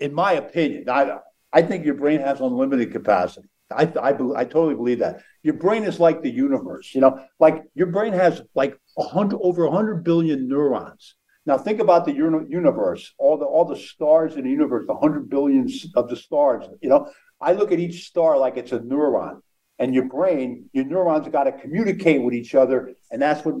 in 0.00 0.12
my 0.14 0.32
opinion, 0.32 0.88
I 0.88 1.18
I 1.52 1.62
think 1.62 1.84
your 1.84 1.94
brain 1.94 2.20
has 2.20 2.40
unlimited 2.40 2.92
capacity. 2.92 3.48
I 3.70 3.84
I, 4.00 4.08
I 4.10 4.44
totally 4.44 4.74
believe 4.74 4.98
that. 5.00 5.22
Your 5.42 5.54
brain 5.54 5.84
is 5.84 5.98
like 6.00 6.22
the 6.22 6.30
universe. 6.30 6.94
You 6.94 7.00
know, 7.02 7.24
like 7.40 7.62
your 7.74 7.88
brain 7.88 8.12
has 8.12 8.42
like 8.54 8.78
a 8.98 9.02
hundred 9.02 9.38
over 9.42 9.64
a 9.64 9.70
hundred 9.70 10.02
billion 10.04 10.48
neurons. 10.48 11.14
Now 11.44 11.58
think 11.58 11.80
about 11.80 12.04
the 12.04 12.12
uni- 12.12 12.46
universe, 12.48 13.12
all 13.18 13.36
the 13.36 13.44
all 13.44 13.64
the 13.64 13.76
stars 13.76 14.36
in 14.36 14.44
the 14.44 14.50
universe, 14.50 14.84
the 14.86 14.94
hundred 14.94 15.28
billions 15.28 15.86
of 15.96 16.08
the 16.08 16.16
stars. 16.16 16.64
You 16.80 16.88
know, 16.88 17.10
I 17.40 17.52
look 17.52 17.72
at 17.72 17.80
each 17.80 18.06
star 18.06 18.38
like 18.38 18.56
it's 18.56 18.72
a 18.72 18.78
neuron, 18.78 19.40
and 19.78 19.92
your 19.92 20.04
brain, 20.04 20.70
your 20.72 20.84
neurons 20.84 21.26
got 21.28 21.44
to 21.44 21.52
communicate 21.52 22.22
with 22.22 22.34
each 22.34 22.54
other, 22.54 22.92
and 23.10 23.20
that's 23.20 23.44
what 23.44 23.56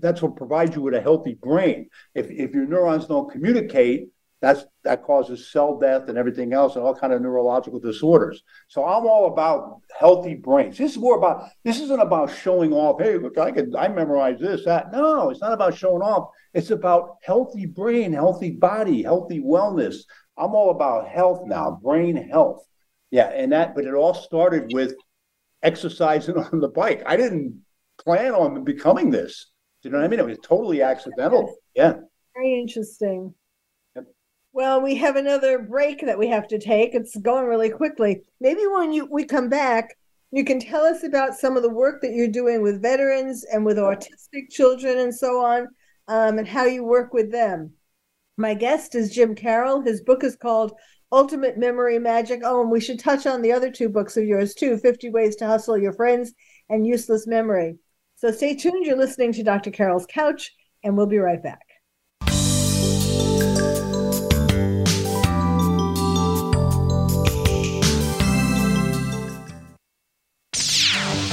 that's 0.00 0.20
what 0.20 0.36
provides 0.36 0.76
you 0.76 0.82
with 0.82 0.94
a 0.94 1.00
healthy 1.00 1.34
brain. 1.34 1.88
If 2.14 2.30
if 2.30 2.52
your 2.52 2.66
neurons 2.66 3.06
don't 3.06 3.30
communicate, 3.30 4.08
that's 4.42 4.66
that 4.84 5.02
causes 5.02 5.50
cell 5.50 5.78
death 5.78 6.08
and 6.08 6.18
everything 6.18 6.52
else, 6.52 6.76
and 6.76 6.84
all 6.84 6.94
kind 6.94 7.14
of 7.14 7.22
neurological 7.22 7.80
disorders. 7.80 8.42
So 8.68 8.84
I'm 8.84 9.06
all 9.06 9.28
about 9.28 9.80
healthy 9.98 10.34
brains. 10.34 10.76
This 10.76 10.92
is 10.92 10.98
more 10.98 11.16
about 11.16 11.48
this 11.64 11.80
isn't 11.80 12.00
about 12.00 12.30
showing 12.30 12.74
off. 12.74 13.00
Hey, 13.00 13.16
look, 13.16 13.38
I 13.38 13.50
could 13.50 13.74
I 13.74 13.88
memorize 13.88 14.38
this 14.38 14.66
that. 14.66 14.92
No, 14.92 15.30
it's 15.30 15.40
not 15.40 15.54
about 15.54 15.74
showing 15.74 16.02
off. 16.02 16.28
It's 16.56 16.70
about 16.70 17.18
healthy 17.22 17.66
brain, 17.66 18.14
healthy 18.14 18.50
body, 18.50 19.02
healthy 19.02 19.42
wellness. 19.42 19.96
I'm 20.38 20.54
all 20.54 20.70
about 20.70 21.06
health 21.06 21.42
now, 21.44 21.78
brain 21.82 22.16
health. 22.16 22.64
Yeah, 23.10 23.28
and 23.28 23.52
that, 23.52 23.74
but 23.74 23.84
it 23.84 23.92
all 23.92 24.14
started 24.14 24.72
with 24.72 24.94
exercising 25.62 26.38
on 26.52 26.60
the 26.60 26.68
bike. 26.68 27.02
I 27.04 27.18
didn't 27.18 27.60
plan 28.02 28.32
on 28.32 28.64
becoming 28.64 29.10
this. 29.10 29.50
Do 29.82 29.90
you 29.90 29.92
know 29.92 29.98
what 29.98 30.06
I 30.06 30.08
mean? 30.08 30.18
It 30.18 30.24
was 30.24 30.38
totally 30.42 30.80
accidental. 30.80 31.54
Yeah. 31.74 31.96
Very 32.34 32.58
interesting. 32.58 33.34
Yep. 33.94 34.06
Well, 34.54 34.80
we 34.80 34.94
have 34.94 35.16
another 35.16 35.58
break 35.58 36.06
that 36.06 36.18
we 36.18 36.28
have 36.28 36.48
to 36.48 36.58
take. 36.58 36.94
It's 36.94 37.18
going 37.18 37.44
really 37.44 37.68
quickly. 37.68 38.22
Maybe 38.40 38.66
when 38.66 38.94
you 38.94 39.06
we 39.12 39.26
come 39.26 39.50
back, 39.50 39.94
you 40.30 40.42
can 40.42 40.58
tell 40.58 40.84
us 40.84 41.04
about 41.04 41.34
some 41.34 41.58
of 41.58 41.62
the 41.62 41.68
work 41.68 42.00
that 42.00 42.14
you're 42.14 42.28
doing 42.28 42.62
with 42.62 42.80
veterans 42.80 43.44
and 43.44 43.62
with 43.62 43.76
autistic 43.76 44.48
children 44.50 45.00
and 45.00 45.14
so 45.14 45.44
on, 45.44 45.68
um, 46.08 46.38
and 46.38 46.48
how 46.48 46.64
you 46.64 46.84
work 46.84 47.12
with 47.12 47.30
them. 47.30 47.72
My 48.36 48.54
guest 48.54 48.94
is 48.94 49.14
Jim 49.14 49.34
Karol. 49.34 49.80
His 49.80 50.02
book 50.02 50.22
is 50.22 50.36
called 50.36 50.72
Ultimate 51.10 51.56
Memory 51.56 51.98
Magic. 51.98 52.42
Oh, 52.44 52.60
and 52.60 52.70
we 52.70 52.80
should 52.80 52.98
touch 52.98 53.26
on 53.26 53.42
the 53.42 53.52
other 53.52 53.70
two 53.70 53.88
books 53.88 54.16
of 54.16 54.24
yours 54.24 54.54
too 54.54 54.76
50 54.76 55.10
Ways 55.10 55.36
to 55.36 55.46
Hustle 55.46 55.78
Your 55.78 55.92
Friends 55.92 56.32
and 56.68 56.86
Useless 56.86 57.26
Memory. 57.26 57.78
So 58.16 58.30
stay 58.30 58.54
tuned. 58.54 58.84
You're 58.84 58.96
listening 58.96 59.32
to 59.34 59.42
Dr. 59.42 59.70
Carol's 59.70 60.06
Couch, 60.06 60.52
and 60.82 60.96
we'll 60.96 61.06
be 61.06 61.18
right 61.18 61.42
back. 61.42 61.60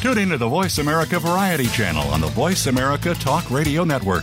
Tune 0.00 0.18
in 0.18 0.28
to 0.28 0.36
the 0.36 0.48
Voice 0.48 0.78
America 0.78 1.18
Variety 1.18 1.66
channel 1.66 2.06
on 2.08 2.20
the 2.20 2.28
Voice 2.28 2.66
America 2.66 3.14
Talk 3.14 3.50
Radio 3.50 3.82
Network. 3.82 4.22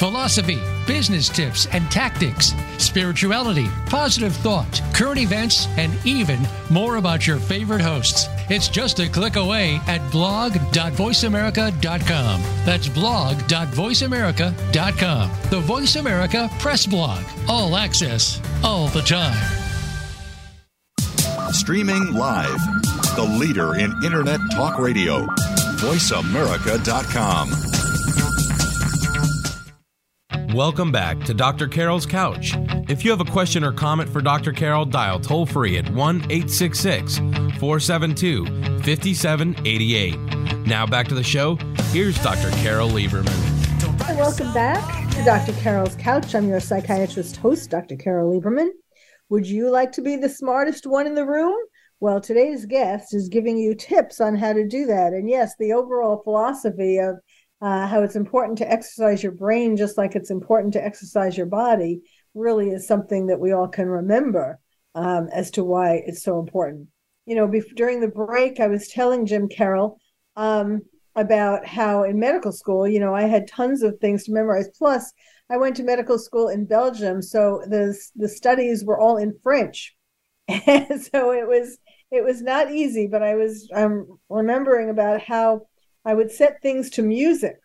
philosophy, 0.00 0.58
business 0.86 1.28
tips 1.28 1.66
and 1.74 1.88
tactics, 1.90 2.54
spirituality, 2.78 3.66
positive 3.84 4.34
thought, 4.34 4.80
current 4.94 5.18
events, 5.18 5.66
and 5.76 5.92
even 6.06 6.38
more 6.70 6.96
about 6.96 7.26
your 7.26 7.36
favorite 7.36 7.82
hosts. 7.82 8.26
It's 8.48 8.68
just 8.68 8.98
a 8.98 9.10
click 9.10 9.36
away 9.36 9.78
at 9.86 10.00
blog.voiceamerica.com. 10.10 12.42
That's 12.64 12.88
blog.voiceamerica.com. 12.88 15.30
The 15.50 15.60
Voice 15.60 15.96
America 15.96 16.48
Press 16.58 16.86
Blog. 16.86 17.22
All 17.46 17.76
access, 17.76 18.40
all 18.64 18.88
the 18.88 19.02
time. 19.02 19.36
Streaming 21.52 22.14
live. 22.14 22.58
The 23.16 23.36
leader 23.38 23.74
in 23.74 23.92
Internet 24.02 24.40
talk 24.52 24.78
radio. 24.78 25.26
VoiceAmerica.com. 25.76 27.79
Welcome 30.54 30.90
back 30.90 31.20
to 31.26 31.34
Dr. 31.34 31.68
Carol's 31.68 32.04
Couch. 32.04 32.54
If 32.88 33.04
you 33.04 33.12
have 33.12 33.20
a 33.20 33.24
question 33.24 33.62
or 33.62 33.70
comment 33.70 34.10
for 34.10 34.20
Dr. 34.20 34.52
Carol, 34.52 34.84
dial 34.84 35.20
toll 35.20 35.46
free 35.46 35.78
at 35.78 35.88
1 35.90 36.16
866 36.16 37.18
472 37.18 38.46
5788. 38.82 40.16
Now 40.66 40.86
back 40.86 41.06
to 41.06 41.14
the 41.14 41.22
show. 41.22 41.54
Here's 41.92 42.20
Dr. 42.20 42.50
Carol 42.62 42.88
Lieberman. 42.88 43.30
Welcome 44.16 44.52
back 44.52 45.08
to 45.12 45.24
Dr. 45.24 45.52
Carol's 45.60 45.94
Couch. 45.94 46.34
I'm 46.34 46.48
your 46.48 46.58
psychiatrist 46.58 47.36
host, 47.36 47.70
Dr. 47.70 47.94
Carol 47.94 48.32
Lieberman. 48.32 48.70
Would 49.28 49.46
you 49.46 49.70
like 49.70 49.92
to 49.92 50.02
be 50.02 50.16
the 50.16 50.28
smartest 50.28 50.84
one 50.84 51.06
in 51.06 51.14
the 51.14 51.26
room? 51.26 51.56
Well, 52.00 52.20
today's 52.20 52.66
guest 52.66 53.14
is 53.14 53.28
giving 53.28 53.56
you 53.56 53.76
tips 53.76 54.20
on 54.20 54.34
how 54.34 54.54
to 54.54 54.66
do 54.66 54.86
that. 54.86 55.12
And 55.12 55.30
yes, 55.30 55.54
the 55.60 55.74
overall 55.74 56.22
philosophy 56.24 56.98
of 56.98 57.20
uh, 57.60 57.86
how 57.86 58.02
it's 58.02 58.16
important 58.16 58.58
to 58.58 58.70
exercise 58.70 59.22
your 59.22 59.32
brain 59.32 59.76
just 59.76 59.98
like 59.98 60.14
it's 60.14 60.30
important 60.30 60.72
to 60.72 60.84
exercise 60.84 61.36
your 61.36 61.46
body 61.46 62.00
really 62.34 62.70
is 62.70 62.86
something 62.86 63.26
that 63.26 63.40
we 63.40 63.52
all 63.52 63.68
can 63.68 63.88
remember 63.88 64.58
um, 64.94 65.28
as 65.32 65.50
to 65.52 65.64
why 65.64 66.02
it's 66.06 66.22
so 66.22 66.38
important. 66.38 66.88
You 67.26 67.36
know, 67.36 67.46
before, 67.46 67.74
during 67.74 68.00
the 68.00 68.08
break, 68.08 68.60
I 68.60 68.66
was 68.66 68.88
telling 68.88 69.26
Jim 69.26 69.48
Karol 69.48 69.98
um, 70.36 70.82
about 71.14 71.66
how 71.66 72.04
in 72.04 72.18
medical 72.18 72.52
school, 72.52 72.88
you 72.88 73.00
know, 73.00 73.14
I 73.14 73.22
had 73.22 73.46
tons 73.46 73.82
of 73.82 73.98
things 73.98 74.24
to 74.24 74.32
memorize. 74.32 74.68
Plus, 74.76 75.12
I 75.50 75.56
went 75.56 75.76
to 75.76 75.82
medical 75.82 76.18
school 76.18 76.48
in 76.48 76.64
Belgium, 76.64 77.22
so 77.22 77.62
the 77.66 77.96
the 78.16 78.28
studies 78.28 78.84
were 78.84 78.98
all 78.98 79.16
in 79.16 79.36
French, 79.42 79.94
and 80.48 81.02
so 81.12 81.32
it 81.32 81.46
was 81.46 81.78
it 82.10 82.24
was 82.24 82.42
not 82.42 82.72
easy. 82.72 83.06
But 83.06 83.22
I 83.22 83.34
was 83.34 83.68
um, 83.74 84.18
remembering 84.28 84.90
about 84.90 85.20
how 85.20 85.62
I 86.04 86.14
would 86.14 86.30
set 86.30 86.62
things 86.62 86.90
to 86.90 87.02
music, 87.02 87.60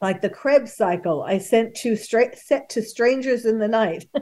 like 0.00 0.20
the 0.20 0.30
Krebs 0.30 0.74
cycle. 0.74 1.22
I 1.22 1.38
sent 1.38 1.74
to 1.76 1.96
straight 1.96 2.36
set 2.36 2.68
to 2.70 2.82
strangers 2.82 3.44
in 3.44 3.58
the 3.58 3.68
night. 3.68 4.06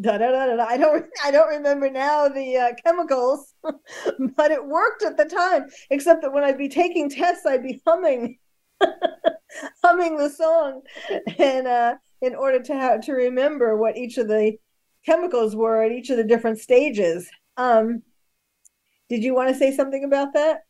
da, 0.00 0.18
da, 0.18 0.30
da, 0.30 0.56
da. 0.56 0.64
I 0.64 0.76
don't 0.76 1.06
I 1.24 1.30
don't 1.30 1.48
remember 1.48 1.90
now 1.90 2.28
the 2.28 2.56
uh, 2.56 2.72
chemicals, 2.84 3.54
but 3.62 4.50
it 4.50 4.66
worked 4.66 5.02
at 5.02 5.16
the 5.16 5.24
time. 5.24 5.66
Except 5.90 6.22
that 6.22 6.32
when 6.32 6.44
I'd 6.44 6.58
be 6.58 6.68
taking 6.68 7.08
tests, 7.08 7.46
I'd 7.46 7.62
be 7.62 7.80
humming, 7.86 8.38
humming 9.84 10.16
the 10.16 10.30
song, 10.30 10.82
and 11.38 11.66
uh, 11.66 11.94
in 12.20 12.34
order 12.34 12.60
to 12.60 12.74
have 12.74 13.02
to 13.02 13.12
remember 13.12 13.76
what 13.76 13.96
each 13.96 14.18
of 14.18 14.28
the 14.28 14.56
chemicals 15.06 15.54
were 15.54 15.82
at 15.82 15.92
each 15.92 16.10
of 16.10 16.16
the 16.16 16.24
different 16.24 16.58
stages. 16.58 17.28
Um, 17.56 18.02
did 19.08 19.22
you 19.22 19.34
want 19.34 19.50
to 19.50 19.54
say 19.54 19.74
something 19.74 20.04
about 20.04 20.32
that? 20.34 20.60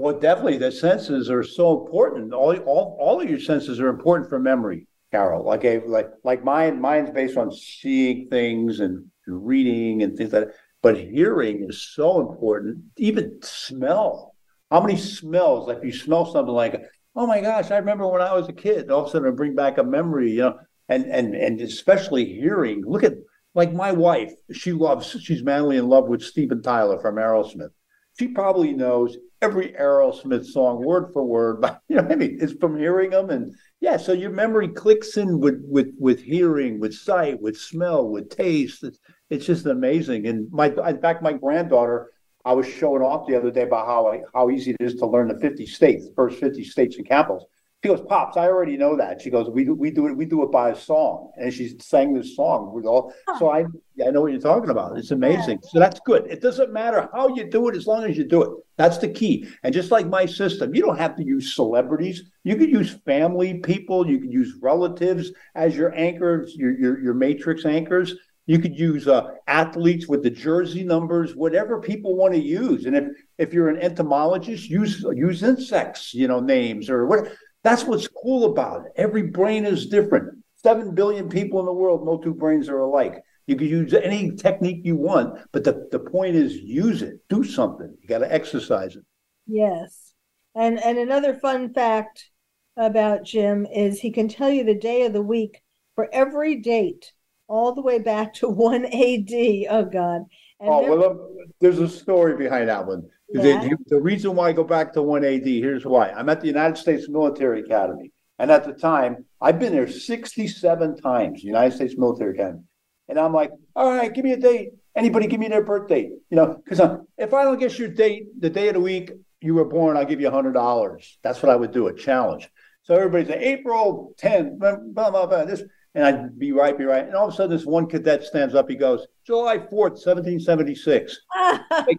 Well, 0.00 0.18
definitely, 0.18 0.56
the 0.56 0.72
senses 0.72 1.28
are 1.28 1.42
so 1.42 1.78
important. 1.78 2.32
All, 2.32 2.56
all, 2.60 2.96
all 2.98 3.20
of 3.20 3.28
your 3.28 3.38
senses 3.38 3.78
are 3.80 3.88
important 3.88 4.30
for 4.30 4.38
memory, 4.38 4.86
Carol. 5.12 5.44
Like 5.44 5.62
a, 5.66 5.80
like 5.80 6.08
like 6.24 6.42
mine, 6.42 6.80
mine's 6.80 7.10
based 7.10 7.36
on 7.36 7.52
seeing 7.52 8.26
things 8.30 8.80
and, 8.80 9.04
reading 9.26 10.02
and 10.02 10.16
things 10.16 10.32
like 10.32 10.46
that. 10.46 10.54
But 10.80 10.96
hearing 10.96 11.66
is 11.68 11.82
so 11.82 12.18
important. 12.18 12.78
Even 12.96 13.40
smell. 13.42 14.34
How 14.70 14.80
many 14.80 14.96
smells? 14.96 15.68
Like 15.68 15.84
you 15.84 15.92
smell 15.92 16.24
something 16.24 16.54
like, 16.54 16.80
oh 17.14 17.26
my 17.26 17.42
gosh, 17.42 17.70
I 17.70 17.76
remember 17.76 18.08
when 18.08 18.22
I 18.22 18.32
was 18.32 18.48
a 18.48 18.54
kid. 18.54 18.90
All 18.90 19.02
of 19.02 19.08
a 19.08 19.10
sudden, 19.10 19.28
it 19.28 19.36
bring 19.36 19.54
back 19.54 19.76
a 19.76 19.84
memory. 19.84 20.30
You 20.30 20.38
know, 20.38 20.58
and 20.88 21.04
and 21.04 21.34
and 21.34 21.60
especially 21.60 22.24
hearing. 22.24 22.84
Look 22.86 23.04
at 23.04 23.16
like 23.54 23.74
my 23.74 23.92
wife. 23.92 24.32
She 24.50 24.72
loves. 24.72 25.14
She's 25.20 25.42
madly 25.42 25.76
in 25.76 25.90
love 25.90 26.08
with 26.08 26.22
Steven 26.22 26.62
Tyler 26.62 26.98
from 27.00 27.16
Aerosmith. 27.16 27.72
She 28.18 28.28
probably 28.28 28.72
knows 28.72 29.18
every 29.42 29.72
Aerosmith 29.72 30.46
song 30.46 30.84
word 30.84 31.12
for 31.12 31.24
word. 31.24 31.60
But 31.60 31.82
you 31.88 31.96
know, 31.96 32.06
I 32.08 32.14
mean, 32.14 32.38
it's 32.40 32.52
from 32.54 32.78
hearing 32.78 33.10
them, 33.10 33.30
and 33.30 33.54
yeah. 33.80 33.96
So 33.96 34.12
your 34.12 34.30
memory 34.30 34.68
clicks 34.68 35.16
in 35.16 35.40
with 35.40 35.62
with 35.66 35.94
with 35.98 36.20
hearing, 36.20 36.80
with 36.80 36.94
sight, 36.94 37.40
with 37.40 37.56
smell, 37.56 38.08
with 38.08 38.30
taste. 38.30 38.84
It's 38.84 38.98
it's 39.30 39.46
just 39.46 39.66
amazing. 39.66 40.26
And 40.26 40.50
my 40.50 40.66
in 40.66 41.00
fact, 41.00 41.22
my 41.22 41.32
granddaughter 41.32 42.12
I 42.44 42.52
was 42.52 42.66
showing 42.66 43.02
off 43.02 43.26
the 43.26 43.36
other 43.36 43.50
day 43.50 43.62
about 43.62 43.86
how 43.86 44.22
how 44.34 44.50
easy 44.50 44.72
it 44.72 44.76
is 44.80 44.94
to 44.96 45.06
learn 45.06 45.28
the 45.28 45.38
50 45.38 45.66
states, 45.66 46.08
the 46.08 46.14
first 46.14 46.38
50 46.38 46.64
states 46.64 46.96
and 46.96 47.06
capitals. 47.06 47.44
She 47.82 47.88
goes, 47.88 48.02
Pops, 48.02 48.36
I 48.36 48.46
already 48.46 48.76
know 48.76 48.94
that. 48.98 49.22
She 49.22 49.30
goes, 49.30 49.48
we 49.48 49.64
do, 49.64 49.72
we 49.72 49.90
do 49.90 50.06
it, 50.06 50.14
we 50.14 50.26
do 50.26 50.42
it 50.42 50.52
by 50.52 50.68
a 50.68 50.76
song. 50.76 51.30
And 51.38 51.50
she 51.50 51.78
sang 51.78 52.12
this 52.12 52.36
song 52.36 52.74
with 52.74 52.84
all, 52.84 53.14
so 53.38 53.50
I, 53.50 53.60
I 54.06 54.10
know 54.10 54.20
what 54.20 54.32
you're 54.32 54.40
talking 54.40 54.68
about. 54.68 54.98
It's 54.98 55.12
amazing. 55.12 55.60
So 55.62 55.78
that's 55.78 55.98
good. 56.00 56.26
It 56.26 56.42
doesn't 56.42 56.74
matter 56.74 57.08
how 57.14 57.34
you 57.34 57.48
do 57.48 57.68
it 57.68 57.76
as 57.76 57.86
long 57.86 58.04
as 58.04 58.18
you 58.18 58.24
do 58.24 58.42
it. 58.42 58.50
That's 58.76 58.98
the 58.98 59.08
key. 59.08 59.48
And 59.62 59.72
just 59.72 59.90
like 59.90 60.06
my 60.06 60.26
system, 60.26 60.74
you 60.74 60.82
don't 60.82 60.98
have 60.98 61.16
to 61.16 61.24
use 61.24 61.54
celebrities. 61.54 62.24
You 62.44 62.56
could 62.56 62.68
use 62.68 62.98
family 63.06 63.60
people. 63.60 64.06
You 64.06 64.18
could 64.18 64.32
use 64.32 64.56
relatives 64.60 65.32
as 65.54 65.74
your 65.74 65.94
anchors, 65.94 66.54
your, 66.56 66.78
your, 66.78 67.00
your 67.00 67.14
matrix 67.14 67.64
anchors. 67.64 68.14
You 68.44 68.58
could 68.58 68.78
use 68.78 69.08
uh, 69.08 69.30
athletes 69.46 70.06
with 70.06 70.22
the 70.22 70.30
jersey 70.30 70.82
numbers, 70.82 71.34
whatever 71.34 71.80
people 71.80 72.14
want 72.14 72.34
to 72.34 72.40
use. 72.40 72.84
And 72.84 72.96
if 72.96 73.04
if 73.38 73.54
you're 73.54 73.68
an 73.68 73.76
entomologist, 73.76 74.68
use 74.68 75.04
use 75.14 75.42
insects, 75.42 76.12
you 76.12 76.26
know, 76.26 76.40
names 76.40 76.90
or 76.90 77.06
what. 77.06 77.32
That's 77.62 77.84
what's 77.84 78.08
cool 78.08 78.52
about 78.52 78.86
it. 78.86 78.92
Every 78.96 79.22
brain 79.22 79.64
is 79.64 79.86
different. 79.86 80.42
Seven 80.56 80.94
billion 80.94 81.28
people 81.28 81.60
in 81.60 81.66
the 81.66 81.72
world, 81.72 82.04
no 82.04 82.18
two 82.18 82.34
brains 82.34 82.68
are 82.68 82.80
alike. 82.80 83.22
You 83.46 83.56
can 83.56 83.66
use 83.66 83.92
any 83.94 84.36
technique 84.36 84.82
you 84.84 84.96
want, 84.96 85.38
but 85.52 85.64
the, 85.64 85.88
the 85.90 85.98
point 85.98 86.36
is 86.36 86.54
use 86.54 87.02
it, 87.02 87.14
do 87.28 87.42
something. 87.42 87.94
You 88.00 88.08
got 88.08 88.18
to 88.18 88.32
exercise 88.32 88.96
it. 88.96 89.04
Yes. 89.46 90.14
And 90.54 90.82
and 90.82 90.98
another 90.98 91.34
fun 91.34 91.72
fact 91.72 92.30
about 92.76 93.24
Jim 93.24 93.66
is 93.66 94.00
he 94.00 94.10
can 94.10 94.28
tell 94.28 94.50
you 94.50 94.64
the 94.64 94.74
day 94.74 95.04
of 95.04 95.12
the 95.12 95.22
week 95.22 95.60
for 95.94 96.08
every 96.12 96.56
date 96.56 97.12
all 97.48 97.74
the 97.74 97.82
way 97.82 97.98
back 97.98 98.34
to 98.34 98.48
1 98.48 98.84
AD. 98.86 99.32
Oh 99.70 99.88
God. 99.90 100.22
And 100.60 100.68
oh, 100.68 100.82
there, 100.82 100.98
well, 100.98 101.28
there's 101.60 101.78
a 101.78 101.88
story 101.88 102.36
behind 102.36 102.68
that 102.68 102.86
one. 102.86 103.08
Yeah. 103.32 103.60
The, 103.60 103.76
the, 103.86 104.00
reason 104.00 104.34
why 104.34 104.48
I 104.48 104.52
go 104.52 104.64
back 104.64 104.92
to 104.94 105.02
1 105.02 105.24
AD, 105.24 105.46
here's 105.46 105.84
why. 105.84 106.10
I'm 106.10 106.28
at 106.28 106.40
the 106.40 106.48
United 106.48 106.76
States 106.76 107.08
Military 107.08 107.60
Academy. 107.60 108.12
And 108.38 108.50
at 108.50 108.64
the 108.64 108.72
time, 108.72 109.24
I've 109.40 109.58
been 109.58 109.72
there 109.72 109.86
67 109.86 110.96
times, 110.96 111.44
United 111.44 111.76
States 111.76 111.94
Military 111.96 112.34
Academy. 112.34 112.64
And 113.08 113.18
I'm 113.18 113.32
like, 113.32 113.50
all 113.76 113.90
right, 113.90 114.12
give 114.12 114.24
me 114.24 114.32
a 114.32 114.36
date. 114.36 114.70
Anybody 114.96 115.26
give 115.26 115.40
me 115.40 115.48
their 115.48 115.62
birth 115.62 115.88
date? 115.88 116.10
You 116.30 116.36
know, 116.36 116.60
because 116.64 116.80
uh, 116.80 116.98
if 117.18 117.34
I 117.34 117.44
don't 117.44 117.58
guess 117.58 117.78
your 117.78 117.88
date, 117.88 118.28
the 118.40 118.50
day 118.50 118.68
of 118.68 118.74
the 118.74 118.80
week 118.80 119.12
you 119.40 119.54
were 119.54 119.64
born, 119.64 119.96
I'll 119.96 120.04
give 120.04 120.20
you 120.20 120.30
$100. 120.30 121.16
That's 121.22 121.42
what 121.42 121.50
I 121.50 121.56
would 121.56 121.72
do, 121.72 121.88
a 121.88 121.94
challenge. 121.94 122.48
So 122.82 122.94
everybody's 122.94 123.28
like, 123.28 123.40
April 123.40 124.14
10th, 124.20 124.58
blah, 124.58 125.10
blah, 125.10 125.26
blah, 125.26 125.44
this. 125.44 125.62
And 125.94 126.04
I'd 126.04 126.38
be 126.38 126.52
right, 126.52 126.76
be 126.76 126.84
right. 126.84 127.04
And 127.04 127.14
all 127.14 127.28
of 127.28 127.34
a 127.34 127.36
sudden, 127.36 127.56
this 127.56 127.66
one 127.66 127.86
cadet 127.86 128.22
stands 128.24 128.54
up. 128.54 128.70
He 128.70 128.76
goes, 128.76 129.06
July 129.26 129.58
4th, 129.58 129.98
1776. 129.98 131.20
like, 131.70 131.98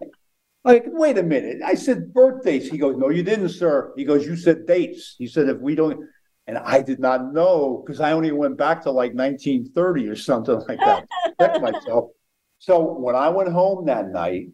like, 0.63 0.83
wait 0.87 1.17
a 1.17 1.23
minute. 1.23 1.61
I 1.65 1.73
said 1.73 2.13
birthdays. 2.13 2.69
He 2.69 2.77
goes, 2.77 2.97
No, 2.97 3.09
you 3.09 3.23
didn't, 3.23 3.49
sir. 3.49 3.93
He 3.95 4.05
goes, 4.05 4.25
You 4.25 4.35
said 4.35 4.65
dates. 4.65 5.15
He 5.17 5.27
said, 5.27 5.49
If 5.49 5.59
we 5.59 5.75
don't, 5.75 6.07
and 6.47 6.57
I 6.57 6.81
did 6.81 6.99
not 6.99 7.33
know 7.33 7.83
because 7.85 8.01
I 8.01 8.11
only 8.11 8.31
went 8.31 8.57
back 8.57 8.81
to 8.83 8.91
like 8.91 9.13
1930 9.13 10.07
or 10.07 10.15
something 10.15 10.61
like 10.67 10.79
that. 10.79 11.07
Myself. 11.61 12.11
So 12.59 12.93
when 12.93 13.15
I 13.15 13.29
went 13.29 13.51
home 13.51 13.85
that 13.85 14.09
night, 14.09 14.49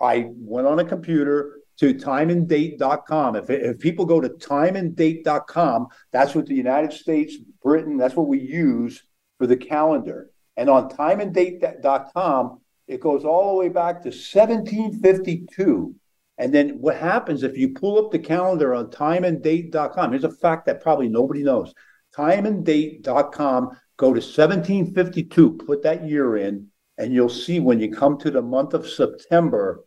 I 0.00 0.30
went 0.30 0.66
on 0.66 0.80
a 0.80 0.84
computer 0.84 1.60
to 1.78 1.94
timeanddate.com. 1.94 3.36
If, 3.36 3.50
if 3.50 3.78
people 3.78 4.04
go 4.04 4.20
to 4.20 4.28
timeanddate.com, 4.30 5.88
that's 6.10 6.34
what 6.34 6.46
the 6.46 6.54
United 6.54 6.92
States, 6.92 7.36
Britain, 7.62 7.96
that's 7.96 8.16
what 8.16 8.26
we 8.28 8.40
use 8.40 9.02
for 9.38 9.46
the 9.46 9.56
calendar. 9.56 10.30
And 10.56 10.68
on 10.68 10.90
timeanddate.com, 10.90 12.60
it 12.92 13.00
goes 13.00 13.24
all 13.24 13.52
the 13.52 13.58
way 13.58 13.68
back 13.68 14.02
to 14.02 14.08
1752. 14.08 15.94
And 16.38 16.52
then 16.52 16.80
what 16.80 16.96
happens 16.96 17.42
if 17.42 17.56
you 17.56 17.70
pull 17.70 18.04
up 18.04 18.10
the 18.10 18.18
calendar 18.18 18.74
on 18.74 18.90
timeanddate.com? 18.90 20.10
Here's 20.10 20.24
a 20.24 20.30
fact 20.30 20.66
that 20.66 20.82
probably 20.82 21.08
nobody 21.08 21.42
knows. 21.42 21.72
Timeanddate.com, 22.16 23.70
go 23.96 24.06
to 24.08 24.20
1752, 24.20 25.52
put 25.54 25.82
that 25.82 26.06
year 26.06 26.36
in, 26.36 26.68
and 26.98 27.12
you'll 27.14 27.28
see 27.28 27.60
when 27.60 27.80
you 27.80 27.90
come 27.90 28.18
to 28.18 28.30
the 28.30 28.42
month 28.42 28.74
of 28.74 28.88
September, 28.88 29.84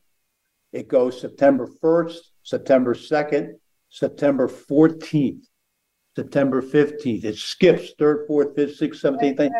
it 0.73 0.87
goes 0.87 1.21
September 1.21 1.67
1st, 1.67 2.17
September 2.43 2.95
2nd, 2.95 3.53
September 3.89 4.47
14th, 4.47 5.43
September 6.15 6.61
15th. 6.61 7.23
It 7.23 7.37
skips 7.37 7.93
3rd, 7.99 8.27
4th, 8.27 8.55
5th, 8.55 8.81
6th, 8.81 9.01
7th, 9.01 9.37
8th. 9.37 9.51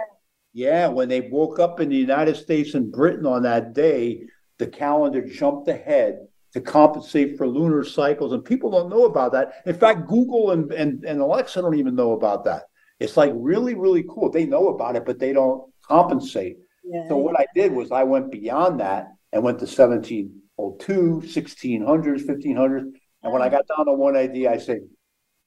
Yeah, 0.55 0.87
when 0.87 1.09
they 1.09 1.19
woke 1.19 1.59
up 1.59 1.81
in 1.81 1.89
the 1.89 1.97
United 1.97 2.37
States 2.37 2.75
and 2.75 2.89
Britain 2.89 3.25
on 3.25 3.43
that 3.43 3.73
day, 3.73 4.21
the 4.57 4.67
calendar 4.67 5.21
jumped 5.21 5.67
ahead 5.67 6.19
to 6.53 6.61
compensate 6.61 7.37
for 7.37 7.45
lunar 7.45 7.83
cycles. 7.83 8.31
And 8.31 8.43
people 8.43 8.71
don't 8.71 8.89
know 8.89 9.03
about 9.03 9.33
that. 9.33 9.55
In 9.65 9.75
fact, 9.75 10.07
Google 10.07 10.51
and, 10.51 10.71
and, 10.71 11.03
and 11.03 11.19
Alexa 11.19 11.61
don't 11.61 11.77
even 11.77 11.93
know 11.93 12.13
about 12.13 12.45
that. 12.45 12.63
It's 13.01 13.17
like 13.17 13.33
really, 13.35 13.75
really 13.75 14.05
cool. 14.09 14.31
They 14.31 14.45
know 14.45 14.69
about 14.69 14.95
it, 14.95 15.05
but 15.05 15.19
they 15.19 15.33
don't 15.33 15.69
compensate. 15.85 16.55
Yeah. 16.85 17.05
So 17.09 17.17
what 17.17 17.37
I 17.37 17.47
did 17.53 17.73
was 17.73 17.91
I 17.91 18.03
went 18.03 18.31
beyond 18.31 18.79
that 18.79 19.09
and 19.33 19.43
went 19.43 19.59
to 19.59 19.67
17 19.67 20.41
02, 20.57 21.21
1600s, 21.25 22.25
1500s. 22.25 22.93
And 23.23 23.33
when 23.33 23.41
I 23.41 23.49
got 23.49 23.67
down 23.67 23.87
to 23.87 23.93
1 23.93 24.15
AD, 24.15 24.37
I 24.45 24.57
said, 24.57 24.87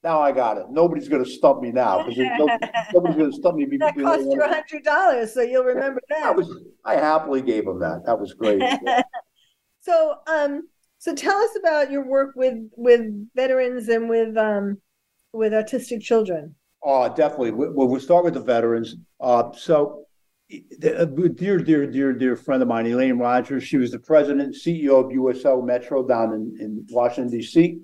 now 0.08 0.22
I 0.22 0.32
got 0.32 0.56
it. 0.56 0.70
Nobody's 0.70 1.06
going 1.06 1.22
to 1.22 1.30
stump 1.30 1.60
me 1.60 1.70
now 1.70 2.02
because 2.02 2.16
nobody's 2.94 3.16
going 3.16 3.30
to 3.30 3.36
stump 3.36 3.56
me. 3.56 3.76
That 3.76 3.94
cost 3.94 4.22
you 4.22 4.42
a 4.42 4.48
hundred 4.48 4.82
dollars, 4.82 5.34
so 5.34 5.42
you'll 5.42 5.64
remember 5.64 6.00
that. 6.08 6.20
that 6.22 6.36
was, 6.36 6.48
I 6.82 6.94
happily 6.94 7.42
gave 7.42 7.66
him 7.66 7.78
that. 7.80 8.06
That 8.06 8.18
was 8.18 8.32
great. 8.32 8.62
so, 9.80 10.14
um, 10.26 10.66
so 10.96 11.14
tell 11.14 11.36
us 11.36 11.50
about 11.60 11.90
your 11.90 12.06
work 12.06 12.30
with 12.36 12.56
with 12.74 13.02
veterans 13.36 13.90
and 13.90 14.08
with 14.08 14.34
um, 14.38 14.80
with 15.34 15.52
autistic 15.52 16.00
children. 16.00 16.54
Oh, 16.82 17.14
definitely. 17.14 17.50
We'll, 17.50 17.72
we'll 17.74 18.00
start 18.00 18.24
with 18.24 18.34
the 18.34 18.40
veterans. 18.40 18.96
Uh, 19.20 19.52
so 19.52 20.06
a 20.50 21.04
dear, 21.04 21.58
dear, 21.58 21.86
dear, 21.86 22.14
dear 22.14 22.34
friend 22.34 22.62
of 22.62 22.68
mine, 22.68 22.86
Elaine 22.86 23.18
Rogers. 23.18 23.62
She 23.62 23.76
was 23.76 23.90
the 23.90 23.98
president, 23.98 24.54
CEO 24.54 25.04
of 25.04 25.12
USO 25.12 25.60
Metro 25.60 26.06
down 26.06 26.32
in, 26.32 26.56
in 26.58 26.86
Washington, 26.88 27.30
D.C. 27.30 27.80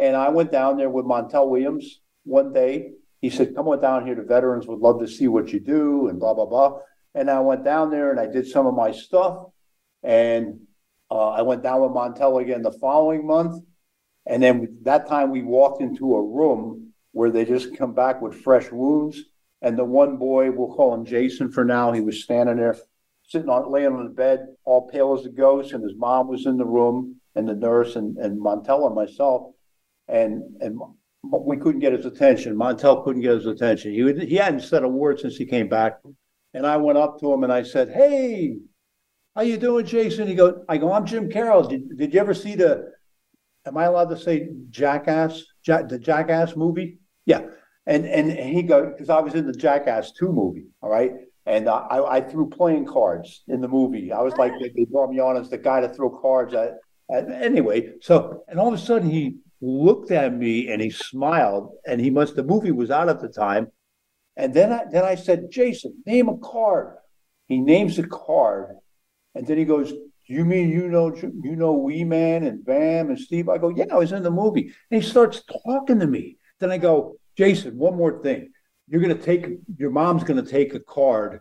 And 0.00 0.16
I 0.16 0.28
went 0.30 0.50
down 0.50 0.76
there 0.76 0.90
with 0.90 1.04
Montel 1.04 1.48
Williams 1.48 2.00
one 2.24 2.52
day. 2.52 2.92
He 3.20 3.30
said, 3.30 3.54
Come 3.54 3.68
on 3.68 3.80
down 3.80 4.06
here. 4.06 4.14
The 4.14 4.22
veterans 4.22 4.66
would 4.66 4.78
love 4.78 5.00
to 5.00 5.08
see 5.08 5.28
what 5.28 5.52
you 5.52 5.60
do, 5.60 6.08
and 6.08 6.18
blah, 6.18 6.34
blah, 6.34 6.46
blah. 6.46 6.78
And 7.14 7.30
I 7.30 7.40
went 7.40 7.64
down 7.64 7.90
there 7.90 8.10
and 8.10 8.20
I 8.20 8.26
did 8.26 8.46
some 8.46 8.66
of 8.66 8.74
my 8.74 8.92
stuff. 8.92 9.46
And 10.02 10.60
uh, 11.10 11.30
I 11.30 11.42
went 11.42 11.62
down 11.62 11.82
with 11.82 11.90
Montel 11.90 12.40
again 12.40 12.62
the 12.62 12.72
following 12.72 13.26
month. 13.26 13.62
And 14.26 14.42
then 14.42 14.78
that 14.82 15.08
time 15.08 15.30
we 15.30 15.42
walked 15.42 15.82
into 15.82 16.14
a 16.14 16.22
room 16.22 16.92
where 17.12 17.30
they 17.30 17.44
just 17.44 17.76
come 17.76 17.94
back 17.94 18.22
with 18.22 18.42
fresh 18.42 18.70
wounds 18.70 19.20
and 19.62 19.78
the 19.78 19.84
one 19.84 20.16
boy, 20.16 20.50
we'll 20.50 20.74
call 20.74 20.94
him 20.94 21.04
Jason 21.04 21.52
for 21.52 21.64
now, 21.64 21.92
he 21.92 22.00
was 22.00 22.22
standing 22.22 22.56
there, 22.56 22.76
sitting 23.24 23.48
on, 23.48 23.70
laying 23.70 23.92
on 23.92 24.04
the 24.04 24.10
bed, 24.10 24.46
all 24.64 24.88
pale 24.88 25.16
as 25.18 25.26
a 25.26 25.30
ghost, 25.30 25.72
and 25.72 25.82
his 25.82 25.96
mom 25.96 26.28
was 26.28 26.46
in 26.46 26.56
the 26.56 26.64
room, 26.64 27.20
and 27.34 27.46
the 27.46 27.54
nurse, 27.54 27.96
and, 27.96 28.16
and 28.16 28.40
Montel 28.40 28.86
and 28.86 28.94
myself. 28.94 29.52
And, 30.12 30.42
and 30.60 30.78
we 31.22 31.56
couldn't 31.56 31.80
get 31.80 31.92
his 31.92 32.06
attention. 32.06 32.56
Montel 32.56 33.04
couldn't 33.04 33.22
get 33.22 33.34
his 33.34 33.46
attention. 33.46 33.92
He, 33.92 34.02
would, 34.02 34.22
he 34.22 34.36
hadn't 34.36 34.60
said 34.60 34.82
a 34.82 34.88
word 34.88 35.20
since 35.20 35.36
he 35.36 35.46
came 35.46 35.68
back. 35.68 35.98
And 36.54 36.66
I 36.66 36.76
went 36.76 36.98
up 36.98 37.20
to 37.20 37.32
him 37.32 37.44
and 37.44 37.52
I 37.52 37.62
said, 37.62 37.90
Hey, 37.90 38.56
how 39.36 39.42
you 39.42 39.56
doing, 39.56 39.86
Jason? 39.86 40.26
He 40.26 40.34
goes, 40.34 40.54
I 40.68 40.78
go, 40.78 40.92
I'm 40.92 41.06
Jim 41.06 41.30
Karol. 41.30 41.62
Did, 41.68 41.96
did 41.96 42.12
you 42.12 42.20
ever 42.20 42.34
see 42.34 42.56
the, 42.56 42.90
am 43.64 43.76
I 43.76 43.84
allowed 43.84 44.10
to 44.10 44.16
say 44.16 44.48
Jackass, 44.70 45.44
Jack, 45.64 45.88
the 45.88 45.98
Jackass 45.98 46.56
movie? 46.56 46.98
Yeah. 47.26 47.42
And 47.86 48.06
and 48.06 48.30
he 48.30 48.62
goes 48.62 48.92
because 48.92 49.08
I 49.08 49.20
was 49.20 49.34
in 49.34 49.46
the 49.46 49.52
Jackass 49.52 50.12
Two 50.12 50.32
movie, 50.32 50.66
all 50.82 50.90
right, 50.90 51.12
and 51.46 51.66
uh, 51.66 51.86
I, 51.90 52.18
I 52.18 52.20
threw 52.20 52.48
playing 52.48 52.84
cards 52.84 53.42
in 53.48 53.60
the 53.60 53.68
movie. 53.68 54.12
I 54.12 54.20
was 54.20 54.34
like 54.36 54.52
they, 54.60 54.84
brought 54.84 55.10
me 55.10 55.18
on 55.18 55.36
as 55.36 55.48
the 55.48 55.58
guy 55.58 55.80
to 55.80 55.88
throw 55.88 56.10
cards 56.10 56.52
at. 56.54 56.74
at 57.10 57.30
anyway, 57.30 57.94
so 58.02 58.44
and 58.48 58.60
all 58.60 58.68
of 58.68 58.74
a 58.74 58.78
sudden 58.78 59.08
he 59.08 59.38
looked 59.60 60.10
at 60.10 60.34
me 60.34 60.70
and 60.70 60.80
he 60.80 60.90
smiled, 60.90 61.72
and 61.86 62.00
he 62.00 62.10
must 62.10 62.36
the 62.36 62.42
movie 62.42 62.72
was 62.72 62.90
out 62.90 63.08
at 63.08 63.20
the 63.20 63.28
time, 63.28 63.68
and 64.36 64.54
then 64.54 64.72
I 64.72 64.84
then 64.90 65.04
I 65.04 65.14
said, 65.14 65.50
Jason, 65.50 66.02
name 66.06 66.28
a 66.28 66.38
card. 66.38 66.96
He 67.46 67.58
names 67.58 67.98
a 67.98 68.06
card, 68.06 68.76
and 69.34 69.46
then 69.46 69.58
he 69.58 69.64
goes, 69.64 69.92
you 70.30 70.44
mean 70.44 70.70
you 70.70 70.88
know 70.88 71.14
you 71.14 71.56
know 71.56 71.72
Wee 71.72 72.04
Man 72.04 72.44
and 72.44 72.64
Bam 72.64 73.10
and 73.10 73.18
Steve? 73.18 73.48
I 73.48 73.58
go, 73.58 73.70
yeah, 73.70 73.86
I 73.90 73.96
was 73.96 74.12
in 74.12 74.22
the 74.22 74.30
movie. 74.30 74.72
And 74.90 75.02
he 75.02 75.08
starts 75.08 75.42
talking 75.64 75.98
to 75.98 76.06
me. 76.06 76.38
Then 76.60 76.70
I 76.70 76.78
go, 76.78 77.18
Jason, 77.36 77.76
one 77.76 77.96
more 77.96 78.22
thing. 78.22 78.52
You're 78.86 79.00
going 79.00 79.16
to 79.16 79.22
take, 79.22 79.58
your 79.76 79.90
mom's 79.90 80.22
going 80.22 80.42
to 80.42 80.48
take 80.48 80.74
a 80.74 80.80
card 80.80 81.40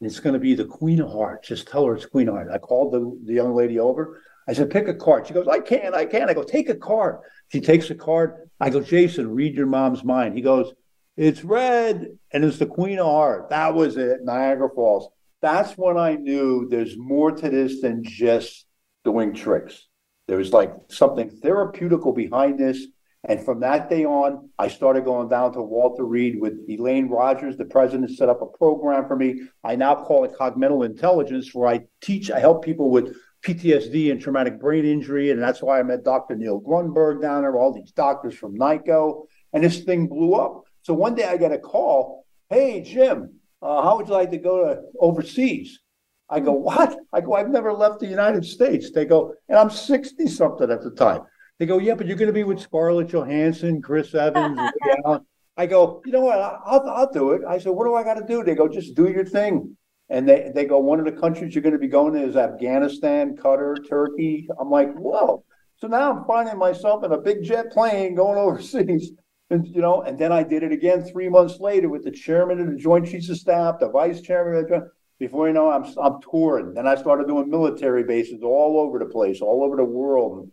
and 0.00 0.10
it's 0.10 0.20
going 0.20 0.34
to 0.34 0.40
be 0.40 0.54
the 0.54 0.64
Queen 0.64 1.00
of 1.00 1.10
Hearts. 1.10 1.48
Just 1.48 1.68
tell 1.68 1.86
her 1.86 1.96
it's 1.96 2.06
Queen 2.06 2.28
of 2.28 2.34
Hearts. 2.34 2.50
I 2.52 2.58
called 2.58 2.92
the, 2.92 3.18
the 3.24 3.34
young 3.34 3.54
lady 3.54 3.78
over. 3.78 4.20
I 4.48 4.52
said, 4.52 4.70
pick 4.70 4.88
a 4.88 4.94
card. 4.94 5.26
She 5.26 5.34
goes, 5.34 5.48
I 5.48 5.58
can't, 5.58 5.94
I 5.94 6.04
can't. 6.04 6.30
I 6.30 6.34
go, 6.34 6.42
take 6.42 6.68
a 6.68 6.74
card. 6.74 7.18
She 7.52 7.60
takes 7.60 7.90
a 7.90 7.94
card. 7.94 8.48
I 8.58 8.70
go, 8.70 8.80
Jason, 8.80 9.34
read 9.34 9.54
your 9.54 9.66
mom's 9.66 10.02
mind. 10.02 10.34
He 10.34 10.40
goes, 10.40 10.72
it's 11.18 11.44
red 11.44 12.06
and 12.32 12.44
it's 12.44 12.58
the 12.58 12.66
Queen 12.66 12.98
of 12.98 13.06
Hearts. 13.06 13.50
That 13.50 13.74
was 13.74 13.98
it, 13.98 14.20
Niagara 14.22 14.70
Falls. 14.74 15.08
That's 15.42 15.72
when 15.76 15.98
I 15.98 16.14
knew 16.14 16.66
there's 16.70 16.96
more 16.96 17.30
to 17.30 17.50
this 17.50 17.82
than 17.82 18.04
just 18.04 18.66
doing 19.04 19.34
tricks. 19.34 19.86
There 20.28 20.38
was 20.38 20.52
like 20.52 20.72
something 20.88 21.28
therapeutical 21.28 22.14
behind 22.14 22.58
this. 22.58 22.86
And 23.28 23.44
from 23.44 23.60
that 23.60 23.90
day 23.90 24.06
on, 24.06 24.48
I 24.58 24.68
started 24.68 25.04
going 25.04 25.28
down 25.28 25.52
to 25.52 25.62
Walter 25.62 26.04
Reed 26.04 26.40
with 26.40 26.54
Elaine 26.68 27.08
Rogers. 27.08 27.56
The 27.56 27.66
president 27.66 28.16
set 28.16 28.30
up 28.30 28.40
a 28.40 28.46
program 28.46 29.06
for 29.06 29.14
me. 29.14 29.42
I 29.62 29.76
now 29.76 29.94
call 29.94 30.24
it 30.24 30.34
cogmental 30.36 30.84
Intelligence, 30.84 31.50
where 31.52 31.68
I 31.68 31.80
teach, 32.00 32.30
I 32.30 32.40
help 32.40 32.64
people 32.64 32.90
with 32.90 33.14
PTSD 33.44 34.10
and 34.10 34.20
traumatic 34.20 34.60
brain 34.60 34.84
injury. 34.84 35.30
And 35.30 35.42
that's 35.42 35.62
why 35.62 35.78
I 35.78 35.82
met 35.82 36.04
Dr. 36.04 36.36
Neil 36.36 36.60
Grunberg 36.60 37.20
down 37.20 37.42
there, 37.42 37.56
all 37.56 37.72
these 37.72 37.92
doctors 37.92 38.34
from 38.34 38.56
NICoE. 38.56 39.26
And 39.52 39.64
this 39.64 39.80
thing 39.80 40.06
blew 40.06 40.34
up. 40.34 40.62
So 40.82 40.94
one 40.94 41.14
day 41.14 41.24
I 41.24 41.36
get 41.36 41.52
a 41.52 41.58
call 41.58 42.22
Hey, 42.52 42.82
Jim, 42.82 43.40
uh, 43.62 43.80
how 43.80 43.96
would 43.96 44.08
you 44.08 44.12
like 44.12 44.30
to 44.32 44.36
go 44.36 44.66
to 44.66 44.82
overseas? 45.00 45.80
I 46.28 46.38
go, 46.38 46.52
what? 46.52 46.94
I 47.10 47.22
go, 47.22 47.32
I've 47.32 47.48
never 47.48 47.72
left 47.72 48.00
the 48.00 48.06
United 48.06 48.44
States. 48.44 48.90
They 48.90 49.06
go, 49.06 49.32
and 49.48 49.58
I'm 49.58 49.70
60 49.70 50.26
something 50.26 50.70
at 50.70 50.82
the 50.82 50.90
time. 50.90 51.22
They 51.58 51.64
go, 51.64 51.78
yeah, 51.78 51.94
but 51.94 52.06
you're 52.06 52.18
going 52.18 52.26
to 52.26 52.34
be 52.34 52.44
with 52.44 52.60
Scarlett 52.60 53.08
Johansson, 53.08 53.80
Chris 53.80 54.14
Evans, 54.14 54.60
I 55.56 55.66
go, 55.66 56.02
you 56.04 56.12
know 56.12 56.20
what? 56.20 56.38
I'll, 56.38 56.86
I'll 56.90 57.10
do 57.10 57.30
it. 57.30 57.40
I 57.48 57.58
said, 57.58 57.70
what 57.70 57.84
do 57.84 57.94
I 57.94 58.04
got 58.04 58.14
to 58.14 58.26
do? 58.26 58.44
They 58.44 58.54
go, 58.54 58.68
just 58.68 58.94
do 58.94 59.08
your 59.08 59.24
thing. 59.24 59.78
And 60.08 60.28
they, 60.28 60.50
they 60.54 60.64
go, 60.66 60.78
one 60.78 60.98
of 60.98 61.06
the 61.06 61.20
countries 61.20 61.54
you're 61.54 61.62
going 61.62 61.72
to 61.72 61.78
be 61.78 61.88
going 61.88 62.14
to 62.14 62.22
is 62.22 62.36
Afghanistan, 62.36 63.36
Qatar, 63.36 63.76
Turkey. 63.88 64.48
I'm 64.60 64.70
like, 64.70 64.92
whoa. 64.94 65.44
So 65.76 65.86
now 65.86 66.12
I'm 66.12 66.24
finding 66.24 66.58
myself 66.58 67.02
in 67.04 67.12
a 67.12 67.18
big 67.18 67.42
jet 67.42 67.72
plane 67.72 68.14
going 68.14 68.38
overseas. 68.38 69.12
And, 69.50 69.66
you 69.66 69.80
know, 69.82 70.02
and 70.02 70.18
then 70.18 70.32
I 70.32 70.42
did 70.42 70.62
it 70.62 70.72
again 70.72 71.02
three 71.02 71.28
months 71.28 71.60
later 71.60 71.88
with 71.88 72.04
the 72.04 72.10
chairman 72.10 72.60
of 72.60 72.68
the 72.68 72.76
Joint 72.76 73.06
Chiefs 73.06 73.28
of 73.28 73.36
Staff, 73.36 73.80
the 73.80 73.90
vice 73.90 74.20
chairman. 74.20 74.66
The, 74.66 74.90
before 75.22 75.46
you 75.46 75.54
know, 75.54 75.70
I'm 75.70 75.84
I'm 76.02 76.20
touring. 76.20 76.74
Then 76.74 76.88
I 76.88 76.96
started 76.96 77.28
doing 77.28 77.48
military 77.48 78.02
bases 78.02 78.42
all 78.42 78.80
over 78.80 78.98
the 78.98 79.04
place, 79.04 79.40
all 79.40 79.62
over 79.62 79.76
the 79.76 79.84
world. 79.84 80.50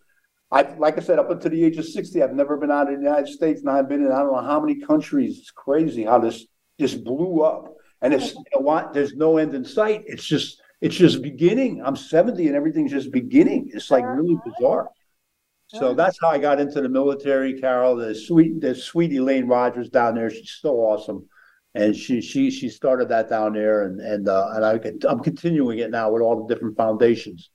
I, 0.51 0.61
like 0.77 0.97
I 0.97 1.01
said, 1.01 1.17
up 1.17 1.31
until 1.31 1.49
the 1.49 1.63
age 1.63 1.77
of 1.77 1.85
60, 1.85 2.21
I've 2.21 2.33
never 2.33 2.55
been 2.55 2.69
out 2.69 2.91
of 2.91 2.99
the 2.99 3.03
United 3.03 3.29
States, 3.29 3.61
and 3.61 3.69
I've 3.69 3.89
been 3.89 4.05
in 4.05 4.11
I 4.11 4.19
don't 4.19 4.31
know 4.31 4.41
how 4.41 4.59
many 4.59 4.79
countries. 4.79 5.39
It's 5.39 5.51
crazy 5.51 6.03
how 6.03 6.19
this 6.19 6.45
just 6.79 7.03
blew 7.03 7.41
up. 7.41 7.73
And 8.01 8.13
it's 8.13 8.33
you 8.33 8.43
know 8.53 8.61
what? 8.61 8.93
There's 8.93 9.13
no 9.13 9.37
end 9.37 9.53
in 9.53 9.65
sight. 9.65 10.03
It's 10.05 10.25
just 10.25 10.61
it's 10.81 10.95
just 10.95 11.21
beginning. 11.21 11.81
I'm 11.83 11.95
70 11.95 12.47
and 12.47 12.55
everything's 12.55 12.91
just 12.91 13.11
beginning. 13.11 13.69
It's 13.73 13.91
like 13.91 14.05
really 14.05 14.37
bizarre. 14.45 14.89
So 15.71 15.93
that's 15.93 16.17
how 16.19 16.29
I 16.29 16.39
got 16.39 16.59
into 16.59 16.81
the 16.81 16.89
military, 16.89 17.59
Carol. 17.59 17.95
The 17.95 18.15
sweet 18.15 18.59
the 18.59 18.73
sweet 18.73 19.13
Elaine 19.13 19.45
Rogers 19.45 19.89
down 19.89 20.15
there. 20.15 20.29
She's 20.29 20.57
so 20.59 20.77
awesome. 20.77 21.27
And 21.75 21.95
she 21.95 22.21
she 22.21 22.49
she 22.49 22.69
started 22.69 23.09
that 23.09 23.29
down 23.29 23.53
there 23.53 23.83
and 23.83 23.99
and 23.99 24.27
uh, 24.27 24.49
and 24.53 24.65
I 24.65 24.79
I'm 25.07 25.19
continuing 25.19 25.79
it 25.79 25.91
now 25.91 26.11
with 26.11 26.23
all 26.23 26.47
the 26.47 26.53
different 26.53 26.75
foundations. 26.75 27.51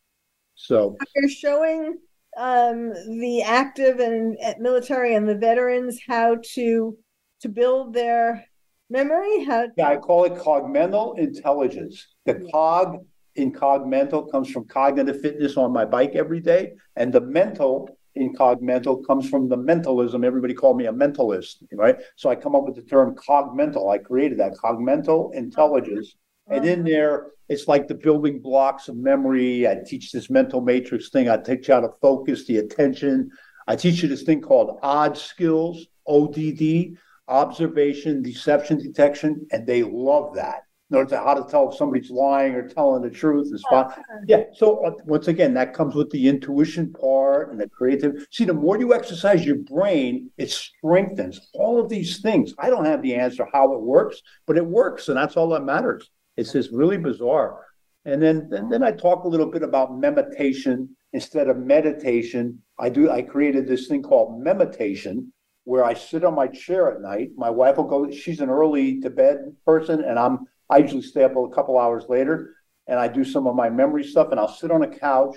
So 0.54 0.96
you're 1.16 1.28
showing 1.28 1.98
um, 2.36 2.92
the 2.92 3.42
active 3.44 3.98
and 3.98 4.38
military 4.60 5.16
and 5.16 5.28
the 5.28 5.34
veterans 5.34 5.98
how 6.06 6.36
to 6.54 6.96
to 7.40 7.48
build 7.48 7.94
their 7.94 8.46
memory. 8.90 9.44
How 9.44 9.68
yeah, 9.76 9.88
I 9.88 9.96
call 9.96 10.24
it 10.24 10.36
cogmental 10.36 11.14
intelligence. 11.18 12.06
The 12.26 12.48
cog 12.52 13.04
in 13.36 13.52
cogmental 13.52 14.30
comes 14.30 14.50
from 14.50 14.66
cognitive 14.66 15.20
fitness 15.20 15.56
on 15.56 15.72
my 15.72 15.84
bike 15.84 16.12
every 16.14 16.40
day, 16.40 16.72
and 16.96 17.12
the 17.12 17.20
mental 17.20 17.96
in 18.14 18.34
cogmental 18.34 19.04
comes 19.04 19.28
from 19.28 19.48
the 19.48 19.56
mentalism. 19.56 20.24
Everybody 20.24 20.54
called 20.54 20.76
me 20.76 20.86
a 20.86 20.92
mentalist, 20.92 21.56
right? 21.72 21.96
So 22.16 22.30
I 22.30 22.36
come 22.36 22.54
up 22.54 22.64
with 22.64 22.76
the 22.76 22.82
term 22.82 23.16
cogmental. 23.16 23.90
I 23.90 23.98
created 23.98 24.38
that 24.38 24.54
cogmental 24.54 25.34
intelligence. 25.34 26.14
And 26.48 26.64
in 26.64 26.80
uh-huh. 26.80 26.88
there, 26.88 27.26
it's 27.48 27.68
like 27.68 27.88
the 27.88 27.94
building 27.94 28.40
blocks 28.40 28.88
of 28.88 28.96
memory. 28.96 29.66
I 29.66 29.78
teach 29.84 30.12
this 30.12 30.30
mental 30.30 30.60
matrix 30.60 31.08
thing. 31.10 31.28
I 31.28 31.38
teach 31.38 31.68
you 31.68 31.74
how 31.74 31.80
to 31.80 31.90
focus 32.00 32.46
the 32.46 32.58
attention. 32.58 33.30
I 33.66 33.76
teach 33.76 34.02
you 34.02 34.08
this 34.08 34.22
thing 34.22 34.40
called 34.40 34.78
odd 34.82 35.16
skills, 35.16 35.86
ODD, 36.06 36.96
observation, 37.28 38.22
deception, 38.22 38.78
detection, 38.78 39.46
and 39.50 39.66
they 39.66 39.82
love 39.82 40.34
that. 40.34 40.62
In 40.90 40.98
order 40.98 41.10
to 41.10 41.18
how 41.18 41.34
to 41.34 41.50
tell 41.50 41.70
if 41.70 41.76
somebody's 41.76 42.10
lying 42.10 42.54
or 42.54 42.68
telling 42.68 43.02
the 43.02 43.10
truth 43.10 43.48
and 43.50 43.58
spot. 43.58 43.98
Yeah. 44.26 44.44
So 44.52 44.84
uh, 44.84 44.92
once 45.06 45.28
again, 45.28 45.54
that 45.54 45.72
comes 45.72 45.94
with 45.94 46.10
the 46.10 46.28
intuition 46.28 46.92
part 46.92 47.50
and 47.50 47.58
the 47.58 47.68
creative. 47.70 48.26
See, 48.30 48.44
the 48.44 48.52
more 48.52 48.78
you 48.78 48.92
exercise 48.92 49.46
your 49.46 49.56
brain, 49.56 50.30
it 50.36 50.50
strengthens 50.50 51.48
all 51.54 51.80
of 51.80 51.88
these 51.88 52.20
things. 52.20 52.54
I 52.58 52.68
don't 52.68 52.84
have 52.84 53.00
the 53.00 53.14
answer 53.14 53.48
how 53.50 53.72
it 53.72 53.80
works, 53.80 54.20
but 54.46 54.58
it 54.58 54.66
works, 54.66 55.08
and 55.08 55.16
that's 55.16 55.38
all 55.38 55.48
that 55.48 55.64
matters. 55.64 56.10
It's 56.36 56.52
just 56.52 56.70
really 56.70 56.98
bizarre. 56.98 57.64
And 58.04 58.22
then, 58.22 58.50
and 58.52 58.70
then 58.70 58.82
I 58.82 58.92
talk 58.92 59.24
a 59.24 59.28
little 59.28 59.50
bit 59.50 59.62
about 59.62 59.98
meditation 59.98 60.94
instead 61.14 61.48
of 61.48 61.56
meditation. 61.56 62.60
I 62.78 62.90
do. 62.90 63.10
I 63.10 63.22
created 63.22 63.66
this 63.66 63.88
thing 63.88 64.02
called 64.02 64.42
meditation, 64.42 65.32
where 65.64 65.84
I 65.84 65.94
sit 65.94 66.24
on 66.24 66.34
my 66.34 66.46
chair 66.46 66.92
at 66.92 67.00
night. 67.00 67.30
My 67.36 67.50
wife 67.50 67.76
will 67.76 67.84
go. 67.84 68.10
She's 68.10 68.40
an 68.40 68.50
early 68.50 69.00
to 69.00 69.10
bed 69.10 69.38
person, 69.64 70.02
and 70.02 70.18
I'm. 70.18 70.46
I 70.70 70.78
usually 70.78 71.02
stay 71.02 71.24
up 71.24 71.36
a 71.36 71.48
couple 71.48 71.78
hours 71.78 72.04
later, 72.08 72.54
and 72.86 72.98
I 72.98 73.08
do 73.08 73.24
some 73.24 73.46
of 73.46 73.54
my 73.54 73.68
memory 73.68 74.04
stuff. 74.04 74.28
And 74.30 74.40
I'll 74.40 74.48
sit 74.48 74.70
on 74.70 74.82
a 74.82 74.88
couch. 74.88 75.36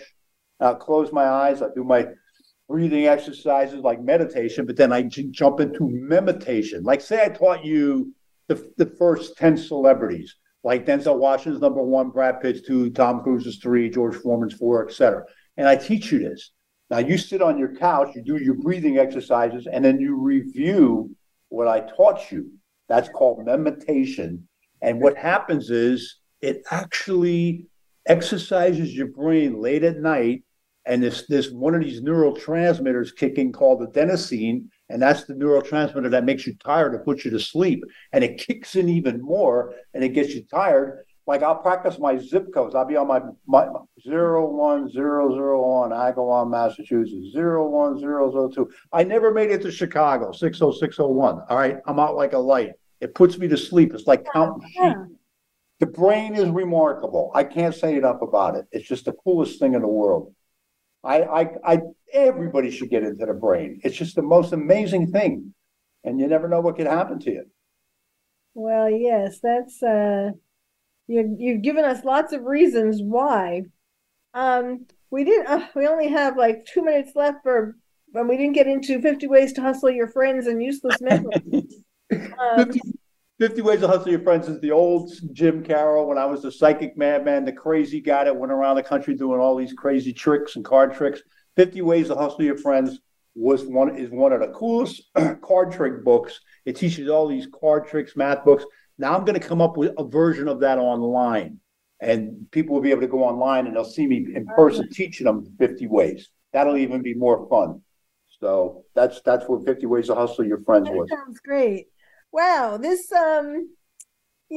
I'll 0.59 0.75
close 0.75 1.11
my 1.11 1.25
eyes. 1.25 1.61
I'll 1.61 1.73
do 1.73 1.83
my 1.83 2.07
breathing 2.67 3.07
exercises 3.07 3.81
like 3.81 4.01
meditation, 4.01 4.65
but 4.65 4.75
then 4.75 4.91
I 4.91 5.03
j- 5.03 5.27
jump 5.31 5.59
into 5.59 5.87
meditation. 5.89 6.83
Like, 6.83 7.01
say, 7.01 7.23
I 7.23 7.29
taught 7.29 7.63
you 7.63 8.13
the, 8.47 8.71
the 8.77 8.85
first 8.85 9.37
10 9.37 9.57
celebrities 9.57 10.35
like 10.67 10.85
Denzel 10.85 11.17
Washington's 11.17 11.61
number 11.61 11.81
one, 11.81 12.09
Brad 12.09 12.41
Pitt's 12.41 12.61
two, 12.61 12.89
Tom 12.89 13.21
Cruise's 13.21 13.57
three, 13.57 13.89
George 13.89 14.15
Foreman's 14.17 14.53
four, 14.53 14.85
etc. 14.85 15.23
And 15.55 15.65
I 15.65 15.77
teach 15.77 16.11
you 16.11 16.19
this. 16.19 16.51
Now 16.89 16.99
you 16.99 17.17
sit 17.17 17.41
on 17.41 17.57
your 17.57 17.75
couch, 17.75 18.09
you 18.15 18.21
do 18.21 18.37
your 18.37 18.55
breathing 18.55 18.97
exercises, 18.97 19.67
and 19.71 19.83
then 19.83 19.99
you 19.99 20.15
review 20.15 21.15
what 21.49 21.67
I 21.67 21.81
taught 21.81 22.31
you. 22.31 22.49
That's 22.87 23.09
called 23.09 23.45
meditation. 23.45 24.47
And 24.81 25.01
what 25.01 25.17
happens 25.17 25.69
is 25.69 26.19
it 26.41 26.61
actually 26.71 27.67
exercises 28.05 28.95
your 28.95 29.07
brain 29.07 29.61
late 29.61 29.83
at 29.83 29.97
night. 29.97 30.43
And 30.85 31.03
this, 31.03 31.25
this 31.27 31.49
one 31.51 31.75
of 31.75 31.81
these 31.81 32.01
neurotransmitters 32.01 33.13
kicking 33.17 33.51
called 33.51 33.81
adenosine, 33.81 34.67
and 34.89 35.01
that's 35.01 35.25
the 35.25 35.33
neurotransmitter 35.33 36.09
that 36.11 36.23
makes 36.23 36.47
you 36.47 36.55
tired 36.63 36.93
to 36.93 36.99
put 36.99 37.25
you 37.25 37.31
to 37.31 37.39
sleep. 37.39 37.83
And 38.13 38.23
it 38.23 38.37
kicks 38.37 38.77
in 38.77 38.87
even 38.87 39.21
more 39.21 39.73
and 39.93 40.01
it 40.01 40.09
gets 40.09 40.33
you 40.33 40.43
tired. 40.43 41.03
Like 41.27 41.43
I'll 41.43 41.57
practice 41.57 41.99
my 41.99 42.17
zip 42.17 42.53
codes. 42.53 42.73
I'll 42.73 42.85
be 42.85 42.95
on 42.95 43.07
my, 43.07 43.19
my 43.45 43.67
01001 44.05 44.89
Agawam, 45.91 46.49
Massachusetts, 46.49 47.35
01002. 47.35 48.71
I 48.93 49.03
never 49.03 49.33
made 49.33 49.51
it 49.51 49.61
to 49.63 49.71
Chicago, 49.71 50.31
60601. 50.31 51.41
All 51.49 51.57
right. 51.57 51.79
I'm 51.85 51.99
out 51.99 52.15
like 52.15 52.31
a 52.31 52.37
light. 52.37 52.71
It 53.01 53.13
puts 53.13 53.37
me 53.37 53.49
to 53.49 53.57
sleep. 53.57 53.93
It's 53.93 54.07
like 54.07 54.25
counting 54.31 54.67
sheep. 54.69 54.95
The 55.79 55.85
brain 55.85 56.33
is 56.33 56.49
remarkable. 56.49 57.31
I 57.35 57.43
can't 57.43 57.75
say 57.75 57.97
enough 57.97 58.21
about 58.21 58.55
it. 58.55 58.65
It's 58.71 58.87
just 58.87 59.05
the 59.05 59.11
coolest 59.11 59.59
thing 59.59 59.75
in 59.75 59.81
the 59.81 59.87
world. 59.87 60.33
I, 61.03 61.21
I, 61.21 61.49
I, 61.63 61.79
everybody 62.11 62.71
should 62.71 62.89
get 62.89 63.03
into 63.03 63.25
the 63.25 63.33
brain. 63.33 63.79
It's 63.83 63.95
just 63.95 64.15
the 64.15 64.23
most 64.23 64.53
amazing 64.53 65.11
thing, 65.11 65.53
and 66.03 66.19
you 66.19 66.27
never 66.27 66.47
know 66.47 66.61
what 66.61 66.77
could 66.77 66.87
happen 66.87 67.19
to 67.19 67.31
you. 67.31 67.45
Well, 68.55 68.89
yes, 68.89 69.39
that's 69.39 69.83
uh, 69.83 70.31
you. 71.07 71.35
You've 71.37 71.61
given 71.61 71.85
us 71.85 72.03
lots 72.03 72.33
of 72.33 72.43
reasons 72.43 73.01
why. 73.01 73.63
Um, 74.33 74.85
we 75.09 75.23
didn't. 75.23 75.47
Uh, 75.47 75.67
we 75.75 75.87
only 75.87 76.09
have 76.09 76.37
like 76.37 76.65
two 76.65 76.83
minutes 76.83 77.11
left 77.15 77.43
for, 77.43 77.75
when 78.11 78.27
we 78.27 78.37
didn't 78.37 78.53
get 78.53 78.67
into 78.67 79.01
fifty 79.01 79.27
ways 79.27 79.53
to 79.53 79.61
hustle 79.61 79.89
your 79.89 80.07
friends 80.07 80.47
and 80.47 80.61
useless 80.61 80.99
memories. 81.01 81.83
um, 82.39 82.57
50, 82.65 82.79
50 83.39 83.61
Ways 83.61 83.81
to 83.81 83.87
Hustle 83.87 84.09
Your 84.09 84.21
Friends 84.21 84.47
is 84.47 84.59
the 84.61 84.71
old 84.71 85.11
Jim 85.31 85.63
Karol 85.63 86.07
when 86.07 86.17
I 86.17 86.25
was 86.25 86.41
the 86.41 86.51
psychic 86.51 86.97
madman, 86.97 87.45
the 87.45 87.51
crazy 87.51 88.01
guy 88.01 88.23
that 88.23 88.35
went 88.35 88.51
around 88.51 88.77
the 88.77 88.83
country 88.83 89.13
doing 89.13 89.39
all 89.39 89.55
these 89.55 89.73
crazy 89.73 90.11
tricks 90.11 90.55
and 90.55 90.65
card 90.65 90.95
tricks. 90.95 91.21
50 91.55 91.81
Ways 91.83 92.07
to 92.07 92.15
Hustle 92.15 92.41
Your 92.41 92.57
Friends 92.57 92.99
was 93.35 93.63
one 93.63 93.95
is 93.95 94.09
one 94.09 94.33
of 94.33 94.39
the 94.39 94.47
coolest 94.47 95.03
card 95.43 95.71
trick 95.71 96.03
books. 96.03 96.39
It 96.67 96.75
teaches 96.75 97.09
all 97.09 97.27
these 97.27 97.47
card 97.59 97.87
tricks, 97.87 98.15
math 98.15 98.45
books. 98.45 98.63
Now 98.99 99.15
I'm 99.15 99.25
going 99.25 99.39
to 99.39 99.47
come 99.47 99.61
up 99.61 99.77
with 99.77 99.93
a 99.97 100.03
version 100.03 100.47
of 100.47 100.59
that 100.59 100.77
online. 100.77 101.59
And 101.99 102.45
people 102.51 102.75
will 102.75 102.81
be 102.83 102.91
able 102.91 103.01
to 103.01 103.07
go 103.07 103.23
online 103.23 103.65
and 103.65 103.75
they'll 103.75 103.83
see 103.83 104.05
me 104.05 104.27
in 104.35 104.45
person 104.45 104.87
teaching 104.91 105.25
them 105.25 105.55
50 105.57 105.87
ways. 105.87 106.29
That'll 106.53 106.77
even 106.77 107.01
be 107.01 107.15
more 107.15 107.47
fun. 107.49 107.81
So 108.39 108.83
that's 108.93 109.19
that's 109.21 109.45
what 109.47 109.65
50 109.65 109.87
Ways 109.87 110.07
to 110.07 110.15
Hustle 110.15 110.45
Your 110.45 110.61
Friends 110.61 110.85
that 110.85 110.95
was. 110.95 111.09
Sounds 111.09 111.39
great 111.39 111.87
wow, 112.31 112.77
this 112.77 113.11
um 113.11 113.69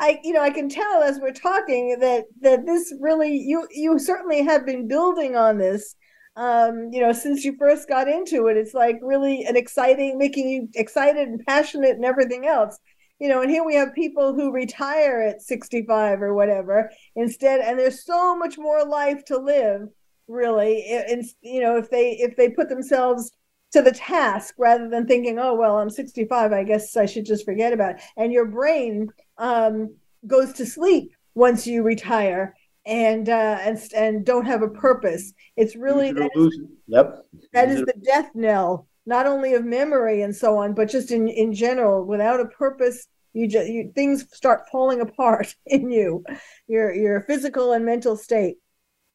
I 0.00 0.20
you 0.22 0.32
know 0.32 0.42
I 0.42 0.50
can 0.50 0.68
tell 0.68 1.02
as 1.02 1.18
we're 1.20 1.32
talking 1.32 1.98
that 2.00 2.24
that 2.40 2.66
this 2.66 2.94
really 3.00 3.36
you 3.36 3.66
you 3.70 3.98
certainly 3.98 4.42
have 4.44 4.64
been 4.64 4.86
building 4.86 5.36
on 5.36 5.58
this 5.58 5.94
um 6.38 6.88
you 6.92 7.00
know 7.00 7.12
since 7.12 7.44
you 7.44 7.54
first 7.58 7.88
got 7.88 8.08
into 8.08 8.46
it 8.46 8.56
it's 8.56 8.72
like 8.72 8.96
really 9.02 9.44
an 9.44 9.56
exciting 9.56 10.16
making 10.16 10.48
you 10.48 10.68
excited 10.76 11.28
and 11.28 11.44
passionate 11.46 11.96
and 11.96 12.04
everything 12.04 12.46
else. 12.46 12.78
You 13.18 13.28
know 13.28 13.42
and 13.42 13.50
here 13.50 13.64
we 13.64 13.74
have 13.74 13.94
people 13.94 14.32
who 14.32 14.52
retire 14.52 15.20
at 15.20 15.42
65 15.42 16.22
or 16.22 16.34
whatever 16.34 16.90
instead 17.16 17.60
and 17.60 17.78
there's 17.78 18.06
so 18.06 18.36
much 18.36 18.56
more 18.56 18.84
life 18.84 19.24
to 19.26 19.38
live 19.38 19.88
really 20.28 20.84
and 20.86 21.24
you 21.40 21.60
know 21.60 21.76
if 21.76 21.90
they 21.90 22.12
if 22.12 22.36
they 22.36 22.48
put 22.50 22.68
themselves 22.68 23.32
to 23.72 23.82
the 23.82 23.90
task 23.92 24.54
rather 24.58 24.88
than 24.88 25.06
thinking 25.06 25.38
oh 25.40 25.54
well 25.54 25.78
i'm 25.78 25.90
65 25.90 26.52
i 26.52 26.62
guess 26.62 26.96
i 26.96 27.06
should 27.06 27.26
just 27.26 27.44
forget 27.44 27.72
about 27.72 27.96
it. 27.96 28.02
And 28.16 28.32
your 28.32 28.46
brain 28.46 29.08
um, 29.38 29.96
goes 30.26 30.52
to 30.54 30.66
sleep 30.66 31.12
once 31.34 31.66
you 31.66 31.82
retire 31.82 32.54
and 32.88 33.28
uh, 33.28 33.58
and 33.60 33.78
and 33.94 34.24
don't 34.24 34.46
have 34.46 34.62
a 34.62 34.68
purpose 34.68 35.32
it's 35.56 35.76
really 35.76 36.10
that 36.10 36.30
is, 36.34 36.58
yep 36.86 37.26
that 37.52 37.68
is 37.68 37.80
the 37.82 37.94
death 38.04 38.30
knell 38.34 38.88
not 39.06 39.26
only 39.26 39.54
of 39.54 39.64
memory 39.64 40.22
and 40.22 40.34
so 40.34 40.56
on 40.56 40.72
but 40.74 40.88
just 40.88 41.10
in 41.10 41.28
in 41.28 41.52
general 41.52 42.04
without 42.04 42.40
a 42.40 42.46
purpose 42.46 43.06
you 43.34 43.46
just 43.46 43.68
you, 43.68 43.92
things 43.94 44.24
start 44.32 44.62
falling 44.72 45.00
apart 45.02 45.54
in 45.66 45.90
you 45.90 46.24
your 46.66 46.92
your 46.94 47.20
physical 47.20 47.72
and 47.72 47.84
mental 47.84 48.16
state 48.16 48.56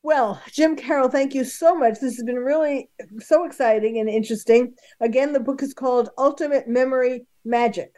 well, 0.05 0.41
Jim 0.51 0.75
Karol, 0.75 1.07
thank 1.07 1.33
you 1.33 1.45
so 1.45 1.73
much. 1.73 1.93
This 1.93 2.17
has 2.17 2.25
been 2.25 2.35
really 2.35 2.89
so 3.19 3.45
exciting 3.45 3.99
and 3.99 4.09
interesting. 4.09 4.73
Again, 4.99 5.31
the 5.31 5.39
book 5.39 5.63
is 5.63 5.73
called 5.73 6.09
Ultimate 6.17 6.67
Memory 6.67 7.25
Magic, 7.45 7.93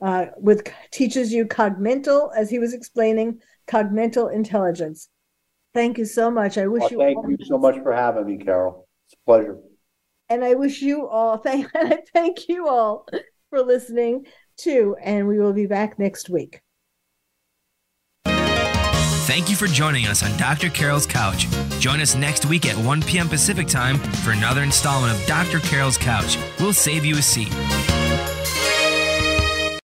uh, 0.00 0.26
with 0.36 0.72
teaches 0.92 1.32
you 1.32 1.46
cogmental, 1.46 2.30
as 2.36 2.48
he 2.48 2.60
was 2.60 2.74
explaining, 2.74 3.40
cogmental 3.66 4.28
intelligence. 4.28 5.08
Thank 5.74 5.98
you 5.98 6.04
so 6.04 6.30
much. 6.30 6.58
I 6.58 6.66
wish 6.66 6.82
well, 6.82 6.90
you. 6.90 6.98
Thank 6.98 7.40
you 7.40 7.46
so 7.46 7.58
much 7.58 7.76
for 7.82 7.92
having 7.92 8.26
me, 8.26 8.38
Carol. 8.38 8.88
It's 9.06 9.14
a 9.14 9.24
pleasure. 9.24 9.58
And 10.28 10.44
I 10.44 10.54
wish 10.54 10.82
you 10.82 11.06
all 11.06 11.36
thank 11.38 11.70
thank 12.12 12.48
you 12.48 12.68
all 12.68 13.06
for 13.50 13.62
listening 13.62 14.26
too. 14.56 14.96
And 15.02 15.26
we 15.28 15.38
will 15.38 15.52
be 15.52 15.66
back 15.66 15.98
next 15.98 16.28
week. 16.28 16.60
Thank 19.28 19.50
you 19.50 19.56
for 19.56 19.66
joining 19.66 20.06
us 20.06 20.22
on 20.22 20.34
Dr. 20.38 20.70
Carol's 20.70 21.06
Couch. 21.06 21.46
Join 21.80 22.00
us 22.00 22.14
next 22.14 22.46
week 22.46 22.64
at 22.64 22.74
1 22.76 23.02
p.m. 23.02 23.28
Pacific 23.28 23.68
Time 23.68 23.98
for 23.98 24.30
another 24.30 24.62
installment 24.62 25.12
of 25.12 25.26
Dr. 25.26 25.58
Carol's 25.58 25.98
Couch. 25.98 26.38
We'll 26.58 26.72
save 26.72 27.04
you 27.04 27.18
a 27.18 27.22
seat. 27.22 27.52